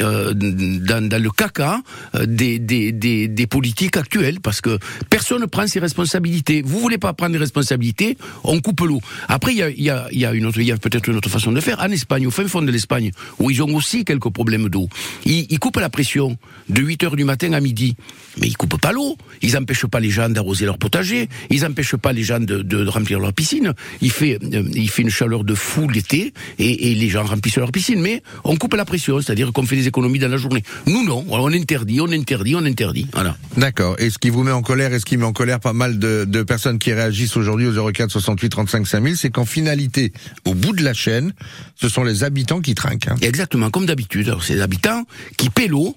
euh, 0.00 0.32
dans, 0.34 1.22
le 1.22 1.30
caca 1.30 1.80
euh, 2.14 2.26
des, 2.26 2.58
des, 2.58 2.92
des, 2.92 3.46
politiques 3.46 3.96
actuelles, 3.96 4.40
parce 4.40 4.60
que 4.60 4.78
personne 5.10 5.40
ne 5.40 5.46
prend 5.46 5.66
ses 5.66 5.80
responsabilités. 5.80 6.62
Vous 6.62 6.78
voulez 6.78 6.98
pas 6.98 7.12
prendre 7.12 7.32
des 7.32 7.38
responsabilités, 7.38 8.16
on 8.44 8.60
coupe 8.60 8.80
l'eau. 8.80 9.00
Après, 9.28 9.52
il 9.52 9.58
y 9.58 9.62
a, 9.62 9.70
y, 9.70 10.18
y 10.18 10.24
a, 10.24 10.32
une 10.32 10.46
autre, 10.46 10.60
y 10.60 10.72
a 10.72 10.76
peut-être 10.76 11.08
une 11.08 11.16
autre 11.16 11.28
façon 11.28 11.52
de 11.52 11.60
faire. 11.60 11.80
En 11.80 11.90
Espagne, 11.90 12.26
au 12.26 12.30
fin 12.30 12.46
fond 12.46 12.62
de 12.62 12.70
l'Espagne, 12.70 13.10
où 13.38 13.50
ils 13.50 13.62
ont 13.62 13.74
aussi 13.74 14.04
quelques 14.04 14.30
problèmes 14.30 14.68
d'eau, 14.68 14.88
ils, 15.24 15.58
coupent 15.58 15.78
la 15.78 15.90
pression 15.90 16.36
de 16.68 16.80
8 16.80 17.04
heures 17.04 17.16
du 17.16 17.24
matin 17.24 17.52
à 17.52 17.60
midi, 17.60 17.96
mais 18.40 18.46
ils 18.46 18.56
coupent 18.56 18.80
pas 18.80 18.92
l'eau. 18.92 19.16
Ils 19.42 19.56
empêchent 19.56 19.86
pas 19.86 20.00
les 20.00 20.10
gens 20.10 20.28
d'arroser 20.28 20.64
leur 20.64 20.78
potager, 20.78 21.28
ils 21.50 21.64
empêchent 21.64 21.96
pas 21.96 22.12
les 22.12 22.22
gens 22.22 22.40
de, 22.40 22.86
remplir 22.86 23.18
leur 23.20 23.32
piscine. 23.32 23.72
Il 24.00 24.10
fait, 24.10 24.38
euh, 24.42 24.62
il 24.74 24.90
une 24.98 25.10
chaleur 25.10 25.44
de 25.44 25.54
fou 25.54 25.88
l'été 25.88 26.32
et, 26.58 26.90
et 26.90 26.94
les 26.94 27.08
gens 27.08 27.24
remplissent 27.24 27.58
leur 27.58 27.70
piscine, 27.72 28.00
mais 28.00 28.22
on 28.44 28.56
coupe 28.56 28.74
la 28.74 28.84
pression, 28.84 29.20
c'est-à-dire 29.20 29.52
qu'on 29.52 29.64
fait 29.64 29.76
des 29.76 29.87
économies 29.88 30.18
dans 30.18 30.28
la 30.28 30.36
journée. 30.36 30.62
Nous, 30.86 31.04
non. 31.04 31.24
On 31.28 31.52
interdit, 31.52 32.00
on 32.00 32.10
interdit, 32.10 32.54
on 32.54 32.64
interdit. 32.64 33.06
Voilà. 33.12 33.36
D'accord. 33.56 33.96
Et 33.98 34.10
ce 34.10 34.18
qui 34.18 34.30
vous 34.30 34.42
met 34.42 34.52
en 34.52 34.62
colère, 34.62 34.92
et 34.92 35.00
ce 35.00 35.04
qui 35.04 35.16
met 35.16 35.24
en 35.24 35.32
colère 35.32 35.60
pas 35.60 35.72
mal 35.72 35.98
de, 35.98 36.24
de 36.26 36.42
personnes 36.42 36.78
qui 36.78 36.92
réagissent 36.92 37.36
aujourd'hui 37.36 37.66
au 37.66 37.92
04 37.92 38.10
68 38.10 38.48
35 38.48 38.86
5000, 38.86 39.16
c'est 39.16 39.30
qu'en 39.30 39.44
finalité, 39.44 40.12
au 40.44 40.54
bout 40.54 40.72
de 40.72 40.82
la 40.82 40.94
chaîne, 40.94 41.32
ce 41.74 41.88
sont 41.88 42.04
les 42.04 42.24
habitants 42.24 42.60
qui 42.60 42.74
trinquent. 42.74 43.08
Hein. 43.08 43.16
Exactement, 43.20 43.70
comme 43.70 43.86
d'habitude. 43.86 44.34
C'est 44.42 44.54
les 44.54 44.60
habitants 44.60 45.04
qui 45.36 45.50
paient 45.50 45.68
l'eau, 45.68 45.96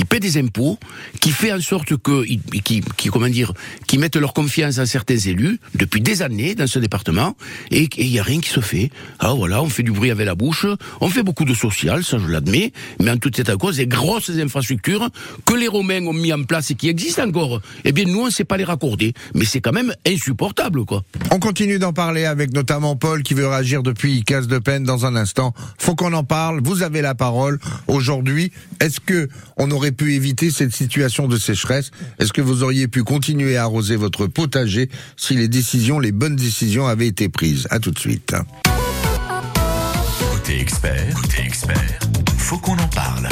qui 0.00 0.06
paient 0.06 0.18
des 0.18 0.38
impôts, 0.38 0.78
qui 1.20 1.30
fait 1.30 1.52
en 1.52 1.60
sorte 1.60 1.94
que, 1.98 2.24
qui, 2.64 2.82
comment 3.10 3.28
dire, 3.28 3.52
qui 3.86 3.98
mettent 3.98 4.16
leur 4.16 4.32
confiance 4.32 4.78
en 4.78 4.86
certains 4.86 5.18
élus 5.18 5.60
depuis 5.74 6.00
des 6.00 6.22
années 6.22 6.54
dans 6.54 6.66
ce 6.66 6.78
département, 6.78 7.36
et 7.70 7.86
il 7.98 8.06
y 8.06 8.18
a 8.18 8.22
rien 8.22 8.40
qui 8.40 8.48
se 8.48 8.60
fait. 8.60 8.90
Ah 9.18 9.34
voilà, 9.34 9.62
on 9.62 9.68
fait 9.68 9.82
du 9.82 9.92
bruit 9.92 10.10
avec 10.10 10.24
la 10.24 10.34
bouche, 10.34 10.64
on 11.02 11.10
fait 11.10 11.22
beaucoup 11.22 11.44
de 11.44 11.52
social, 11.52 12.02
ça 12.02 12.16
je 12.16 12.28
l'admets, 12.28 12.72
mais 12.98 13.10
en 13.10 13.18
toute 13.18 13.36
cette 13.36 13.54
cause, 13.56 13.76
des 13.76 13.86
grosses 13.86 14.30
infrastructures 14.30 15.10
que 15.44 15.52
les 15.52 15.68
Romains 15.68 16.06
ont 16.06 16.14
mis 16.14 16.32
en 16.32 16.44
place 16.44 16.70
et 16.70 16.76
qui 16.76 16.88
existent 16.88 17.28
encore, 17.28 17.60
eh 17.84 17.92
bien 17.92 18.06
nous 18.06 18.20
on 18.20 18.26
ne 18.26 18.30
sait 18.30 18.44
pas 18.44 18.56
les 18.56 18.64
raccorder, 18.64 19.12
mais 19.34 19.44
c'est 19.44 19.60
quand 19.60 19.72
même 19.72 19.92
insupportable 20.06 20.86
quoi. 20.86 21.04
On 21.30 21.38
continue 21.40 21.78
d'en 21.78 21.92
parler 21.92 22.24
avec 22.24 22.54
notamment 22.54 22.96
Paul 22.96 23.22
qui 23.22 23.34
veut 23.34 23.46
réagir 23.46 23.82
depuis 23.82 24.24
Casse 24.24 24.46
de 24.46 24.58
peine 24.58 24.84
dans 24.84 25.04
un 25.04 25.14
instant. 25.14 25.52
Faut 25.76 25.94
qu'on 25.94 26.14
en 26.14 26.24
parle. 26.24 26.62
Vous 26.64 26.82
avez 26.82 27.02
la 27.02 27.14
parole 27.14 27.58
aujourd'hui. 27.86 28.50
Est-ce 28.80 29.00
que 29.00 29.28
on 29.58 29.70
aurait 29.70 29.89
pu 29.92 30.14
éviter 30.14 30.50
cette 30.50 30.74
situation 30.74 31.28
de 31.28 31.38
sécheresse? 31.38 31.90
Est-ce 32.18 32.32
que 32.32 32.40
vous 32.40 32.62
auriez 32.62 32.88
pu 32.88 33.02
continuer 33.04 33.56
à 33.56 33.62
arroser 33.62 33.96
votre 33.96 34.26
potager 34.26 34.88
si 35.16 35.34
les 35.34 35.48
décisions, 35.48 35.98
les 35.98 36.12
bonnes 36.12 36.36
décisions 36.36 36.86
avaient 36.86 37.08
été 37.08 37.28
prises? 37.28 37.66
À 37.70 37.78
tout 37.78 37.90
de 37.90 37.98
suite. 37.98 38.34
Côté 40.32 40.60
expert, 40.60 41.98
faut 42.38 42.58
qu'on 42.58 42.76
en 42.76 42.88
parle. 42.88 43.28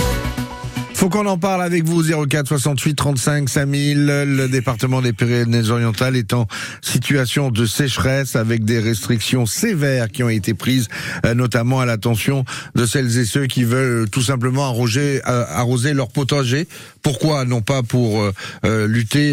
Faut 0.98 1.08
qu'on 1.08 1.26
en 1.26 1.38
parle 1.38 1.62
avec 1.62 1.84
vous, 1.84 2.02
04 2.02 2.48
68 2.48 2.96
35 2.96 3.48
5000. 3.48 4.04
Le 4.04 4.48
département 4.48 5.00
des 5.00 5.12
Pyrénées-Orientales 5.12 6.16
est 6.16 6.32
en 6.32 6.48
situation 6.82 7.52
de 7.52 7.66
sécheresse 7.66 8.34
avec 8.34 8.64
des 8.64 8.80
restrictions 8.80 9.46
sévères 9.46 10.08
qui 10.08 10.24
ont 10.24 10.28
été 10.28 10.54
prises, 10.54 10.88
euh, 11.24 11.34
notamment 11.34 11.78
à 11.78 11.86
l'attention 11.86 12.44
de 12.74 12.84
celles 12.84 13.16
et 13.16 13.24
ceux 13.24 13.46
qui 13.46 13.62
veulent 13.62 14.10
tout 14.10 14.22
simplement 14.22 14.64
arroser, 14.64 15.22
euh, 15.28 15.44
arroser 15.48 15.94
leur 15.94 16.08
potager. 16.08 16.66
Pourquoi 17.02 17.44
Non 17.44 17.60
pas 17.60 17.82
pour 17.82 18.22
euh, 18.22 18.86
lutter, 18.86 19.32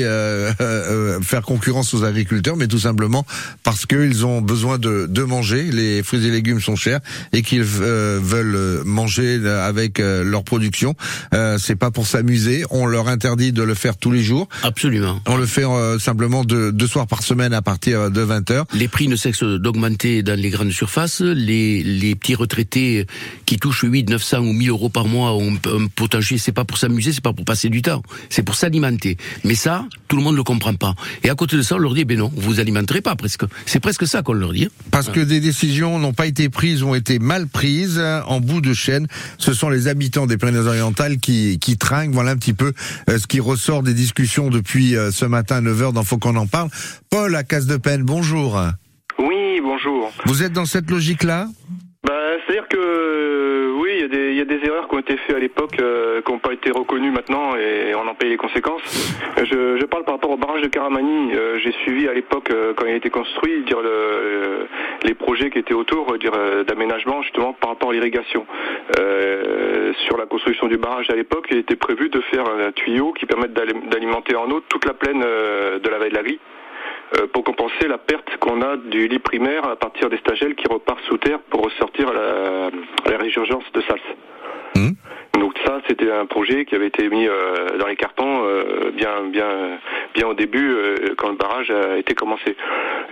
faire 1.24 1.42
concurrence 1.42 1.94
aux 1.94 2.04
agriculteurs, 2.04 2.58
mais 2.58 2.68
tout 2.68 2.80
simplement 2.80 3.26
parce 3.64 3.86
qu'ils 3.86 4.26
ont 4.26 4.42
besoin 4.42 4.78
de, 4.78 5.08
de 5.10 5.24
manger. 5.24 5.64
Les 5.72 6.04
fruits 6.04 6.26
et 6.26 6.32
légumes 6.32 6.62
sont 6.62 6.76
chers 6.76 7.00
et 7.34 7.42
qu'ils 7.42 7.64
veulent 7.64 8.84
manger 8.86 9.46
avec 9.48 10.00
leur 10.00 10.44
production 10.44 10.96
c'est 11.58 11.76
pas 11.76 11.92
pour 11.92 12.08
s'amuser. 12.08 12.64
On 12.70 12.86
leur 12.86 13.08
interdit 13.08 13.52
de 13.52 13.64
le 13.64 13.74
faire 13.74 13.98
tous 13.98 14.12
les 14.12 14.24
jours. 14.24 14.48
Absolument. 14.64 15.20
On 15.28 15.38
le 15.38 15.46
fait 15.46 15.66
euh, 15.66 16.00
simplement 16.00 16.44
deux, 16.44 16.72
deux, 16.72 16.88
soirs 16.88 17.08
par 17.08 17.24
semaine 17.24 17.54
à 17.54 17.62
partir 17.62 18.12
de 18.12 18.22
20 18.22 18.52
heures. 18.52 18.66
Les 18.74 18.88
prix 18.88 19.08
ne 19.08 19.16
cessent 19.16 19.44
d'augmenter 19.44 20.24
dans 20.24 20.40
les 20.40 20.50
grandes 20.50 20.72
surfaces. 20.72 21.22
Les, 21.22 21.84
les 21.84 22.16
petits 22.16 22.36
retraités 22.36 23.08
qui 23.46 23.58
touchent 23.58 23.84
8, 23.84 24.10
900 24.10 24.40
ou 24.40 24.54
1000 24.54 24.70
euros 24.70 24.90
par 24.90 25.08
mois 25.08 25.34
ont 25.34 25.54
un 25.54 25.88
potager. 25.88 26.38
C'est 26.38 26.52
pas 26.52 26.66
pour 26.66 26.78
s'amuser, 26.78 27.14
c'est 27.14 27.24
pas 27.24 27.34
pour 27.34 27.46
passer 27.46 27.55
du 27.64 27.82
temps. 27.82 28.02
C'est 28.30 28.44
pour 28.44 28.56
s'alimenter. 28.56 29.18
Mais 29.44 29.56
ça, 29.56 29.86
tout 30.08 30.16
le 30.16 30.22
monde 30.22 30.34
ne 30.34 30.38
le 30.38 30.44
comprend 30.44 30.74
pas. 30.74 30.96
Et 31.24 31.30
à 31.30 31.36
côté 31.36 31.58
de 31.58 31.62
ça, 31.62 31.76
on 31.76 31.80
leur 31.80 31.94
dit, 31.94 32.06
ben 32.06 32.18
non, 32.18 32.32
vous 32.36 32.60
alimenterez 32.60 33.02
pas 33.02 33.16
presque. 33.16 33.44
C'est 33.66 33.80
presque 33.80 34.08
ça 34.08 34.22
qu'on 34.22 34.34
leur 34.34 34.54
dit. 34.54 34.68
Parce 34.92 35.10
que 35.10 35.20
des 35.20 35.40
décisions 35.40 36.00
n'ont 36.00 36.14
pas 36.14 36.28
été 36.28 36.50
prises, 36.50 36.84
ont 36.84 36.96
été 36.96 37.20
mal 37.20 37.48
prises. 37.48 38.02
En 38.28 38.40
bout 38.40 38.62
de 38.62 38.74
chaîne, 38.74 39.08
ce 39.38 39.54
sont 39.54 39.70
les 39.70 39.88
habitants 39.88 40.26
des 40.26 40.38
Pyrénées-Orientales 40.38 41.18
qui 41.18 41.36
qui, 41.60 41.78
trinque. 41.78 42.12
Voilà 42.14 42.32
un 42.32 42.38
petit 42.38 42.54
peu 42.54 42.74
euh, 43.10 43.18
ce 43.18 43.28
qui 43.28 43.40
ressort 43.40 43.84
des 43.84 43.94
discussions 43.94 44.50
depuis 44.50 44.96
euh, 44.96 45.12
ce 45.12 45.26
matin 45.26 45.58
à 45.58 45.62
9h 45.62 45.94
dans 45.94 46.04
Faut 46.04 46.18
qu'on 46.18 46.36
en 46.36 46.48
parle. 46.48 46.70
Paul 47.10 47.36
à 47.36 47.44
Casse 47.44 47.66
de 47.66 47.78
Peine, 47.78 48.04
bonjour. 48.04 48.62
Oui, 49.20 49.60
bonjour. 49.64 50.12
Vous 50.26 50.44
êtes 50.44 50.54
dans 50.54 50.66
cette 50.66 50.90
logique-là? 50.90 51.48
Bah, 52.06 52.14
C'est-à-dire 52.46 52.68
que 52.68 53.72
oui, 53.78 53.92
il 54.12 54.34
y, 54.36 54.42
a 54.42 54.46
des 54.46 54.66
erreurs 54.66 54.88
qui 54.88 54.96
ont 54.96 55.00
été 55.00 55.18
faites 55.18 55.36
à 55.36 55.40
l'époque, 55.40 55.80
euh, 55.80 56.22
qui 56.22 56.32
n'ont 56.32 56.40
pas 56.40 56.54
été 56.54 56.72
reconnues 56.72 57.12
maintenant 57.12 57.56
et 57.56 57.94
on 57.96 58.08
en 58.08 58.16
paye 58.16 58.30
les 58.30 58.38
conséquences. 58.38 58.82
Je, 59.38 59.86
parle 59.86 60.04
par 60.04 60.16
rapport 60.16 60.32
au 60.32 60.38
barrage 60.38 60.62
de 60.62 60.68
Caramani. 60.68 61.34
J'ai 61.58 61.72
suivi 61.84 62.08
à 62.08 62.14
l'époque, 62.14 62.52
quand 62.76 62.86
il 62.86 62.94
a 62.94 62.96
été 62.96 63.10
construit, 63.10 63.62
dire 63.64 63.82
le, 63.82 64.68
les 65.04 65.14
projets 65.14 65.50
qui 65.50 65.60
étaient 65.60 65.74
autour 65.74 66.18
dire 66.18 66.34
d'aménagement 66.68 67.22
justement 67.22 67.54
par 67.54 67.72
rapport 67.72 67.90
à 67.92 67.94
l'irrigation. 67.94 68.46
Euh, 69.00 69.94
sur 70.06 70.18
la 70.18 70.26
construction 70.26 70.68
du 70.68 70.78
barrage 70.78 71.10
à 71.10 71.16
l'époque, 71.16 71.48
il 71.52 71.58
était 71.58 71.76
prévu 71.76 72.10
de 72.10 72.22
faire 72.22 72.46
un 72.48 72.72
tuyau 72.72 73.14
qui 73.14 73.26
permette 73.26 73.54
d'alimenter 73.54 74.36
en 74.36 74.50
eau 74.52 74.62
toute 74.62 74.86
la 74.86 74.94
plaine 74.94 75.24
euh, 75.24 75.80
de 75.80 75.90
la 75.90 75.98
vallée 75.98 76.12
de 76.12 76.16
la 76.16 76.22
euh, 76.22 76.55
pour 77.34 77.44
compenser 77.44 77.88
la 77.88 77.98
perte 77.98 78.38
qu'on 78.40 78.62
a 78.62 78.78
du 78.78 79.08
lit 79.08 79.20
primaire 79.20 79.68
à 79.68 79.76
partir 79.76 80.10
des 80.10 80.18
stagelles 80.18 80.56
qui 80.56 80.68
repartent 80.68 81.04
sous 81.08 81.18
terre 81.18 81.40
pour 81.50 81.62
ressortir 81.64 82.10
à 82.10 82.14
la, 83.12 83.18
résurgence 83.18 83.64
de 83.74 83.82
Sals. 83.82 84.00
Mmh. 84.76 85.40
Donc 85.40 85.54
ça, 85.66 85.82
c'était 85.88 86.12
un 86.12 86.26
projet 86.26 86.66
qui 86.66 86.76
avait 86.76 86.88
été 86.88 87.08
mis 87.10 87.28
euh, 87.28 87.78
dans 87.78 87.88
les 87.88 87.96
cartons 87.96 88.44
euh, 88.44 88.92
bien, 88.92 89.24
bien, 89.30 89.80
bien 90.14 90.28
au 90.28 90.34
début 90.34 90.72
euh, 90.74 90.96
quand 91.18 91.30
le 91.30 91.36
barrage 91.36 91.72
a 91.72 91.98
été 91.98 92.14
commencé. 92.14 92.56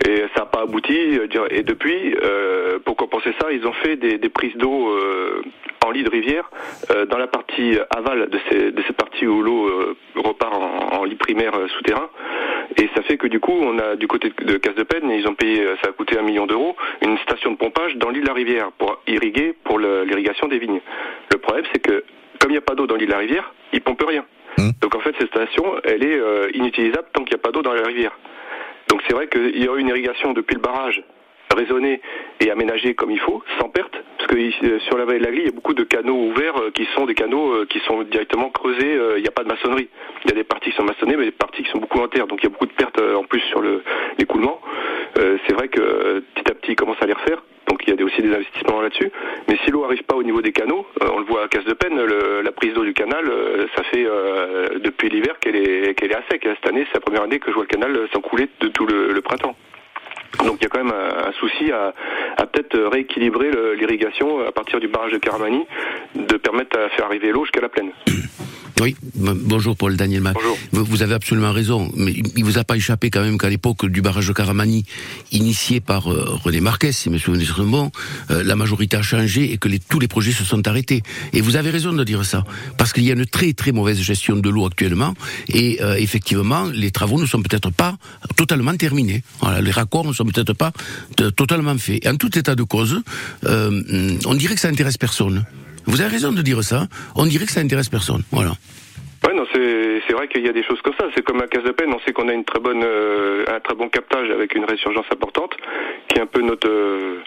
Et 0.08 0.24
ça 0.34 0.40
n'a 0.40 0.46
pas 0.46 0.62
abouti. 0.62 1.18
euh, 1.18 1.46
Et 1.50 1.62
depuis, 1.62 2.16
euh, 2.22 2.78
pour 2.84 2.96
compenser 2.96 3.34
ça, 3.40 3.52
ils 3.52 3.66
ont 3.66 3.72
fait 3.72 3.96
des, 3.96 4.18
des 4.18 4.28
prises 4.28 4.56
d'eau 4.56 4.88
euh, 4.88 5.42
en 5.84 5.90
lit 5.90 6.02
de 6.02 6.10
rivière 6.10 6.50
euh, 6.90 7.04
dans 7.06 7.18
la 7.18 7.26
partie 7.26 7.78
aval 7.94 8.28
de, 8.30 8.38
ces, 8.48 8.72
de 8.72 8.82
cette 8.86 8.96
partie 8.96 9.26
où 9.26 9.42
l'eau 9.42 9.66
euh, 9.68 9.96
repart 10.16 10.54
en, 10.54 10.96
en 11.00 11.04
lit 11.04 11.16
primaire 11.16 11.54
euh, 11.54 11.68
souterrain. 11.68 12.08
Et 12.76 12.88
ça 12.94 13.02
fait 13.02 13.16
que 13.16 13.26
du 13.26 13.40
coup, 13.40 13.52
on 13.52 13.78
a 13.78 13.96
du 13.96 14.06
côté 14.06 14.32
de 14.36 14.56
Casse 14.56 14.74
de 14.74 14.82
Peine, 14.82 15.10
ils 15.10 15.26
ont 15.28 15.34
payé, 15.34 15.62
euh, 15.62 15.76
ça 15.82 15.90
a 15.90 15.92
coûté 15.92 16.18
un 16.18 16.22
million 16.22 16.46
d'euros, 16.46 16.76
une 17.02 17.16
station 17.18 17.52
de 17.52 17.56
pompage 17.56 17.96
dans 17.96 18.10
l'île 18.10 18.22
de 18.22 18.28
la 18.28 18.34
rivière 18.34 18.72
pour 18.72 19.00
irriguer 19.06 19.54
pour 19.64 19.78
l'irrigation 19.78 20.48
des 20.48 20.58
vignes. 20.58 20.80
Le 21.32 21.38
problème, 21.38 21.64
c'est 21.72 21.80
que 21.80 22.04
comme 22.40 22.50
il 22.50 22.54
n'y 22.54 22.58
a 22.58 22.62
pas 22.62 22.74
d'eau 22.74 22.86
dans 22.86 22.96
l'île 22.96 23.06
de 23.06 23.12
la 23.12 23.18
rivière, 23.18 23.52
ils 23.72 23.80
pompent 23.80 24.04
rien. 24.06 24.24
Mmh. 24.58 24.70
Donc 24.80 24.94
en 24.94 25.00
fait, 25.00 25.14
cette 25.18 25.28
station, 25.28 25.64
elle 25.84 26.04
est 26.04 26.18
euh, 26.18 26.48
inutilisable 26.54 27.08
tant 27.12 27.22
qu'il 27.24 27.34
n'y 27.34 27.40
a 27.40 27.42
pas 27.42 27.52
d'eau 27.52 27.62
dans 27.62 27.72
la 27.72 27.82
rivière. 27.82 28.12
Donc 28.88 29.02
c'est 29.06 29.14
vrai 29.14 29.28
qu'il 29.28 29.62
y 29.62 29.68
aurait 29.68 29.80
une 29.80 29.88
irrigation 29.88 30.32
depuis 30.32 30.54
le 30.54 30.60
barrage 30.60 31.02
raisonnée 31.54 32.00
et 32.40 32.50
aménagée 32.50 32.94
comme 32.94 33.10
il 33.10 33.20
faut, 33.20 33.42
sans 33.58 33.68
perte, 33.68 33.94
parce 34.18 34.28
que 34.30 34.36
euh, 34.36 34.78
sur 34.80 34.98
la 34.98 35.04
vallée 35.04 35.20
de 35.20 35.24
la 35.24 35.30
Glie, 35.30 35.40
il 35.42 35.46
y 35.46 35.48
a 35.48 35.52
beaucoup 35.54 35.74
de 35.74 35.84
canaux 35.84 36.16
ouverts 36.28 36.56
euh, 36.60 36.70
qui 36.72 36.84
sont 36.94 37.06
des 37.06 37.14
canaux 37.14 37.52
euh, 37.52 37.66
qui 37.68 37.78
sont 37.80 38.02
directement 38.02 38.50
creusés, 38.50 38.98
il 39.16 39.22
n'y 39.22 39.28
a 39.28 39.32
pas 39.32 39.42
de 39.44 39.48
maçonnerie. 39.48 39.88
Il 40.24 40.30
y 40.30 40.32
a 40.32 40.36
des 40.36 40.44
parties 40.44 40.70
qui 40.70 40.76
sont 40.76 40.84
maçonnées, 40.84 41.16
mais 41.16 41.24
des 41.26 41.30
parties 41.30 41.62
qui 41.62 41.70
sont 41.70 41.78
beaucoup 41.78 42.00
en 42.00 42.08
terre, 42.08 42.26
donc 42.26 42.40
il 42.42 42.44
y 42.44 42.46
a 42.46 42.50
beaucoup 42.50 42.66
de 42.66 42.72
pertes 42.72 43.00
en 43.00 43.24
plus 43.24 43.40
sur 43.50 43.60
le- 43.60 43.82
l'écoulement. 44.18 44.60
C'est 45.16 45.52
vrai 45.54 45.68
que 45.68 46.20
petit 46.34 46.50
à 46.50 46.54
petit, 46.54 46.72
ils 46.72 46.76
commencent 46.76 47.02
à 47.02 47.06
les 47.06 47.12
refaire, 47.12 47.42
donc 47.68 47.82
il 47.86 47.94
y 47.94 48.02
a 48.02 48.04
aussi 48.04 48.20
des 48.22 48.32
investissements 48.34 48.80
là-dessus. 48.80 49.10
Mais 49.48 49.56
si 49.64 49.70
l'eau 49.70 49.84
arrive 49.84 50.02
pas 50.04 50.16
au 50.16 50.22
niveau 50.22 50.40
des 50.42 50.52
canaux, 50.52 50.86
on 51.00 51.18
le 51.18 51.24
voit 51.24 51.44
à 51.44 51.48
Casse 51.48 51.64
de 51.64 51.74
Peine, 51.74 52.00
la 52.42 52.52
prise 52.52 52.72
d'eau 52.74 52.84
du 52.84 52.94
canal, 52.94 53.24
ça 53.76 53.82
fait 53.84 54.06
depuis 54.80 55.08
l'hiver 55.10 55.38
qu'elle 55.40 55.56
est, 55.56 55.94
qu'elle 55.94 56.10
est 56.10 56.16
à 56.16 56.22
sec. 56.30 56.42
Cette 56.42 56.68
année, 56.68 56.84
c'est 56.88 56.94
la 56.94 57.00
première 57.00 57.22
année 57.22 57.38
que 57.38 57.50
je 57.50 57.54
vois 57.54 57.64
le 57.64 57.68
canal 57.68 57.96
s'encouler 58.12 58.48
de 58.60 58.68
tout 58.68 58.86
le 58.86 59.20
printemps. 59.20 59.54
Donc 60.38 60.56
il 60.60 60.64
y 60.64 60.66
a 60.66 60.68
quand 60.68 60.82
même 60.82 60.92
un, 60.92 61.32
souci 61.32 61.70
à, 61.70 61.94
à 62.36 62.46
peut-être 62.46 62.78
rééquilibrer 62.78 63.50
l'irrigation 63.76 64.46
à 64.46 64.52
partir 64.52 64.80
du 64.80 64.88
barrage 64.88 65.12
de 65.12 65.18
Caramani, 65.18 65.66
de 66.14 66.36
permettre 66.36 66.78
à 66.78 66.88
faire 66.90 67.06
arriver 67.06 67.30
l'eau 67.30 67.44
jusqu'à 67.44 67.60
la 67.60 67.68
plaine. 67.68 67.92
Oui, 68.80 68.96
bonjour 69.14 69.76
Paul 69.76 69.96
Daniel 69.96 70.22
Bonjour. 70.22 70.58
Vous, 70.72 71.02
avez 71.02 71.14
absolument 71.14 71.52
raison, 71.52 71.92
mais 71.96 72.12
il 72.12 72.44
vous 72.44 72.58
a 72.58 72.64
pas 72.64 72.76
échappé 72.76 73.08
quand 73.08 73.22
même 73.22 73.38
qu'à 73.38 73.48
l'époque 73.48 73.86
du 73.86 74.02
barrage 74.02 74.26
de 74.26 74.32
Caramani, 74.32 74.84
initié 75.30 75.80
par 75.80 76.12
euh, 76.12 76.38
René 76.42 76.60
Marquez, 76.60 76.90
si 76.90 77.08
mes 77.08 77.18
souvenirs 77.18 77.54
sont 77.54 77.66
bons, 77.66 77.92
euh, 78.30 78.42
la 78.42 78.56
majorité 78.56 78.96
a 78.96 79.02
changé 79.02 79.52
et 79.52 79.58
que 79.58 79.68
les, 79.68 79.78
tous 79.78 80.00
les 80.00 80.08
projets 80.08 80.32
se 80.32 80.44
sont 80.44 80.66
arrêtés. 80.66 81.02
Et 81.32 81.40
vous 81.40 81.54
avez 81.56 81.70
raison 81.70 81.92
de 81.92 82.02
dire 82.02 82.24
ça, 82.24 82.44
parce 82.76 82.92
qu'il 82.92 83.04
y 83.04 83.10
a 83.10 83.14
une 83.14 83.26
très 83.26 83.52
très 83.52 83.70
mauvaise 83.70 84.00
gestion 84.00 84.36
de 84.36 84.48
l'eau 84.50 84.66
actuellement, 84.66 85.14
et 85.48 85.80
euh, 85.80 85.94
effectivement, 85.94 86.64
les 86.64 86.90
travaux 86.90 87.20
ne 87.20 87.26
sont 87.26 87.42
peut-être 87.42 87.70
pas 87.70 87.96
totalement 88.36 88.74
terminés. 88.76 89.22
Voilà, 89.40 89.60
les 89.60 89.70
raccords 89.70 90.06
ne 90.06 90.12
sont 90.12 90.24
peut-être 90.24 90.52
pas 90.52 90.72
totalement 91.36 91.78
faits. 91.78 92.04
Et 92.04 92.08
en 92.08 92.16
tout 92.16 92.36
état 92.36 92.56
de 92.56 92.64
cause, 92.64 93.02
euh, 93.44 94.18
on 94.26 94.34
dirait 94.34 94.56
que 94.56 94.60
ça 94.60 94.68
intéresse 94.68 94.98
personne. 94.98 95.44
Vous 95.86 96.00
avez 96.00 96.10
raison 96.10 96.32
de 96.32 96.42
dire 96.42 96.62
ça. 96.62 96.86
On 97.16 97.26
dirait 97.26 97.46
que 97.46 97.52
ça 97.52 97.60
intéresse 97.60 97.88
personne. 97.88 98.22
Voilà. 98.32 98.52
Ouais, 99.26 99.34
non, 99.34 99.44
c'est 99.54 100.02
c'est 100.06 100.12
vrai 100.12 100.28
qu'il 100.28 100.44
y 100.44 100.48
a 100.48 100.52
des 100.52 100.62
choses 100.62 100.80
comme 100.82 100.92
ça. 101.00 101.06
C'est 101.14 101.22
comme 101.24 101.40
à 101.40 101.46
Casse 101.46 101.64
de 101.64 101.70
Peine, 101.70 101.90
on 101.94 102.00
sait 102.00 102.12
qu'on 102.12 102.28
a 102.28 102.32
une 102.34 102.44
très 102.44 102.60
bonne, 102.60 102.82
euh, 102.84 103.44
un 103.48 103.58
très 103.60 103.74
bon 103.74 103.88
captage 103.88 104.28
avec 104.30 104.54
une 104.54 104.64
résurgence 104.66 105.06
importante, 105.10 105.52
qui 106.08 106.18
est 106.18 106.20
un 106.22 106.26
peu 106.26 106.42
notre 106.42 106.68
euh, 106.68 107.20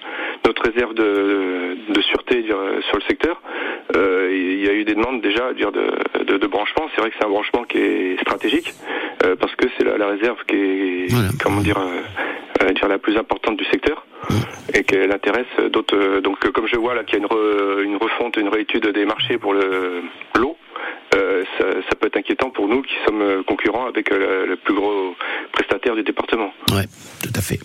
notre 0.46 0.62
réserve 0.70 0.94
de, 0.94 1.76
de 1.90 2.02
sûreté 2.02 2.44
dire, 2.44 2.58
sur 2.88 2.98
le 2.98 3.04
secteur. 3.08 3.42
Euh, 3.96 4.30
il 4.32 4.64
y 4.64 4.70
a 4.70 4.74
eu 4.74 4.84
des 4.86 4.94
demandes 4.94 5.22
déjà 5.22 5.54
dire, 5.54 5.72
de, 5.72 6.24
de, 6.24 6.38
de 6.38 6.48
branchement. 6.48 6.88
C'est 6.94 7.02
vrai 7.02 7.10
que 7.10 7.16
c'est 7.20 7.26
un 7.26 7.30
branchement 7.30 7.64
qui 7.64 7.80
est 7.80 8.22
stratégique 8.22 8.74
euh, 9.26 9.36
parce 9.36 9.56
que 9.56 9.66
c'est 9.78 9.84
la, 9.84 9.98
la 9.98 10.08
réserve 10.08 10.38
qui 10.48 10.56
est 10.56 11.08
Voilà. 11.10 11.30
comment 11.42 11.62
dire, 11.62 11.80
euh, 11.80 12.64
euh, 12.64 12.74
dire 12.74 12.88
la 12.88 13.00
plus 13.00 13.18
importante 13.18 13.58
du 13.58 13.66
secteur 13.66 14.06
et 14.74 14.84
qu'elle 14.84 15.12
intéresse 15.12 15.46
d'autres. 15.72 15.96
euh, 15.96 16.22
Donc 16.22 16.46
euh, 16.46 16.52
comme 16.52 16.68
je 16.68 16.78
vois 16.78 16.96
là 16.96 17.04
qu'il 17.04 17.20
y 17.20 17.22
a 17.22 17.26
une, 17.26 17.28
re- 17.28 17.82
une 17.84 17.98
refonte, 17.98 18.38
une 18.38 18.50
réétude 18.50 18.88
des 18.88 19.06
marchés 19.06 19.38
pour 19.38 19.54
le 19.54 20.04
l'eau. 20.38 20.58
Euh, 21.16 21.44
ça, 21.58 21.66
ça 21.90 21.96
peut 21.96 22.08
être 22.08 22.18
inquiétant 22.18 22.50
pour 22.50 22.68
nous 22.68 22.82
qui 22.82 22.94
sommes 23.06 23.44
concurrents 23.46 23.88
avec 23.88 24.10
le, 24.10 24.46
le 24.46 24.56
plus 24.58 24.74
gros 24.74 25.16
prestataire 25.54 25.96
du 25.96 26.04
département. 26.04 26.52
Ouais, 26.72 26.84
tout 27.24 27.32
à 27.36 27.42
fait. 27.42 27.60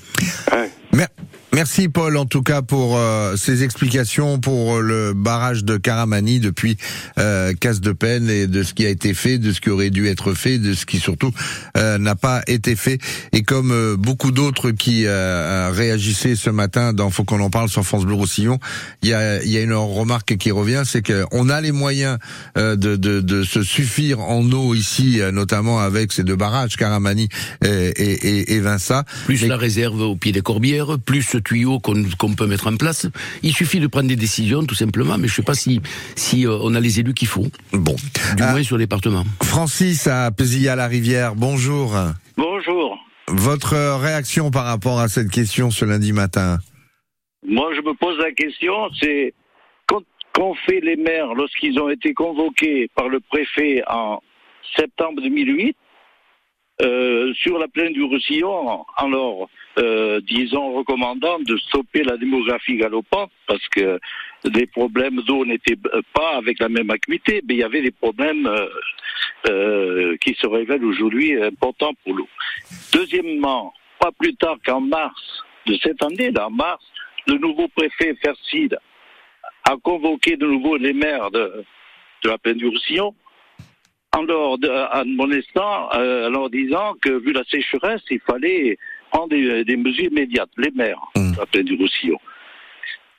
Ouais. 0.53 0.71
Mer- 0.93 1.09
Merci 1.55 1.91
Paul 1.91 2.17
en 2.17 2.25
tout 2.25 2.43
cas 2.43 2.63
pour 2.63 2.97
euh, 2.97 3.37
ces 3.37 3.63
explications 3.63 4.39
pour 4.39 4.77
euh, 4.77 4.81
le 4.81 5.13
barrage 5.13 5.65
de 5.65 5.77
Caramani 5.77 6.41
depuis 6.41 6.79
euh, 7.19 7.53
Casse 7.53 7.83
de 7.83 7.93
Peine 7.93 8.31
et 8.31 8.47
de 8.47 8.63
ce 8.63 8.73
qui 8.73 8.87
a 8.87 8.89
été 8.89 9.13
fait, 9.13 9.37
de 9.37 9.53
ce 9.53 9.61
qui 9.61 9.69
aurait 9.69 9.91
dû 9.91 10.09
être 10.09 10.33
fait, 10.33 10.57
de 10.59 10.73
ce 10.73 10.87
qui 10.87 10.99
surtout 10.99 11.31
euh, 11.77 11.99
n'a 11.99 12.15
pas 12.17 12.41
été 12.47 12.75
fait. 12.75 12.99
Et 13.33 13.43
comme 13.43 13.71
euh, 13.71 13.97
beaucoup 13.99 14.31
d'autres 14.33 14.71
qui 14.71 15.05
euh, 15.05 15.71
réagissaient 15.71 16.37
ce 16.37 16.49
matin 16.49 16.95
dans 16.95 17.11
Faut 17.11 17.25
qu'on 17.25 17.41
en 17.41 17.51
parle 17.51 17.69
sur 17.69 17.85
France 17.85 18.07
Bleu 18.07 18.15
Roussillon, 18.15 18.59
il 19.03 19.11
y 19.11 19.15
a, 19.15 19.45
y 19.45 19.59
a 19.59 19.61
une 19.61 19.75
remarque 19.75 20.39
qui 20.39 20.51
revient, 20.53 20.85
c'est 20.87 21.03
qu'on 21.07 21.51
a 21.51 21.61
les 21.61 21.73
moyens 21.73 22.17
euh, 22.57 22.77
de, 22.77 22.97
de, 22.97 23.21
de 23.21 23.43
se 23.43 23.63
suffire 23.63 24.21
en 24.21 24.43
eau 24.53 24.75
ici, 24.75 25.21
euh, 25.21 25.31
notamment 25.31 25.81
avec 25.81 26.13
ces 26.13 26.25
deux 26.25 26.37
barrages, 26.37 26.77
Caramani 26.79 27.29
et, 27.63 27.69
et, 27.69 28.13
et, 28.39 28.55
et 28.55 28.61
Vinça. 28.61 29.05
Plus 29.27 29.43
Mais- 29.43 29.49
la 29.49 29.59
réserve 29.59 30.01
au 30.01 30.17
pied 30.17 30.33
des 30.33 30.41
corbières, 30.41 30.97
plus 30.99 31.37
ce 31.43 31.55
tuyau 31.55 31.79
qu'on 31.81 32.35
peut 32.35 32.47
mettre 32.47 32.69
en 32.69 32.77
place. 32.77 33.07
Il 33.43 33.53
suffit 33.53 33.81
de 33.81 33.87
prendre 33.89 34.09
des 34.09 34.17
décisions, 34.17 34.65
tout 34.65 34.75
simplement, 34.75 35.19
mais 35.19 35.29
je 35.29 35.35
sais 35.35 35.43
pas 35.43 35.55
si, 35.55 35.81
si 36.17 36.47
euh, 36.47 36.57
on 36.63 36.75
a 36.75 36.81
les 36.81 37.01
élus 37.01 37.15
qu'il 37.15 37.29
faut, 37.29 37.47
Bon. 37.73 37.97
du 38.37 38.43
moins 38.43 38.63
sur 38.63 38.77
le 38.77 38.85
département. 38.85 39.25
Francis 39.43 40.07
à 40.07 40.31
Pézilla-la-Rivière, 40.31 41.35
bonjour. 41.35 41.95
Bonjour. 42.37 42.99
Votre 43.29 43.75
euh, 43.75 43.97
réaction 43.97 44.51
par 44.51 44.65
rapport 44.67 45.01
à 45.01 45.09
cette 45.09 45.31
question 45.31 45.71
ce 45.71 45.85
lundi 45.85 46.13
matin? 46.13 46.59
Moi, 47.47 47.71
je 47.75 47.81
me 47.81 47.95
pose 47.95 48.19
la 48.19 48.31
question, 48.33 48.73
c'est 49.01 49.35
quand- 49.87 50.03
qu'ont 50.35 50.55
fait 50.67 50.81
les 50.81 50.97
maires 50.97 51.35
lorsqu'ils 51.35 51.79
ont 51.81 51.89
été 51.89 52.15
convoqués 52.15 52.89
par 52.95 53.09
le 53.09 53.21
préfet 53.21 53.83
en 53.89 54.21
septembre 54.77 55.21
2008 55.23 55.77
euh, 56.83 57.33
sur 57.35 57.59
la 57.59 57.69
plaine 57.69 57.93
du 57.93 58.03
Roussillon, 58.03 58.85
leur, 59.11 59.49
euh, 59.79 60.21
disons, 60.21 60.73
recommandant 60.75 61.39
de 61.41 61.57
stopper 61.57 62.03
la 62.05 62.17
démographie 62.17 62.77
galopante, 62.77 63.31
parce 63.47 63.67
que 63.69 63.99
les 64.45 64.67
problèmes 64.67 65.21
d'eau 65.23 65.45
n'étaient 65.45 65.79
pas 66.13 66.37
avec 66.37 66.59
la 66.59 66.69
même 66.69 66.91
acuité, 66.91 67.43
mais 67.47 67.55
il 67.55 67.61
y 67.61 67.63
avait 67.63 67.83
des 67.83 67.91
problèmes 67.91 68.47
euh, 68.47 68.67
euh, 69.49 70.17
qui 70.19 70.35
se 70.35 70.47
révèlent 70.47 70.85
aujourd'hui 70.85 71.41
importants 71.43 71.95
pour 72.05 72.15
l'eau. 72.15 72.29
Deuxièmement, 72.93 73.73
pas 73.99 74.13
plus 74.13 74.35
tard 74.37 74.57
qu'en 74.65 74.81
mars 74.81 75.23
de 75.67 75.77
cette 75.83 76.03
année, 76.03 76.31
là, 76.31 76.49
en 76.49 76.51
mars, 76.51 76.85
le 77.27 77.39
nouveau 77.39 77.69
préfet 77.69 78.15
Fercide 78.23 78.79
a 79.65 79.77
convoqué 79.77 80.37
de 80.37 80.47
nouveau 80.47 80.77
les 80.77 80.93
maires 80.93 81.31
de, 81.31 81.65
de 82.25 82.29
la 82.29 82.37
plaine 82.39 82.61
en 84.15 84.23
leur 84.23 84.59
de- 84.59 84.69
en 84.69 85.05
monestant, 85.07 85.89
euh, 85.95 86.27
en 86.27 86.31
leur 86.31 86.51
disant 86.51 86.95
que 87.01 87.11
vu 87.11 87.33
la 87.33 87.45
sécheresse, 87.45 88.03
il 88.11 88.21
fallait 88.21 88.77
prendre 89.13 89.29
des, 89.29 89.65
des 89.65 89.77
mesures 89.77 90.07
immédiates, 90.07 90.51
les 90.57 90.71
maires 90.71 91.03
Mm. 91.33 91.39
la 91.39 91.47
plaine 91.47 91.65
du 91.65 91.77
Roussillon. 91.77 92.19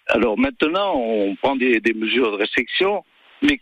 Alors 0.08 0.38
maintenant, 0.38 0.96
on 0.96 1.36
prend 1.36 1.56
des, 1.56 1.80
des 1.80 1.94
mesures 1.94 2.32
de 2.32 2.38
restriction, 2.38 3.04
mais 3.42 3.60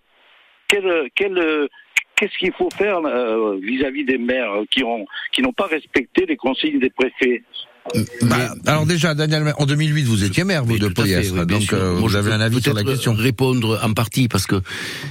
quel, 0.68 1.10
quel, 1.16 1.68
qu'est-ce 2.16 2.38
qu'il 2.38 2.54
faut 2.54 2.70
faire 2.72 3.00
euh, 3.06 3.58
vis-à-vis 3.62 4.06
des 4.06 4.18
maires 4.18 4.64
qui 4.70 4.84
ont 4.84 5.06
qui 5.32 5.42
n'ont 5.42 5.54
pas 5.54 5.68
respecté 5.68 6.26
les 6.26 6.38
consignes 6.38 6.80
des 6.80 6.90
préfets? 6.90 7.44
Bah, 8.22 8.54
Alors 8.68 8.86
déjà, 8.86 9.14
Daniel, 9.16 9.54
en 9.58 9.66
2008, 9.66 10.04
vous 10.04 10.24
étiez 10.24 10.44
maire, 10.44 10.64
vous, 10.64 10.78
de 10.78 10.88
Poyestre, 10.88 11.34
oui, 11.34 11.46
donc 11.46 11.74
euh, 11.74 11.94
vous 11.94 12.16
avez 12.16 12.32
un 12.32 12.40
avis 12.40 12.62
sur 12.62 12.74
la 12.74 12.84
question. 12.84 13.14
Répondre 13.14 13.80
en 13.84 13.94
partie 13.94 14.28
parce 14.28 14.46
que 14.46 14.62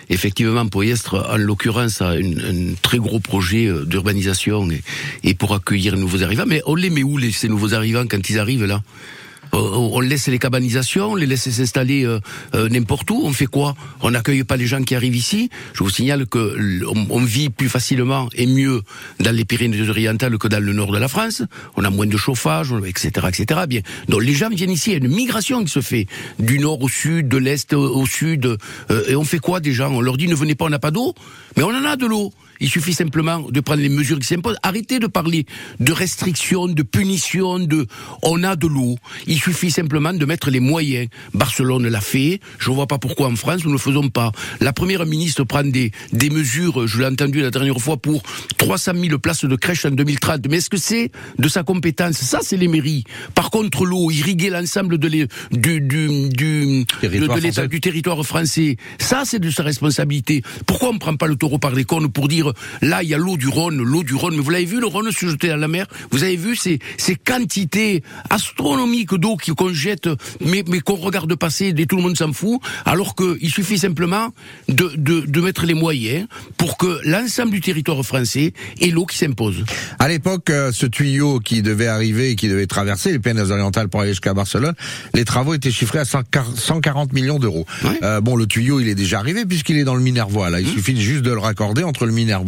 effectivement 0.08 0.66
Poyestre, 0.66 1.26
en 1.30 1.36
l'occurrence, 1.36 2.00
a 2.00 2.16
une- 2.16 2.40
un 2.40 2.74
très 2.80 2.98
gros 2.98 3.18
projet 3.20 3.66
euh, 3.66 3.84
d'urbanisation 3.84 4.70
et, 4.70 4.82
et 5.24 5.34
pour 5.34 5.54
accueillir 5.54 5.94
les 5.96 6.00
nouveaux 6.00 6.22
arrivants. 6.22 6.44
Mais 6.46 6.62
on 6.64 6.74
les 6.74 6.90
met 6.90 7.02
où 7.02 7.18
les, 7.18 7.32
ces 7.32 7.48
nouveaux 7.48 7.74
arrivants 7.74 8.04
quand 8.08 8.30
ils 8.30 8.38
arrivent 8.38 8.64
là? 8.64 8.76
Euh, 8.76 9.19
on 9.52 10.00
laisse 10.00 10.28
les 10.28 10.38
cabanisations, 10.38 11.12
on 11.12 11.14
les 11.14 11.26
laisse 11.26 11.48
s'installer 11.48 12.04
euh, 12.04 12.20
euh, 12.54 12.68
n'importe 12.68 13.10
où. 13.10 13.20
On 13.24 13.32
fait 13.32 13.46
quoi? 13.46 13.74
On 14.00 14.10
n'accueille 14.10 14.44
pas 14.44 14.56
les 14.56 14.66
gens 14.66 14.82
qui 14.82 14.94
arrivent 14.94 15.16
ici? 15.16 15.50
Je 15.74 15.82
vous 15.82 15.90
signale 15.90 16.26
que 16.26 16.84
on, 16.86 17.20
vit 17.20 17.50
plus 17.50 17.68
facilement 17.68 18.28
et 18.34 18.46
mieux 18.46 18.82
dans 19.18 19.34
les 19.34 19.44
Pyrénées-Orientales 19.44 20.38
que 20.38 20.48
dans 20.48 20.62
le 20.62 20.72
nord 20.72 20.92
de 20.92 20.98
la 20.98 21.08
France. 21.08 21.42
On 21.76 21.84
a 21.84 21.90
moins 21.90 22.06
de 22.06 22.16
chauffage, 22.16 22.72
etc., 22.86 23.28
etc. 23.28 23.60
Bien. 23.68 23.80
Donc 24.08 24.22
les 24.22 24.34
gens 24.34 24.48
viennent 24.48 24.70
ici. 24.70 24.90
Il 24.90 24.92
y 24.92 24.96
a 24.96 24.98
une 24.98 25.14
migration 25.14 25.62
qui 25.64 25.70
se 25.70 25.80
fait 25.80 26.06
du 26.38 26.58
nord 26.58 26.80
au 26.82 26.88
sud, 26.88 27.28
de 27.28 27.36
l'est 27.36 27.72
au, 27.72 28.06
sud. 28.06 28.56
Euh, 28.90 29.04
et 29.08 29.16
on 29.16 29.24
fait 29.24 29.38
quoi 29.38 29.60
des 29.60 29.72
gens? 29.72 29.92
On 29.92 30.00
leur 30.00 30.16
dit 30.16 30.28
ne 30.28 30.34
venez 30.34 30.54
pas, 30.54 30.64
on 30.64 30.70
n'a 30.70 30.78
pas 30.78 30.90
d'eau. 30.90 31.14
Mais 31.56 31.62
on 31.62 31.68
en 31.68 31.84
a 31.84 31.96
de 31.96 32.06
l'eau. 32.06 32.32
Il 32.60 32.68
suffit 32.68 32.94
simplement 32.94 33.40
de 33.40 33.60
prendre 33.60 33.80
les 33.80 33.88
mesures 33.88 34.18
qui 34.18 34.26
s'imposent. 34.26 34.58
Arrêtez 34.62 34.98
de 34.98 35.06
parler 35.06 35.46
de 35.78 35.92
restrictions, 35.92 36.66
de 36.66 36.82
punitions, 36.82 37.58
de 37.58 37.86
on 38.22 38.42
a 38.42 38.56
de 38.56 38.66
l'eau. 38.66 38.96
Il 39.26 39.38
suffit 39.38 39.70
simplement 39.70 40.12
de 40.12 40.24
mettre 40.24 40.50
les 40.50 40.60
moyens. 40.60 41.08
Barcelone 41.34 41.88
l'a 41.88 42.00
fait. 42.00 42.40
Je 42.58 42.70
vois 42.70 42.86
pas 42.86 42.98
pourquoi 42.98 43.28
en 43.28 43.36
France 43.36 43.64
nous 43.64 43.70
ne 43.70 43.74
le 43.74 43.78
faisons 43.78 44.08
pas. 44.08 44.32
La 44.60 44.72
première 44.72 45.06
ministre 45.06 45.44
prend 45.44 45.64
des, 45.64 45.92
des 46.12 46.30
mesures, 46.30 46.86
je 46.86 46.98
l'ai 46.98 47.06
entendu 47.06 47.40
la 47.40 47.50
dernière 47.50 47.78
fois, 47.78 47.96
pour 47.96 48.22
300 48.58 48.92
000 48.96 49.18
places 49.18 49.44
de 49.44 49.56
crèche 49.56 49.84
en 49.84 49.90
2030. 49.90 50.48
Mais 50.48 50.58
est-ce 50.58 50.70
que 50.70 50.76
c'est 50.76 51.10
de 51.38 51.48
sa 51.48 51.62
compétence? 51.62 52.16
Ça, 52.16 52.40
c'est 52.42 52.56
les 52.56 52.68
mairies. 52.68 53.04
Par 53.34 53.50
contre, 53.50 53.84
l'eau, 53.84 54.10
irriguer 54.10 54.50
l'ensemble 54.50 54.98
de 54.98 55.10
du, 55.50 55.80
du, 55.80 56.28
du 56.28 57.80
territoire 57.80 58.24
français, 58.24 58.76
ça, 58.98 59.22
c'est 59.24 59.38
de 59.38 59.50
sa 59.50 59.62
responsabilité. 59.62 60.42
Pourquoi 60.66 60.90
on 60.90 60.94
ne 60.94 60.98
prend 60.98 61.16
pas 61.16 61.26
le 61.26 61.36
taureau 61.36 61.58
par 61.58 61.72
les 61.72 61.84
cornes 61.84 62.10
pour 62.10 62.28
dire, 62.28 62.49
là, 62.82 63.02
il 63.02 63.08
y 63.08 63.14
a 63.14 63.18
l'eau 63.18 63.36
du 63.36 63.48
Rhône, 63.48 63.82
l'eau 63.82 64.02
du 64.02 64.14
Rhône, 64.14 64.34
mais 64.36 64.42
vous 64.42 64.50
l'avez 64.50 64.64
vu, 64.64 64.80
le 64.80 64.86
Rhône 64.86 65.10
se 65.10 65.26
jeter 65.26 65.50
à 65.50 65.56
la 65.56 65.68
mer? 65.68 65.86
Vous 66.10 66.22
avez 66.22 66.36
vu 66.36 66.56
ces, 66.56 66.78
ces 66.96 67.16
quantités 67.16 68.02
astronomiques 68.28 69.14
d'eau 69.14 69.36
qu'on 69.56 69.72
jette, 69.72 70.08
mais, 70.40 70.64
mais 70.66 70.80
qu'on 70.80 70.96
regarde 70.96 71.34
passer 71.34 71.74
et 71.76 71.86
tout 71.86 71.96
le 71.96 72.02
monde 72.02 72.16
s'en 72.16 72.32
fout, 72.32 72.60
alors 72.84 73.14
qu'il 73.14 73.50
suffit 73.50 73.78
simplement 73.78 74.28
de, 74.68 74.92
de, 74.96 75.20
de 75.20 75.40
mettre 75.40 75.66
les 75.66 75.74
moyens 75.74 76.26
pour 76.56 76.76
que 76.76 77.00
l'ensemble 77.04 77.50
du 77.50 77.60
territoire 77.60 78.02
français 78.04 78.52
ait 78.80 78.90
l'eau 78.90 79.06
qui 79.06 79.16
s'impose. 79.16 79.64
À 79.98 80.08
l'époque, 80.08 80.50
euh, 80.50 80.72
ce 80.72 80.86
tuyau 80.86 81.40
qui 81.40 81.62
devait 81.62 81.86
arriver 81.86 82.30
et 82.30 82.36
qui 82.36 82.48
devait 82.48 82.66
traverser 82.66 83.12
les 83.12 83.18
Pyrénées-Orientales 83.18 83.88
pour 83.88 84.00
aller 84.00 84.10
jusqu'à 84.10 84.34
Barcelone, 84.34 84.74
les 85.14 85.24
travaux 85.24 85.54
étaient 85.54 85.70
chiffrés 85.70 86.00
à 86.00 86.04
140 86.04 86.56
140 86.56 87.12
millions 87.12 87.38
d'euros. 87.38 87.66
Ouais. 87.84 87.98
Euh, 88.02 88.20
bon, 88.20 88.36
le 88.36 88.46
tuyau, 88.46 88.80
il 88.80 88.88
est 88.88 88.94
déjà 88.94 89.18
arrivé 89.18 89.44
puisqu'il 89.44 89.76
est 89.78 89.84
dans 89.84 89.94
le 89.94 90.02
Minervois. 90.02 90.50
Là, 90.50 90.60
il 90.60 90.68
suffit 90.68 91.00
juste 91.00 91.22
de 91.22 91.32
le 91.32 91.38
raccorder 91.38 91.82
entre 91.82 92.06
le 92.06 92.12
Minervois 92.12 92.39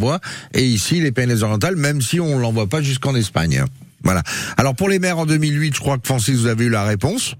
et 0.53 0.63
ici 0.63 1.01
les 1.01 1.11
Pyrénées-Orientales, 1.11 1.75
même 1.75 2.01
si 2.01 2.19
on 2.19 2.37
l'envoie 2.39 2.67
pas 2.67 2.81
jusqu'en 2.81 3.15
Espagne. 3.15 3.63
Voilà. 4.03 4.21
Alors 4.57 4.75
pour 4.75 4.89
les 4.89 4.99
maires 4.99 5.19
en 5.19 5.25
2008, 5.25 5.75
je 5.75 5.79
crois 5.79 5.97
que 5.97 6.05
Francis, 6.05 6.35
vous 6.35 6.47
avez 6.47 6.65
eu 6.65 6.69
la 6.69 6.83
réponse. 6.83 7.35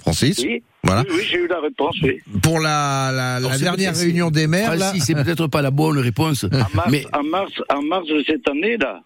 Francis. 0.00 0.38
Oui, 0.44 0.62
Voilà. 0.84 1.02
oui, 1.08 1.16
oui, 1.16 1.26
j'ai 1.28 1.38
eu 1.38 1.48
la 1.48 1.60
réponse, 1.60 1.96
oui. 2.02 2.20
Pour 2.40 2.60
la, 2.60 3.40
dernière 3.60 3.96
réunion 3.96 4.30
des 4.30 4.46
maires, 4.46 4.76
là, 4.76 4.86
Francis, 4.86 5.04
c'est 5.04 5.14
peut-être 5.14 5.48
pas 5.48 5.60
la 5.60 5.72
bonne 5.72 5.98
réponse, 5.98 6.44
En 6.44 6.76
mars, 6.76 6.88
mais 6.90 7.04
en 7.12 7.24
mars, 7.24 7.52
en 7.74 7.82
mars 7.82 8.06
de 8.06 8.22
cette 8.24 8.48
année, 8.48 8.76
là, 8.76 9.02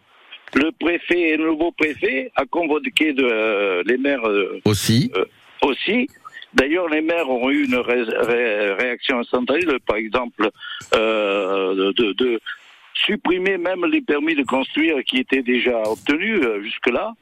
le 0.54 0.70
préfet, 0.78 1.36
le 1.38 1.46
nouveau 1.46 1.72
préfet, 1.72 2.30
a 2.36 2.44
convoqué 2.44 3.14
de, 3.14 3.24
euh, 3.24 3.82
les 3.86 3.96
maires 3.96 4.26
euh, 4.28 4.60
aussi. 4.66 5.10
aussi. 5.62 6.08
D'ailleurs, 6.54 6.88
les 6.88 7.00
maires 7.00 7.28
ont 7.30 7.50
eu 7.50 7.64
une 7.64 7.76
ré- 7.76 8.02
ré- 8.02 8.72
réaction 8.74 9.18
instantanée, 9.20 9.64
par 9.86 9.96
exemple, 9.96 10.50
euh, 10.94 11.92
de, 11.92 12.40
supprimer 12.94 13.56
même 13.56 13.86
les 13.86 14.02
permis 14.02 14.34
de 14.34 14.42
construire 14.44 15.02
qui 15.04 15.18
étaient 15.18 15.42
déjà 15.42 15.82
obtenus 15.82 16.40
euh, 16.44 16.62
jusque-là. 16.62 17.14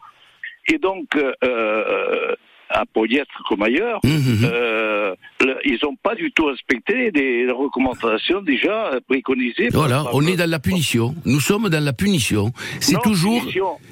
Et 0.69 0.79
donc, 0.79 1.16
euh, 1.16 2.35
à 2.70 2.85
Polyestre 2.87 3.42
comme 3.48 3.62
ailleurs, 3.62 3.98
Hum, 4.04 4.11
hum, 4.12 4.44
hum. 4.44 4.50
euh, 4.52 5.14
le- 5.44 5.56
ils 5.64 5.78
n'ont 5.83 5.96
pas 6.02 6.14
du 6.14 6.30
tout 6.33 6.44
respecté 6.46 7.11
des 7.11 7.46
recommandations 7.50 8.40
déjà 8.42 8.92
préconisées. 9.09 9.68
Voilà, 9.72 10.04
par- 10.04 10.14
on 10.14 10.22
est 10.26 10.37
dans 10.37 10.48
la 10.48 10.59
punition. 10.61 11.14
Nous 11.24 11.40
sommes 11.40 11.68
dans 11.68 11.83
la 11.83 11.92
punition. 11.92 12.52
C'est 12.80 13.00
toujours, 13.02 13.44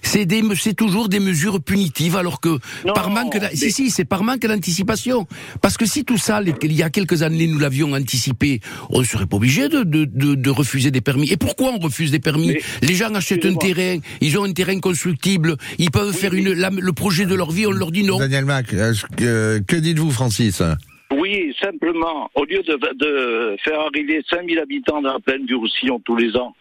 c'est 0.03 0.27
des, 0.27 0.43
c'est 0.57 0.75
toujours 0.75 1.09
des 1.09 1.21
mesures 1.21 1.61
punitives, 1.63 2.17
alors 2.17 2.41
que 2.41 2.51
Non, 2.87 2.93
par 2.95 3.11
manque, 3.11 3.37
mais- 3.41 3.57
si 3.57 3.73
si, 3.73 3.91
c'est 3.91 4.05
par 4.05 4.23
manque 4.23 4.41
d'anticipation. 4.41 5.27
Parce 5.61 5.77
que 5.77 5.87
si 5.87 6.05
tout 6.05 6.19
ça, 6.19 6.41
les- 6.41 6.55
il 6.63 6.73
y 6.73 6.83
a 6.83 6.91
quelques 6.91 7.23
années, 7.23 7.47
nous 7.47 7.59
l'avions 7.59 7.93
anticipé, 7.93 8.61
on 8.91 9.01
ne 9.01 9.05
serait 9.05 9.27
pas 9.27 9.37
obligé 9.37 9.69
de, 9.69 9.83
de, 9.83 10.05
de, 10.05 10.35
de 10.35 10.51
refuser 10.51 10.91
des 10.91 11.01
permis. 11.01 11.31
Et 11.33 11.37
pourquoi 11.37 11.73
on 11.73 11.79
refuse 11.79 12.11
des 12.11 12.21
permis 12.21 12.49
Mais- 12.49 12.61
Les 12.83 12.95
gens 12.95 13.13
achètent 13.15 13.45
un 13.47 13.55
terrain, 13.55 13.99
ils 14.21 14.39
ont 14.39 14.45
un 14.45 14.53
terrain 14.53 14.79
constructible, 14.81 15.57
ils 15.79 15.91
peuvent 15.91 16.13
faire 16.15 16.35
une, 16.35 16.53
la- 16.53 16.71
le 16.71 16.93
projet 16.93 17.27
de 17.27 17.35
leur 17.35 17.51
vie, 17.51 17.67
on 17.67 17.71
leur 17.73 17.91
dit 17.91 18.05
non. 18.05 18.19
Daniel 18.19 18.45
Mac, 18.45 18.68
que 18.69 19.77
dites-vous, 19.77 20.11
Francis? 20.11 20.63
Oui, 21.11 21.55
simplement, 21.61 22.31
au 22.35 22.45
lieu 22.45 22.63
de, 22.63 22.77
de 22.95 23.57
faire 23.63 23.81
arriver 23.81 24.23
5000 24.29 24.59
habitants 24.59 25.01
dans 25.01 25.15
la 25.15 25.21
plaine 25.21 25.47
du 25.47 25.55
Roussillon 25.55 26.01
tous 26.01 26.17
les 26.17 26.37
ans, 26.37 26.55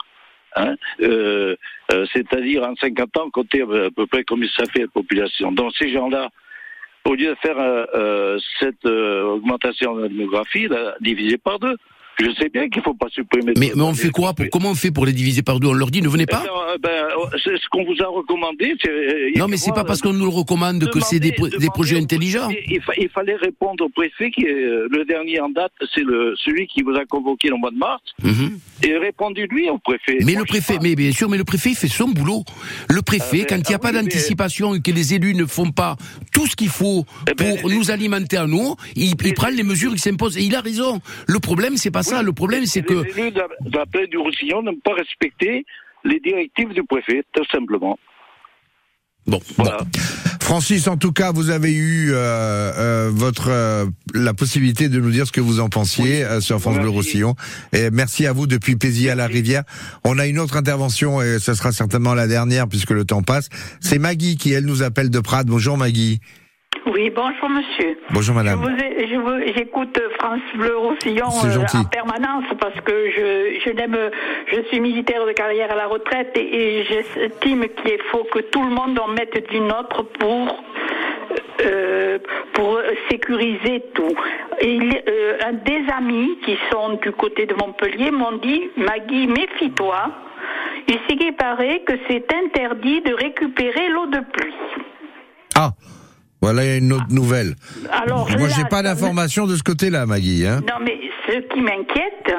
hein, 0.56 0.76
euh, 1.02 1.56
euh, 1.92 2.06
c'est-à-dire 2.14 2.64
en 2.64 2.76
50 2.76 3.18
ans, 3.18 3.30
compter 3.30 3.62
à 3.62 3.90
peu 3.96 4.08
près 4.08 4.24
comme 4.24 4.46
ça 4.58 4.64
fait 4.72 4.82
la 4.82 4.88
population. 4.88 5.52
Donc 5.52 5.74
ces 5.78 5.92
gens-là, 5.92 6.30
au 7.08 7.16
lieu 7.16 7.30
de 7.30 7.36
faire 7.36 7.60
euh, 7.60 7.86
euh, 7.94 8.40
cette 8.60 8.86
euh, 8.86 9.24
augmentation 9.24 9.96
de 9.96 10.04
la 10.04 10.08
démographie, 10.10 10.68
la 10.68 10.96
diviser 11.02 11.38
par 11.38 11.60
deux, 11.60 11.76
je 12.20 12.32
sais 12.40 12.50
bien 12.50 12.68
qu'il 12.70 12.80
ne 12.80 12.84
faut 12.84 12.94
pas 12.94 13.08
supprimer. 13.10 13.54
Mais, 13.58 13.72
on 13.80 13.94
fait 13.94 14.10
quoi 14.10 14.34
pour, 14.34 14.46
Comment 14.52 14.72
on 14.72 14.76
fait 14.76 14.92
pour 14.92 15.06
les 15.06 15.14
diviser 15.14 15.42
par 15.44 15.60
deux 15.60 15.68
On 15.68 15.74
leur 15.74 15.92
dit 15.92 16.02
ne 16.02 16.08
venez 16.10 16.24
Eh 16.28 16.32
pas 16.32 16.44
ben, 16.44 16.50
euh, 16.50 16.78
ben, 16.82 17.38
c'est 17.44 17.58
ce 17.58 17.68
qu'on 17.70 17.84
vous 17.86 18.02
a 18.02 18.08
recommandé. 18.08 18.74
a 18.84 19.40
Non, 19.40 19.48
mais 19.48 19.58
c'est 19.58 19.72
pas 19.74 19.84
parce 19.84 20.02
qu'on 20.02 20.14
nous 20.14 20.26
le 20.26 20.32
recommande 20.32 20.90
que 20.90 21.00
c'est 21.00 21.20
des, 21.20 21.32
Demandez- 21.32 21.50
pro- 21.52 21.60
des 21.60 21.68
projets 21.70 21.98
intelligents. 21.98 22.50
Il, 22.68 22.82
fa- 22.82 22.94
il 22.98 23.10
fallait 23.10 23.36
répondre 23.36 23.86
au 23.86 23.90
préfet 23.90 24.32
qui 24.32 24.44
est 24.46 24.52
euh, 24.54 24.88
le 24.92 25.06
dernier 25.06 25.40
en 25.40 25.50
date, 25.50 25.72
c'est 25.94 26.02
celui 26.46 26.68
qui 26.68 26.82
vous 26.82 26.92
a 26.96 27.06
convoqué 27.06 27.50
le 27.50 27.58
mois 27.58 27.72
de 27.72 27.78
mars. 27.78 28.02
Mhm. 28.24 28.58
Et 28.84 28.98
répondu 28.98 29.48
lui 29.50 29.70
au 29.70 29.78
préfet. 29.80 30.18
Mais 30.24 30.34
Moi, 30.34 30.42
le 30.42 30.46
préfet, 30.46 30.78
mais 30.82 30.96
bien 30.96 31.12
sûr, 31.12 31.30
mais 31.30 31.38
le 31.38 31.44
préfet 31.44 31.70
il 31.72 31.76
fait 31.76 31.88
son 31.88 32.10
boulot. 32.10 32.44
Le 32.90 33.02
préfet, 33.02 33.42
Ah, 33.42 33.46
quand 33.50 33.56
mais- 33.56 33.62
il 33.66 33.70
n'y 33.70 33.74
a 33.74 33.78
ah 33.78 33.80
pas 33.80 33.90
oui, 33.92 33.96
d'anticipation 34.04 34.76
et 34.76 34.82
que 34.82 34.92
les 34.92 35.14
élus 35.16 35.34
ne 35.36 35.46
font 35.46 35.72
pas 35.72 35.96
tout 36.32 36.46
ce 36.48 36.56
qu'il 36.56 36.70
faut 36.70 37.06
Eh 37.30 37.34
ben, 37.34 37.58
pour 37.60 37.70
nous 37.70 37.90
alimenter 37.92 38.38
à 38.38 38.46
nous, 38.48 38.76
il, 38.96 39.14
il 39.26 39.34
prend 39.34 39.48
les 39.50 39.64
mesures 39.64 39.94
qui 39.94 40.00
s'imposent. 40.00 40.38
Et 40.38 40.44
il 40.44 40.56
a 40.56 40.62
raison. 40.62 41.00
Le 41.28 41.40
problème, 41.40 41.76
c'est 41.78 41.92
pas 41.92 42.04
ça. 42.08 42.24
Le 42.24 42.34
problème, 42.34 42.66
c'est 42.66 42.82
que 42.82 42.94
les 42.94 43.20
élus 43.20 43.32
de 43.32 43.42
la, 43.74 43.86
plaine 43.86 44.08
du 44.08 44.18
Roussillon 44.18 44.62
n'ont 44.62 44.80
pas 44.84 44.94
respecté 44.94 45.66
les 46.04 46.20
directives 46.20 46.74
du 46.74 46.84
préfet, 46.84 47.24
tout 47.34 47.46
simplement. 47.52 47.98
bon, 49.26 49.40
Voilà. 49.58 49.80
bon. 49.80 50.00
Francis, 50.48 50.88
en 50.88 50.96
tout 50.96 51.12
cas, 51.12 51.34
vous 51.34 51.50
avez 51.50 51.74
eu 51.74 52.12
euh, 52.14 52.16
euh, 52.16 53.12
votre 53.14 53.50
euh, 53.50 53.86
la 54.14 54.34
possibilité 54.34 54.88
de 54.88 54.98
nous 54.98 55.12
dire 55.12 55.28
ce 55.28 55.34
que 55.34 55.42
vous 55.42 55.60
en 55.60 55.68
pensiez 55.68 56.24
euh, 56.24 56.40
sur 56.40 56.62
France 56.62 56.78
Bleu. 56.80 56.88
Roussillon. 56.88 57.36
Et 57.74 57.92
merci 57.92 58.26
à 58.26 58.32
vous 58.32 58.48
depuis 58.48 58.78
Pézy 58.78 59.10
à 59.10 59.16
la 59.16 59.28
Rivière. 59.28 59.64
On 60.06 60.18
a 60.18 60.26
une 60.26 60.40
autre 60.40 60.56
intervention 60.56 61.22
et 61.22 61.40
ce 61.40 61.54
sera 61.54 61.74
certainement 61.74 62.14
la 62.14 62.28
dernière 62.28 62.70
puisque 62.70 62.92
le 62.92 63.04
temps 63.04 63.24
passe. 63.24 63.50
C'est 63.82 64.00
Maggie 64.00 64.38
qui 64.38 64.54
elle 64.54 64.64
nous 64.64 64.84
appelle 64.84 65.10
de 65.10 65.20
Prades. 65.20 65.48
Bonjour 65.48 65.78
Maggie. 65.78 66.22
Oui, 66.94 67.10
bonjour 67.14 67.50
monsieur. 67.50 67.98
Bonjour 68.12 68.36
madame. 68.36 68.64
J'écoute 69.56 70.00
France 70.20 70.40
Bleu 70.56 70.78
Roussillon 70.78 71.28
euh, 71.28 71.80
en 71.80 71.84
permanence 71.84 72.46
parce 72.60 72.80
que 72.82 73.12
je, 73.12 73.60
je 73.66 73.72
n'aime, 73.72 73.98
je 74.48 74.62
suis 74.70 74.80
militaire 74.80 75.26
de 75.26 75.34
carrière 75.34 75.72
à 75.72 75.76
la 75.76 75.88
retraite 75.88 76.32
et, 76.36 76.80
et 76.80 76.86
j'estime 76.86 77.66
qu'il 77.84 78.02
faut 78.12 78.24
que 78.32 78.40
tout 78.40 78.64
le 78.64 78.70
monde 78.70 78.98
en 79.00 79.10
mette 79.10 79.50
du 79.50 79.60
nôtre 79.60 80.04
pour 80.18 80.64
euh, 81.66 82.20
pour 82.54 82.80
sécuriser 83.10 83.84
tout. 83.94 84.16
Et 84.62 84.80
euh, 85.10 85.38
un 85.46 85.54
des 85.54 85.84
amis 85.98 86.38
qui 86.46 86.58
sont 86.72 86.94
du 87.02 87.12
côté 87.12 87.46
de 87.46 87.54
Montpellier 87.54 88.12
m'ont 88.12 88.38
dit 88.38 88.70
Maggie, 88.78 89.28
méfie-toi. 89.28 90.12
Il 90.88 91.00
s'est 91.10 91.32
paraît 91.34 91.82
que 91.86 91.94
c'est 92.08 92.26
interdit 92.34 93.02
de 93.02 93.14
récupérer 93.14 93.90
l'eau 93.90 94.06
de 94.06 94.20
pluie. 94.20 94.54
Ah, 95.56 95.72
voilà 96.54 96.78
une 96.78 96.94
autre 96.94 97.12
nouvelle. 97.12 97.56
Alors 97.92 98.28
Moi, 98.38 98.48
j'ai 98.56 98.64
pas 98.70 98.82
d'informations 98.82 99.46
de 99.48 99.56
ce 99.56 99.64
côté-là, 99.64 100.06
Maggie. 100.06 100.46
Hein. 100.48 100.62
Non, 100.68 100.76
mais 100.82 100.98
ce 101.28 101.40
qui 101.54 101.60
m'inquiète, 101.62 102.34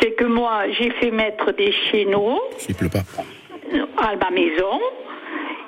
c'est 0.00 0.12
que 0.12 0.24
moi, 0.24 0.64
j'ai 0.78 0.90
fait 1.00 1.10
mettre 1.10 1.52
des 1.52 1.72
chéneaux 1.90 2.40
Il 2.68 2.74
pleut 2.74 2.90
pas. 2.90 3.04
à 3.96 4.16
ma 4.16 4.30
maison. 4.30 4.78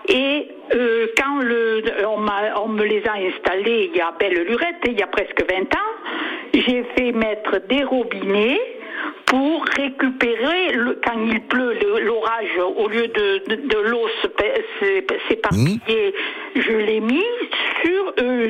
Et 0.08 0.48
euh, 0.74 1.06
quand 1.16 1.38
le, 1.40 1.82
on, 2.06 2.18
m'a- 2.18 2.60
on 2.62 2.68
me 2.68 2.84
les 2.84 3.02
a 3.06 3.12
installés 3.14 3.90
il 3.92 3.96
y 3.96 4.00
a 4.00 4.12
belle 4.18 4.44
lurette, 4.46 4.82
il 4.86 4.98
y 4.98 5.02
a 5.02 5.06
presque 5.06 5.40
20 5.48 5.62
ans, 5.74 5.90
j'ai 6.52 6.84
fait 6.96 7.12
mettre 7.12 7.60
des 7.68 7.84
robinets 7.84 8.58
pour 9.30 9.64
récupérer, 9.76 10.72
le, 10.74 10.98
quand 11.04 11.18
il 11.24 11.40
pleut, 11.42 11.74
le- 11.80 12.04
l'orage, 12.04 12.54
au 12.76 12.88
lieu 12.88 13.06
de, 13.06 13.28
de, 13.48 13.68
de 13.68 13.78
l'eau 13.88 14.06
s'éparpiller, 15.28 16.14
je 16.56 16.72
l'ai 16.72 17.00
mis 17.00 17.22
sur, 17.82 18.12
euh, 18.20 18.48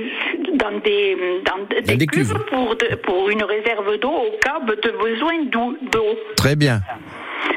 dans 0.54 0.78
des, 0.82 1.16
dans 1.44 1.64
des, 1.68 1.96
des 1.96 2.06
cuves 2.06 2.28
cuves. 2.32 2.44
pour, 2.50 2.76
de- 2.76 2.94
pour 2.96 3.28
une 3.30 3.42
réserve 3.42 3.98
d'eau 4.00 4.08
au 4.10 4.38
cas 4.42 4.60
de 4.60 4.90
besoin 4.98 5.44
d'eau. 5.92 6.16
Très 6.36 6.56
bien. 6.56 6.80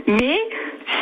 Mais 0.06 0.38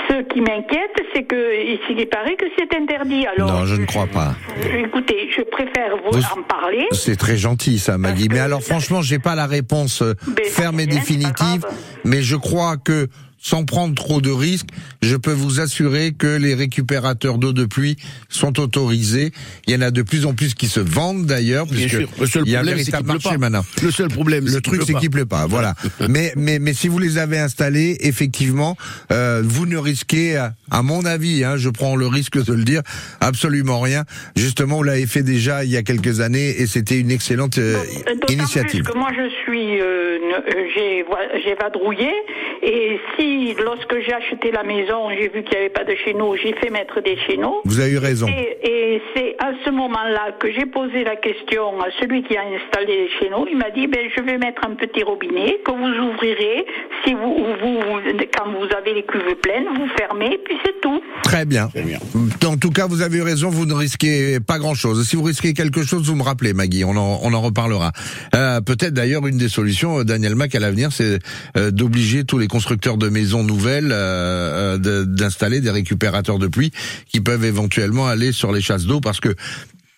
ce 0.10 0.22
qui 0.32 0.42
m'inquiète, 0.42 0.92
c'est 1.14 1.24
que 1.24 1.64
ici, 1.74 1.96
il 1.98 2.08
paraît 2.08 2.36
que 2.36 2.46
c'est 2.58 2.76
interdit. 2.76 3.26
Alors, 3.26 3.52
Non, 3.52 3.66
je 3.66 3.76
ne 3.76 3.86
crois 3.86 4.06
pas. 4.08 4.36
Écoutez, 4.78 5.30
je 5.36 5.42
préfère 5.42 5.98
vous, 5.98 6.20
Vous- 6.20 6.40
en 6.40 6.44
parler. 6.44 6.86
C'est 6.92 7.16
très 7.18 7.36
gentil 7.38 7.80
ça, 7.80 7.98
Maggie. 7.98 8.28
Mais 8.30 8.40
alors 8.40 8.62
franchement, 8.62 9.02
j'ai 9.02 9.18
pas 9.20 9.34
la 9.36 9.48
réponse 9.48 10.04
Ben, 10.28 10.46
ferme 10.46 10.80
et 10.82 10.86
définitive. 10.86 11.66
Mais 12.06 12.22
je 12.24 12.36
crois 12.36 12.78
que 12.78 13.08
sans 13.44 13.66
prendre 13.66 13.96
trop 13.96 14.22
de 14.22 14.30
risques, 14.30 14.68
je 15.02 15.16
peux 15.16 15.32
vous 15.32 15.60
assurer 15.60 16.14
que 16.16 16.28
les 16.28 16.54
récupérateurs 16.54 17.40
d'eau 17.40 17.54
de 17.54 17.66
pluie 17.66 17.98
sont 18.30 18.60
autorisés. 18.60 19.32
Il 19.66 19.74
y 19.74 19.76
en 19.78 19.82
a 19.82 19.90
de 19.90 20.04
plus 20.04 20.28
en 20.28 20.36
plus 20.36 20.54
qui 20.54 20.68
se 20.68 20.80
vendent 20.80 21.26
d'ailleurs, 21.26 21.66
Bien 21.66 21.88
puisque 21.88 21.90
sûr. 22.02 22.10
Le 22.20 22.28
seul 22.28 22.44
il 22.46 22.52
y 22.52 22.56
a 22.56 22.60
un 22.60 22.62
problème, 22.62 22.78
c'est 22.78 22.92
véritable 22.92 23.08
marché 23.08 23.30
pas. 23.30 23.38
maintenant. 23.40 23.66
Le 23.82 23.90
seul 23.90 24.10
problème, 24.10 24.46
Le 24.46 24.62
truc, 24.62 24.84
c'est 24.86 24.94
qu'il 24.94 25.10
pleut 25.10 25.26
pas. 25.26 25.48
Voilà. 25.48 25.74
mais, 26.08 26.34
mais, 26.38 26.60
mais 26.60 26.76
si 26.76 26.88
vous 26.88 27.00
les 27.00 27.18
avez 27.18 27.40
installés, 27.40 27.98
effectivement, 28.02 28.78
euh, 29.12 29.42
vous 29.44 29.66
ne 29.66 29.78
risquez, 29.78 30.38
à- 30.38 30.54
mon 30.84 31.04
avis, 31.06 31.44
hein, 31.44 31.58
je 31.58 31.70
prends 31.70 31.96
le 31.96 32.06
risque 32.06 32.44
de 32.46 32.54
le 32.54 32.64
dire, 32.64 32.84
absolument 33.22 33.80
rien. 33.80 34.04
Justement, 34.36 34.78
vous 34.78 34.84
l'avez 34.84 35.08
fait 35.08 35.24
déjà 35.24 35.64
il 35.64 35.72
y 35.72 35.78
a 35.78 35.82
quelques 35.82 36.20
années 36.20 36.62
et 36.62 36.68
c'était 36.68 37.00
une 37.00 37.10
excellente 37.10 37.58
euh, 37.58 37.82
initiative. 38.30 38.84
plus 38.84 38.94
que 38.94 38.98
moi 39.00 39.10
je 39.18 39.28
suis, 39.30 39.41
euh, 39.60 40.18
ne- 40.20 40.56
euh, 40.56 40.68
j'ai 41.44 41.56
vadrouillé 41.56 42.12
et 42.64 43.00
si 43.18 43.54
lorsque 43.64 43.96
j'ai 44.06 44.14
acheté 44.14 44.52
la 44.52 44.64
maison, 44.64 45.10
j'ai 45.10 45.28
vu 45.30 45.44
qu'il 45.44 45.52
n'y 45.52 45.58
avait 45.66 45.70
pas 45.70 45.84
de 45.84 45.96
chéneaux, 46.06 46.36
j'ai 46.42 46.54
fait 46.54 46.70
mettre 46.70 47.02
des 47.02 47.18
chéneaux. 47.28 47.62
Vous 47.66 47.80
avez 47.80 47.92
eu 47.92 47.98
raison. 47.98 48.28
Et, 48.28 48.58
et 48.96 49.02
c'est 49.16 49.36
à 49.40 49.52
ce 49.66 49.70
moment-là 49.72 50.34
que 50.40 50.52
j'ai 50.52 50.66
posé 50.66 51.04
la 51.04 51.16
question 51.16 51.80
à 51.82 51.88
celui 52.00 52.24
qui 52.24 52.38
a 52.38 52.42
installé 52.42 52.96
les 53.06 53.10
chéneaux. 53.20 53.46
Il 53.50 53.58
m'a 53.58 53.70
dit, 53.72 53.88
ben, 53.88 54.08
je 54.16 54.22
vais 54.22 54.38
mettre 54.38 54.62
un 54.66 54.76
petit 54.76 55.04
robinet 55.04 55.60
que 55.66 55.72
vous 55.72 56.10
ouvrirez 56.12 56.66
si 57.06 57.14
vous, 57.14 57.36
vous, 57.62 57.80
quand 58.38 58.52
vous 58.52 58.68
avez 58.76 58.94
les 58.94 59.04
cuves 59.04 59.36
pleines, 59.42 59.66
vous 59.76 59.88
fermez, 59.98 60.40
puis 60.46 60.56
c'est 60.66 60.80
tout. 60.82 61.02
Très 61.24 61.46
bien. 61.46 61.70
En 62.46 62.58
tout 62.58 62.70
cas, 62.70 62.86
vous 62.88 63.02
avez 63.02 63.18
eu 63.18 63.22
raison, 63.24 63.50
vous 63.50 63.66
ne 63.66 63.74
risquez 63.74 64.40
pas 64.46 64.60
grand-chose. 64.60 65.08
Si 65.08 65.16
vous 65.16 65.24
risquez 65.24 65.54
quelque 65.54 65.84
chose, 65.84 66.08
vous 66.08 66.16
me 66.16 66.24
rappelez, 66.24 66.54
Maggie, 66.54 66.84
on 66.86 66.96
en, 66.96 67.20
on 67.24 67.34
en 67.34 67.42
reparlera. 67.42 67.92
Euh, 68.36 68.60
Peut-être 68.62 68.94
d'ailleurs 68.94 69.26
une 69.28 69.38
des 69.42 69.50
solutions, 69.50 70.00
euh, 70.00 70.04
Daniel 70.04 70.36
Mac, 70.36 70.54
à 70.56 70.60
l'avenir, 70.60 70.92
c'est 70.92 71.20
euh, 71.58 71.72
d'obliger 71.72 72.24
tous 72.24 72.38
les 72.38 72.48
constructeurs 72.48 72.98
de 72.98 73.10
maisons 73.10 73.44
nouvelles 73.44 73.90
euh, 73.92 74.78
d'installer 75.06 75.62
des 75.62 75.72
récupérateurs 75.72 76.40
de 76.40 76.48
pluie 76.48 76.72
qui 77.08 77.22
peuvent 77.22 77.44
éventuellement 77.44 78.08
aller 78.08 78.32
sur 78.32 78.52
les 78.52 78.62
chasses 78.62 78.86
d'eau 78.86 79.02
parce 79.02 79.20
que 79.20 79.36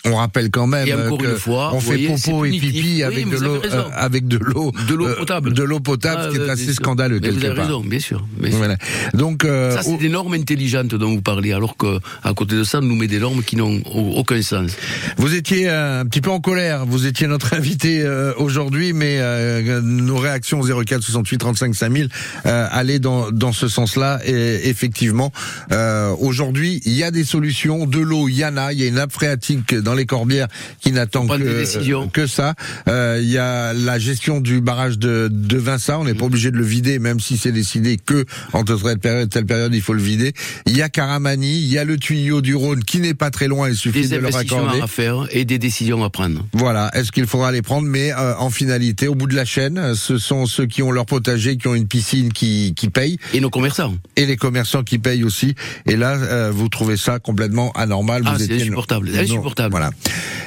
on 0.06 0.16
rappelle 0.16 0.50
quand 0.52 0.68
même 0.68 0.88
encore 1.06 1.18
que 1.18 1.36
fois, 1.36 1.72
on 1.74 1.80
fait 1.80 1.86
voyez, 1.86 2.08
popo 2.10 2.46
et 2.46 2.52
pipi 2.52 2.82
Oui, 2.96 3.04
avec 3.04 3.30
de 3.30 3.38
l'eau 3.38 3.62
euh, 3.64 3.84
avec 3.94 4.28
de 4.28 4.38
l'eau 4.38 4.72
De 4.88 4.96
l'eau 4.96 5.08
euh, 5.08 5.16
potable. 5.16 5.54
de 5.54 5.64
l'eau 5.64 5.80
potable, 5.80 6.22
Ah, 6.24 6.26
ce 6.26 6.36
qui 6.36 6.38
est 6.38 6.42
euh, 6.42 6.52
assez 6.52 6.66
sûr. 6.66 6.74
scandaleux 6.74 7.20
Mais 7.22 7.30
vous 7.30 7.46
avez 7.46 7.56
part. 7.56 7.66
raison, 7.68 7.80
bien 7.82 8.00
sûr. 8.00 8.26
bien 8.38 8.50
sûr. 8.50 8.58
Voilà. 8.58 8.76
Donc 9.14 9.46
euh, 9.46 9.72
Ça, 9.72 9.82
c'est 9.84 9.98
des 9.98 10.10
normes 10.10 10.34
intelligentes 10.34 10.94
dont 10.96 11.10
vous 11.10 11.22
parlez, 11.22 11.54
alors 11.54 11.78
que 11.78 12.00
à 12.24 12.34
côté 12.34 12.56
de 12.56 12.64
ça, 12.66 12.80
on 12.80 12.82
nous 12.82 12.96
met 12.96 13.08
des 13.08 13.20
normes 13.20 13.44
qui 13.44 13.56
n'ont 13.56 13.82
au- 13.94 14.16
aucun 14.18 14.42
sens. 14.42 14.72
Vous 15.18 15.34
étiez 15.36 15.70
euh, 15.70 16.02
un 16.02 16.06
petit 16.06 16.22
peu 16.22 16.32
en 16.32 16.42
colère. 16.42 16.86
Vous 16.86 17.06
étiez 17.06 17.28
notre 17.28 17.54
invité 17.54 18.02
euh, 18.02 18.34
aujourd'hui, 18.38 18.92
mais 18.94 19.18
euh, 19.20 19.80
nos 19.82 20.18
réactions 20.18 20.62
04 20.62 21.02
68 21.02 21.38
35 21.38 21.76
5000 21.76 22.10
euh, 22.46 22.68
allaient 22.72 23.00
dans 23.00 23.32
dans 23.32 23.54
ce 23.54 23.68
sens-là. 23.70 24.20
Et 24.26 24.68
effectivement, 24.70 25.32
euh, 25.72 26.14
aujourd'hui, 26.20 26.82
il 26.86 26.94
y 26.94 27.04
a 27.04 27.12
des 27.12 27.24
solutions. 27.24 27.86
De 27.86 28.00
l'eau, 28.00 28.28
il 28.28 28.36
y 28.36 28.46
en 28.46 28.58
a. 28.58 28.74
Il 28.74 28.80
y 28.80 28.84
a 28.84 28.88
une 28.88 28.96
nappe 28.96 29.12
phréatique 29.14 29.74
dans 29.76 29.93
les 29.96 30.06
Corbières 30.06 30.48
qui 30.80 30.92
n'attend 30.92 31.28
que 31.28 31.38
décisions. 31.38 32.08
que 32.10 32.28
ça. 32.28 32.54
Euh, 32.88 33.20
il 33.22 33.30
y 33.30 33.38
a 33.38 33.74
la 33.74 34.00
gestion 34.00 34.40
du 34.42 34.62
barrage 34.62 34.98
de 34.98 35.30
de 35.32 35.58
Vincent. 35.58 36.02
On 36.02 36.06
n'est 36.06 36.14
pas 36.14 36.26
obligé 36.26 36.52
de 36.52 36.58
le 36.58 36.64
vider, 36.66 37.00
même 37.00 37.20
si 37.20 37.38
c'est 37.38 37.52
décidé 37.52 37.98
que 37.98 38.26
entre 38.54 38.76
telle 38.82 39.00
période 39.00 39.30
telle 39.30 39.46
période, 39.46 39.74
il 39.74 39.82
faut 39.82 39.94
le 39.94 40.02
vider. 40.02 40.34
Il 40.66 40.76
y 40.78 40.82
a 40.82 40.90
Caramani. 40.90 41.60
Il 41.60 41.68
y 41.68 41.78
a 41.78 41.84
le 41.84 41.98
tuyau 41.98 42.42
du 42.42 42.56
Rhône 42.56 42.84
qui 42.84 43.00
n'est 43.00 43.14
pas 43.14 43.32
très 43.32 43.48
loin. 43.48 43.70
Il 43.70 43.76
suffit 43.76 44.02
Des 44.08 44.16
de 44.16 44.22
le 44.22 44.30
raccorder. 44.30 44.82
à 44.82 44.88
faire 44.88 45.28
et 45.32 45.46
des 45.46 45.60
décisions 45.60 46.04
à 46.04 46.10
prendre. 46.10 46.46
Voilà, 46.54 46.90
est-ce 46.94 47.12
qu'il 47.12 47.28
faudra 47.28 47.52
les 47.52 47.62
prendre 47.62 47.88
Mais 47.88 48.12
euh, 48.14 48.36
en 48.38 48.50
finalité, 48.50 49.08
au 49.08 49.16
bout 49.16 49.28
de 49.28 49.36
la 49.36 49.46
chaîne, 49.46 49.78
euh, 49.78 49.96
ce 49.96 50.18
sont 50.18 50.46
ceux 50.46 50.66
qui 50.66 50.82
ont 50.84 50.92
leur 50.92 51.06
potager, 51.06 51.58
qui 51.58 51.68
ont 51.68 51.76
une 51.76 51.88
piscine, 51.88 52.32
qui, 52.34 52.74
qui 52.76 52.90
payent, 52.90 53.18
Et 53.34 53.40
nos 53.40 53.50
commerçants. 53.50 53.96
et 54.16 54.26
les 54.26 54.38
commerçants 54.38 54.84
qui 54.84 54.98
payent 55.00 55.24
aussi. 55.24 55.56
Et 55.86 55.96
là, 55.96 56.12
euh, 56.18 56.52
vous 56.54 56.70
trouvez 56.70 56.98
ça 56.98 57.20
complètement 57.20 57.72
anormal. 57.74 58.24
Ah, 58.26 58.36
c'est 58.38 58.54
insupportable, 58.54 59.10
Non, 59.12 59.20
insupportable. 59.20 59.72
Voilà. 59.72 59.83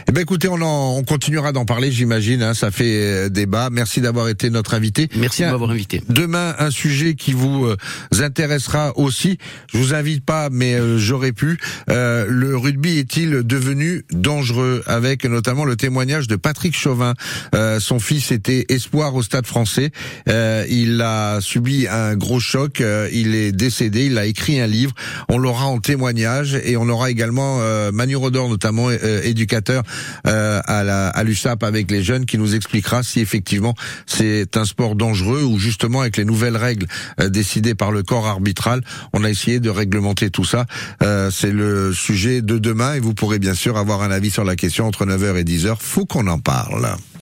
Eh 0.09 0.13
ben 0.13 0.21
écoutez, 0.21 0.47
on, 0.49 0.61
en, 0.63 0.97
on 0.97 1.03
continuera 1.03 1.51
d'en 1.51 1.65
parler, 1.65 1.91
j'imagine. 1.91 2.43
Hein, 2.43 2.55
ça 2.55 2.71
fait 2.71 3.03
euh, 3.03 3.29
débat. 3.29 3.71
Merci 3.71 4.01
d'avoir 4.01 4.29
été 4.29 4.51
notre 4.51 4.75
invité. 4.75 5.09
Merci 5.17 5.39
Tiens, 5.39 5.49
de 5.49 5.53
m'avoir 5.53 5.71
invité. 5.71 6.01
Demain, 6.09 6.55
un 6.61 6.71
sujet 6.71 7.15
qui 7.15 7.33
vous 7.33 7.67
euh, 7.67 7.77
intéressera 8.21 8.97
aussi. 8.97 9.39
Je 9.73 9.79
vous 9.79 9.95
invite 9.95 10.25
pas, 10.25 10.49
mais 10.51 10.75
euh, 10.75 10.97
j'aurais 10.99 11.33
pu. 11.33 11.59
Euh, 11.91 12.27
le 12.29 12.57
rugby 12.57 12.99
est-il 12.99 13.43
devenu 13.43 14.05
dangereux? 14.13 14.85
Avec 14.87 15.25
notamment 15.25 15.65
le 15.65 15.75
témoignage 15.75 16.29
de 16.29 16.37
Patrick 16.37 16.77
Chauvin. 16.77 17.15
Euh, 17.55 17.81
son 17.81 17.99
fils 17.99 18.31
était 18.31 18.67
espoir 18.69 19.15
au 19.15 19.23
Stade 19.23 19.47
Français. 19.47 19.91
Euh, 20.29 20.65
il 20.69 21.01
a 21.03 21.41
subi 21.41 21.89
un 21.89 22.15
gros 22.15 22.39
choc. 22.39 22.81
Euh, 22.81 23.09
il 23.13 23.35
est 23.35 23.51
décédé. 23.51 24.07
Il 24.07 24.19
a 24.19 24.27
écrit 24.27 24.61
un 24.61 24.69
livre. 24.69 24.93
On 25.29 25.39
l'aura 25.39 25.67
en 25.67 25.81
témoignage 25.81 26.59
et 26.65 26.77
on 26.77 26.89
aura 26.89 27.11
également 27.11 27.59
euh, 27.61 27.91
Manu 27.91 28.15
Rodor, 28.15 28.49
notamment 28.49 28.89
euh, 28.89 29.23
éducateur 29.29 29.83
euh, 30.27 30.61
à 30.65 30.83
la 30.83 31.09
à 31.09 31.25
l'USAP 31.25 31.63
avec 31.63 31.91
les 31.91 32.03
jeunes, 32.03 32.27
qui 32.27 32.39
nous 32.39 32.55
expliquera 32.55 33.03
si 33.03 33.21
effectivement 33.21 33.75
c'est 34.07 34.57
un 34.57 34.65
sport 34.65 34.95
dangereux 34.95 35.43
ou 35.43 35.59
justement 35.59 36.01
avec 36.01 36.17
les 36.17 36.25
nouvelles 36.25 36.57
règles 36.57 36.87
euh, 37.21 37.29
décidées 37.29 37.75
par 37.75 37.93
le 37.93 38.03
corps 38.03 38.27
arbitral, 38.27 38.83
on 39.13 39.25
a 39.25 39.31
essayé 39.31 39.61
de 39.61 39.71
réglementer 39.71 40.31
tout 40.31 40.45
ça. 40.45 40.67
Euh, 41.03 41.31
c'est 41.31 41.53
le 41.53 41.93
sujet 41.93 42.43
de 42.43 42.59
demain 42.59 42.95
et 42.95 43.01
vous 43.01 43.15
pourrez 43.15 43.39
bien 43.39 43.55
sûr 43.55 43.77
avoir 43.77 44.03
un 44.03 44.11
avis 44.11 44.31
sur 44.31 44.45
la 44.45 44.57
question 44.57 44.87
entre 44.87 45.07
9h 45.07 45.37
et 45.37 45.45
10h. 45.45 45.77
Faut 45.79 46.07
qu'on 46.07 46.27
en 46.27 46.39
parle. 46.39 46.97